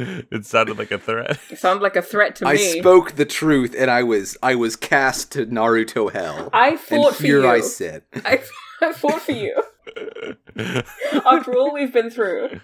it 0.30 0.46
sounded 0.46 0.78
like 0.78 0.90
a 0.90 0.98
threat. 0.98 1.38
It 1.50 1.58
sounds 1.58 1.82
like 1.82 1.96
a 1.96 2.02
threat 2.02 2.36
to 2.36 2.46
I 2.48 2.54
me. 2.54 2.72
I 2.76 2.78
spoke 2.80 3.12
the 3.12 3.24
truth, 3.26 3.74
and 3.76 3.90
I 3.90 4.02
was 4.02 4.36
I 4.42 4.54
was 4.54 4.76
cast 4.76 5.32
to 5.32 5.46
Naruto 5.46 6.12
hell. 6.12 6.50
I 6.52 6.70
and 6.70 6.80
fought 6.80 7.14
for 7.16 7.22
here 7.22 7.40
you. 7.42 7.48
I 7.56 7.60
sit. 7.60 8.04
I, 8.24 8.42
I 8.82 8.92
fought 8.92 9.20
for 9.22 9.32
you. 9.32 9.62
After 11.26 11.56
all 11.56 11.72
we've 11.74 11.92
been 11.92 12.10
through. 12.10 12.60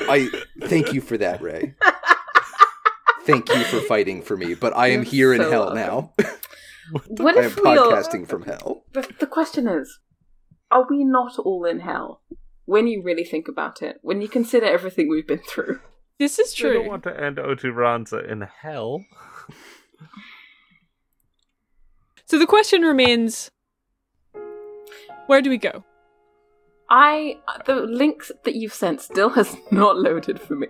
I 0.00 0.28
thank 0.64 0.92
you 0.92 1.00
for 1.00 1.16
that, 1.18 1.40
Ray. 1.42 1.74
Thank 3.24 3.48
you 3.50 3.62
for 3.64 3.80
fighting 3.80 4.20
for 4.22 4.36
me, 4.36 4.54
but 4.54 4.76
I 4.76 4.88
am 4.88 5.02
You're 5.02 5.10
here 5.10 5.34
in 5.34 5.40
hell 5.42 5.72
welcome. 5.74 5.76
now. 5.76 6.12
What 7.06 7.36
I 7.38 7.42
am 7.42 7.46
if 7.46 7.56
we 7.56 7.62
all- 7.62 7.90
podcasting 7.92 8.26
from 8.28 8.42
hell. 8.42 8.84
The, 8.92 9.08
the 9.20 9.26
question 9.26 9.66
is, 9.68 10.00
are 10.70 10.84
we 10.90 11.04
not 11.04 11.38
all 11.38 11.64
in 11.64 11.78
hell? 11.80 12.22
When 12.72 12.86
you 12.86 13.02
really 13.02 13.24
think 13.24 13.48
about 13.48 13.82
it, 13.82 13.98
when 14.02 14.22
you 14.22 14.28
consider 14.28 14.66
everything 14.66 15.08
we've 15.10 15.26
been 15.26 15.44
through. 15.52 15.80
This 16.18 16.38
is 16.38 16.54
true. 16.54 16.70
We 16.70 16.74
don't 16.76 16.82
true. 16.84 16.90
want 16.90 17.02
to 17.04 17.20
end 17.26 17.38
Oturanza 17.38 18.18
in 18.32 18.40
hell. 18.62 19.04
So 22.24 22.38
the 22.38 22.46
question 22.46 22.80
remains 22.82 23.50
where 25.26 25.42
do 25.42 25.50
we 25.50 25.58
go? 25.58 25.84
I 26.88 27.36
the 27.66 27.76
links 27.76 28.32
that 28.44 28.54
you've 28.54 28.72
sent 28.72 29.02
still 29.02 29.28
has 29.30 29.54
not 29.70 29.98
loaded 29.98 30.40
for 30.40 30.54
me. 30.54 30.68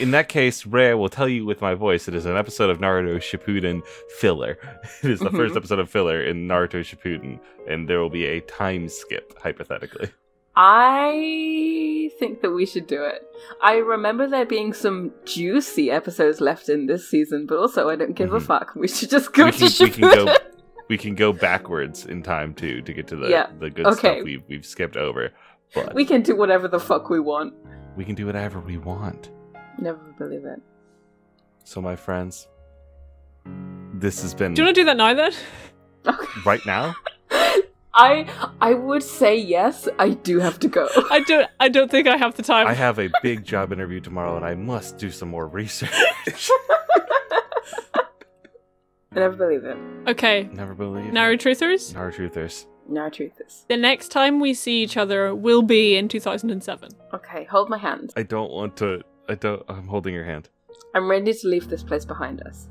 In 0.00 0.10
that 0.10 0.28
case, 0.28 0.66
Ray 0.66 0.92
will 0.94 1.08
tell 1.08 1.28
you 1.28 1.44
with 1.46 1.60
my 1.60 1.74
voice. 1.74 2.08
It 2.08 2.16
is 2.16 2.26
an 2.26 2.36
episode 2.36 2.68
of 2.68 2.78
Naruto 2.78 3.16
Shippuden 3.28 3.82
filler. 4.18 4.58
It 5.04 5.10
is 5.10 5.20
the 5.20 5.30
Mhm. 5.30 5.36
first 5.36 5.56
episode 5.56 5.78
of 5.78 5.88
filler 5.88 6.20
in 6.20 6.48
Naruto 6.48 6.80
Shippuden, 6.82 7.38
and 7.68 7.88
there 7.88 8.00
will 8.00 8.10
be 8.10 8.24
a 8.26 8.40
time 8.40 8.88
skip, 8.88 9.38
hypothetically. 9.38 10.10
I 10.56 12.10
think 12.18 12.42
that 12.42 12.50
we 12.50 12.64
should 12.66 12.86
do 12.86 13.02
it. 13.04 13.26
I 13.62 13.76
remember 13.76 14.28
there 14.28 14.46
being 14.46 14.72
some 14.72 15.12
juicy 15.24 15.90
episodes 15.90 16.40
left 16.40 16.68
in 16.68 16.86
this 16.86 17.08
season, 17.08 17.46
but 17.46 17.58
also 17.58 17.88
I 17.88 17.96
don't 17.96 18.14
give 18.14 18.32
a 18.32 18.38
Mhm. 18.38 18.46
fuck. 18.46 18.74
We 18.76 18.88
should 18.88 19.10
just 19.10 19.32
go 19.32 19.46
we, 19.46 19.52
to 19.52 19.68
can, 19.68 19.84
we 19.86 19.90
can 19.90 20.00
go. 20.26 20.34
We 20.86 20.98
can 20.98 21.14
go 21.14 21.32
backwards 21.32 22.04
in 22.04 22.22
time 22.22 22.52
too 22.52 22.82
to 22.82 22.92
get 22.92 23.06
to 23.08 23.16
the 23.16 23.28
Yeah, 23.30 23.46
the 23.58 23.70
good 23.70 23.86
okay. 23.86 23.98
stuff 24.16 24.24
we've 24.24 24.42
we've 24.48 24.66
skipped 24.66 24.98
over. 24.98 25.30
But 25.74 25.94
We 25.94 26.04
can 26.04 26.20
do 26.22 26.36
whatever 26.36 26.68
the 26.68 26.78
fuck 26.78 27.08
we 27.08 27.20
want. 27.20 27.54
we 27.96 28.04
can 28.04 28.14
do 28.14 28.26
whatever 28.26 28.60
we 28.60 28.76
want. 28.76 29.30
Never 29.78 29.98
believe 30.18 30.44
it. 30.44 30.60
So, 31.64 31.80
my 31.80 31.96
friends, 31.96 32.46
this 33.94 34.20
has 34.22 34.34
been 34.34 34.52
Do 34.54 34.60
you 34.62 34.66
want 34.66 34.76
to 34.76 34.80
do 34.82 34.84
that 34.86 34.96
now 34.98 35.14
then? 35.14 35.32
Right 36.44 36.60
now. 36.66 36.94
I 37.94 38.26
I 38.60 38.74
would 38.74 39.02
say 39.02 39.36
yes. 39.36 39.88
I 39.98 40.10
do 40.10 40.40
have 40.40 40.58
to 40.60 40.68
go. 40.68 40.88
I 41.10 41.20
don't 41.20 41.48
I 41.60 41.68
don't 41.68 41.90
think 41.90 42.08
I 42.08 42.16
have 42.16 42.34
the 42.34 42.42
time. 42.42 42.66
I 42.66 42.74
have 42.74 42.98
a 42.98 43.10
big 43.22 43.44
job 43.44 43.72
interview 43.72 44.00
tomorrow, 44.00 44.36
and 44.36 44.44
I 44.44 44.54
must 44.54 44.98
do 44.98 45.10
some 45.10 45.28
more 45.28 45.46
research. 45.46 45.90
I 45.92 46.32
never 49.12 49.36
believe 49.36 49.64
it. 49.64 49.76
Okay. 50.08 50.48
Never 50.52 50.74
believe. 50.74 51.12
Naru 51.12 51.36
Truthers, 51.36 51.96
Our 51.96 52.10
truthers. 52.10 52.66
No 52.86 53.08
truth 53.08 53.40
is. 53.46 53.64
the 53.68 53.78
next 53.78 54.08
time 54.08 54.40
we 54.40 54.52
see 54.52 54.82
each 54.82 54.98
other 54.98 55.34
will 55.34 55.62
be 55.62 55.96
in 55.96 56.06
2007. 56.06 56.90
Okay, 57.14 57.44
hold 57.44 57.70
my 57.70 57.78
hand. 57.78 58.12
I 58.14 58.24
don't 58.24 58.50
want 58.50 58.76
to. 58.78 59.00
I 59.28 59.36
don't. 59.36 59.62
I'm 59.68 59.86
holding 59.86 60.12
your 60.12 60.24
hand. 60.24 60.50
I'm 60.94 61.08
ready 61.10 61.32
to 61.32 61.48
leave 61.48 61.68
this 61.68 61.82
place 61.82 62.04
behind 62.04 62.42
us. 62.42 62.68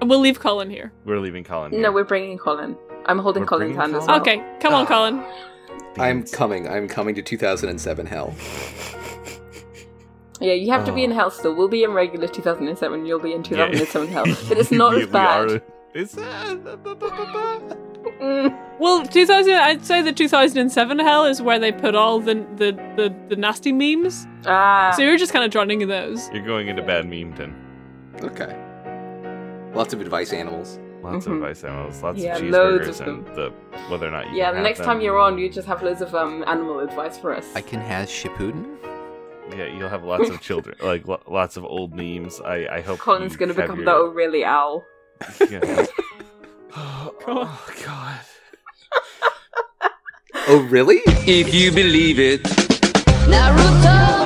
And 0.00 0.08
we'll 0.08 0.20
leave 0.20 0.38
Colin 0.38 0.70
here. 0.70 0.92
We're 1.04 1.18
leaving 1.18 1.44
Colin. 1.44 1.72
Here. 1.72 1.80
No, 1.80 1.92
we're 1.92 2.04
bringing 2.04 2.38
Colin. 2.38 2.76
I'm 3.10 3.18
holding 3.18 3.42
We're 3.42 3.46
Colin's 3.48 3.76
hand 3.76 3.94
as 3.94 4.06
Colin? 4.06 4.08
well. 4.08 4.20
Okay, 4.20 4.42
come 4.60 4.74
on, 4.74 4.84
Ah. 4.84 4.88
Colin. 4.88 5.24
I'm 5.98 6.22
coming. 6.24 6.68
I'm 6.68 6.86
coming 6.88 7.14
to 7.16 7.22
2007 7.22 8.06
hell. 8.06 8.32
Yeah, 10.40 10.52
you 10.54 10.70
have 10.70 10.84
to 10.86 10.92
be 10.92 11.04
in 11.04 11.12
Oh. 11.12 11.16
hell 11.16 11.30
still. 11.30 11.54
We'll 11.54 11.68
be 11.68 11.82
in 11.84 11.92
regular 11.92 12.26
2007. 12.28 13.04
You'll 13.04 13.18
be 13.18 13.32
in 13.34 13.42
2007 13.42 14.08
Yeah. 14.08 14.14
hell. 14.24 14.36
But 14.48 14.58
it's 14.58 14.70
not 14.70 14.94
as 14.96 15.06
bad. 15.08 15.60
It's. 15.92 16.14
Mm. 18.20 18.56
Well, 18.78 19.04
2000. 19.04 19.52
I'd 19.54 19.84
say 19.84 20.00
the 20.02 20.12
2007 20.12 20.98
hell 21.00 21.24
is 21.26 21.42
where 21.42 21.58
they 21.58 21.72
put 21.72 21.94
all 21.94 22.20
the 22.20 22.34
the 22.56 22.72
the, 22.96 23.14
the 23.28 23.36
nasty 23.36 23.72
memes. 23.72 24.26
Ah. 24.46 24.92
So 24.96 25.02
you're 25.02 25.18
just 25.18 25.32
kind 25.32 25.44
of 25.44 25.50
drowning 25.50 25.80
in 25.82 25.88
those. 25.88 26.30
You're 26.32 26.44
going 26.46 26.68
into 26.68 26.82
bad 26.82 27.06
meme 27.08 27.34
tin. 27.34 27.54
Okay. 28.22 28.54
Lots 29.74 29.92
of 29.92 30.00
advice 30.00 30.32
animals. 30.32 30.78
Lots 31.02 31.26
Mhm. 31.26 31.28
of 31.28 31.32
advice 31.34 31.64
animals, 31.64 32.02
lots 32.02 32.18
Yeah, 32.18 32.36
of 32.36 32.42
loads 32.44 32.86
cheeseburgers, 32.88 33.00
of 33.00 33.08
and 33.08 33.26
the 33.36 33.52
whether 33.88 34.06
or 34.06 34.10
not 34.10 34.30
you 34.30 34.36
yeah, 34.36 34.46
can 34.50 34.56
the 34.56 34.62
next 34.62 34.78
them. 34.78 34.86
time 34.86 35.00
you're 35.00 35.18
on, 35.18 35.38
you 35.38 35.48
just 35.48 35.66
have 35.66 35.82
loads 35.82 36.02
of 36.02 36.14
um 36.14 36.44
animal 36.46 36.80
advice 36.80 37.16
for 37.18 37.34
us. 37.34 37.46
I 37.54 37.60
can 37.62 37.80
have 37.80 38.08
Shippuden. 38.08 38.76
Yeah, 39.56 39.66
you'll 39.66 39.88
have 39.88 40.04
lots 40.04 40.28
of 40.28 40.40
children, 40.48 40.76
like 40.82 41.08
lo- 41.08 41.22
lots 41.26 41.56
of 41.56 41.64
old 41.64 41.94
memes. 41.94 42.40
I 42.40 42.66
I 42.78 42.80
hope 42.82 42.98
Colin's 42.98 43.32
you 43.32 43.38
gonna 43.38 43.54
become 43.54 43.76
your- 43.78 43.84
the 43.86 43.94
O'Reilly 43.94 44.44
owl. 44.44 44.84
Yeah. 45.50 45.60
oh, 46.76 47.14
oh, 47.26 47.68
God. 47.84 48.20
Oh, 50.48 50.60
really? 50.70 51.00
If 51.26 51.52
you 51.54 51.70
believe 51.72 52.18
it. 52.18 52.42
Naruto, 52.42 53.30
Naruto, 53.32 54.19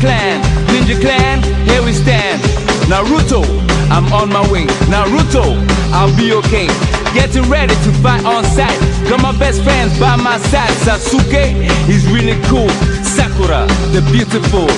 clan. 0.00 0.42
Ninja 0.68 0.96
clan, 1.00 1.42
here 1.68 1.82
we 1.84 1.92
stand. 1.92 2.42
Naruto, 2.88 3.44
I'm 3.90 4.10
on 4.12 4.30
my 4.30 4.40
way. 4.50 4.66
Naruto, 4.88 5.56
I'll 5.92 6.14
be 6.16 6.24
your 6.24 6.42
king. 6.42 6.70
Getting 7.14 7.48
ready 7.50 7.74
to 7.74 7.92
fight 8.02 8.24
on 8.24 8.44
sight. 8.44 8.78
Got 9.08 9.20
my 9.22 9.32
best 9.38 9.62
friends 9.62 9.96
by 9.98 10.16
my 10.16 10.38
side. 10.38 10.70
Sasuke, 10.84 11.52
he's 11.86 12.06
really 12.10 12.40
cool. 12.46 12.68
Sakura, 13.04 13.66
the 13.92 14.00
beautiful. 14.10 14.68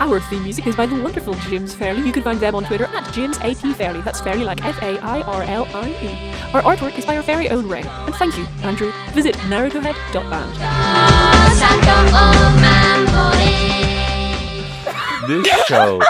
Our 0.00 0.20
theme 0.20 0.42
music 0.44 0.66
is 0.66 0.74
by 0.76 0.86
the 0.86 0.94
wonderful 1.02 1.34
James 1.48 1.74
Fairlie. 1.74 2.06
You 2.06 2.12
can 2.12 2.22
find 2.22 2.38
them 2.40 2.54
on 2.54 2.64
Twitter 2.64 2.86
at 2.86 3.12
James 3.12 3.36
A 3.38 3.54
T 3.54 3.72
Fairlie. 3.72 4.02
That's 4.02 4.20
Fairlie 4.20 4.44
like 4.44 4.64
F 4.64 4.80
A 4.82 4.98
I 5.00 5.22
R 5.22 5.42
L 5.42 5.66
I 5.74 5.90
E. 5.90 6.32
Our 6.54 6.62
artwork 6.62 6.96
is 6.96 7.04
by 7.04 7.16
our 7.16 7.22
very 7.22 7.48
own 7.50 7.68
Ray. 7.68 7.82
And 7.82 8.14
thank 8.14 8.36
you, 8.38 8.46
Andrew. 8.62 8.92
Visit 9.12 9.34
narutohead.band. 9.50 10.54
This 15.26 15.46
show 15.66 16.00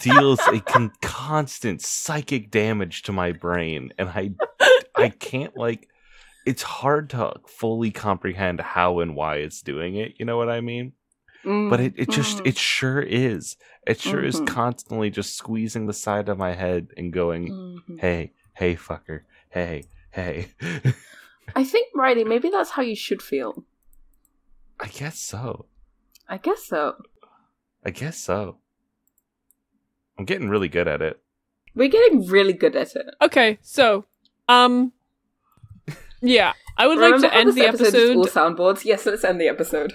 deals 0.00 0.40
a 0.48 0.60
con- 0.60 0.92
constant 1.02 1.80
psychic 1.82 2.50
damage 2.50 3.02
to 3.04 3.12
my 3.12 3.32
brain, 3.32 3.92
and 3.98 4.08
I 4.08 4.30
I 4.94 5.08
can't 5.10 5.56
like. 5.56 5.88
It's 6.44 6.62
hard 6.62 7.10
to 7.10 7.34
fully 7.48 7.90
comprehend 7.90 8.60
how 8.60 9.00
and 9.00 9.16
why 9.16 9.36
it's 9.36 9.62
doing 9.62 9.96
it. 9.96 10.14
You 10.18 10.24
know 10.26 10.36
what 10.36 10.48
I 10.48 10.60
mean? 10.60 10.92
Mm, 11.44 11.70
But 11.70 11.80
it, 11.80 11.94
it 11.96 12.10
just 12.10 12.38
mm, 12.38 12.46
it 12.46 12.56
sure 12.56 13.00
is. 13.00 13.56
It 13.86 14.00
sure 14.00 14.24
is 14.24 14.40
Mhm. 14.40 14.46
constantly 14.46 15.10
just 15.10 15.36
squeezing 15.36 15.86
the 15.86 15.92
side 15.92 16.28
of 16.28 16.38
my 16.38 16.54
head 16.54 16.88
and 16.96 17.12
going, 17.12 17.48
mhm. 17.88 18.00
"Hey, 18.00 18.32
hey, 18.54 18.76
fucker, 18.76 19.22
hey, 19.50 19.84
hey." 20.10 20.48
I 21.54 21.64
think, 21.64 21.88
Riley, 21.94 22.24
maybe 22.24 22.50
that's 22.50 22.70
how 22.70 22.82
you 22.82 22.96
should 22.96 23.22
feel. 23.22 23.64
I 24.80 24.88
guess 24.88 25.18
so. 25.18 25.66
I 26.28 26.38
guess 26.38 26.64
so. 26.64 26.94
I 27.86 27.90
guess 27.90 28.18
so. 28.18 28.56
I'm 30.18 30.24
getting 30.24 30.48
really 30.48 30.68
good 30.68 30.88
at 30.88 31.00
it. 31.00 31.20
We're 31.76 31.88
getting 31.88 32.26
really 32.26 32.52
good 32.52 32.74
at 32.74 32.96
it. 32.96 33.06
Okay, 33.22 33.58
so, 33.62 34.06
um, 34.48 34.92
yeah, 36.20 36.54
I 36.76 36.88
would 36.88 36.98
like 36.98 37.20
to 37.20 37.32
end 37.32 37.50
this 37.50 37.54
the 37.54 37.66
episode 37.66 37.86
episode. 37.86 38.16
all 38.16 38.26
soundboards. 38.26 38.84
Yes, 38.84 39.06
let's 39.06 39.22
end 39.22 39.40
the 39.40 39.46
episode. 39.46 39.92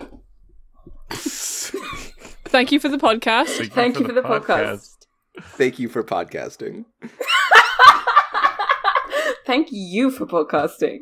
Thank 1.10 2.72
you 2.72 2.80
for 2.80 2.88
the 2.88 2.98
podcast. 2.98 3.70
Thank 3.74 4.00
you 4.00 4.08
for 4.08 4.14
the 4.14 4.22
podcast. 4.22 4.96
Thank 5.42 5.78
you 5.78 5.89
for 5.89 6.02
podcasting. 6.02 6.86
Thank 9.46 9.74
you 9.74 10.12
for 10.12 10.26
podcasting. 10.26 11.00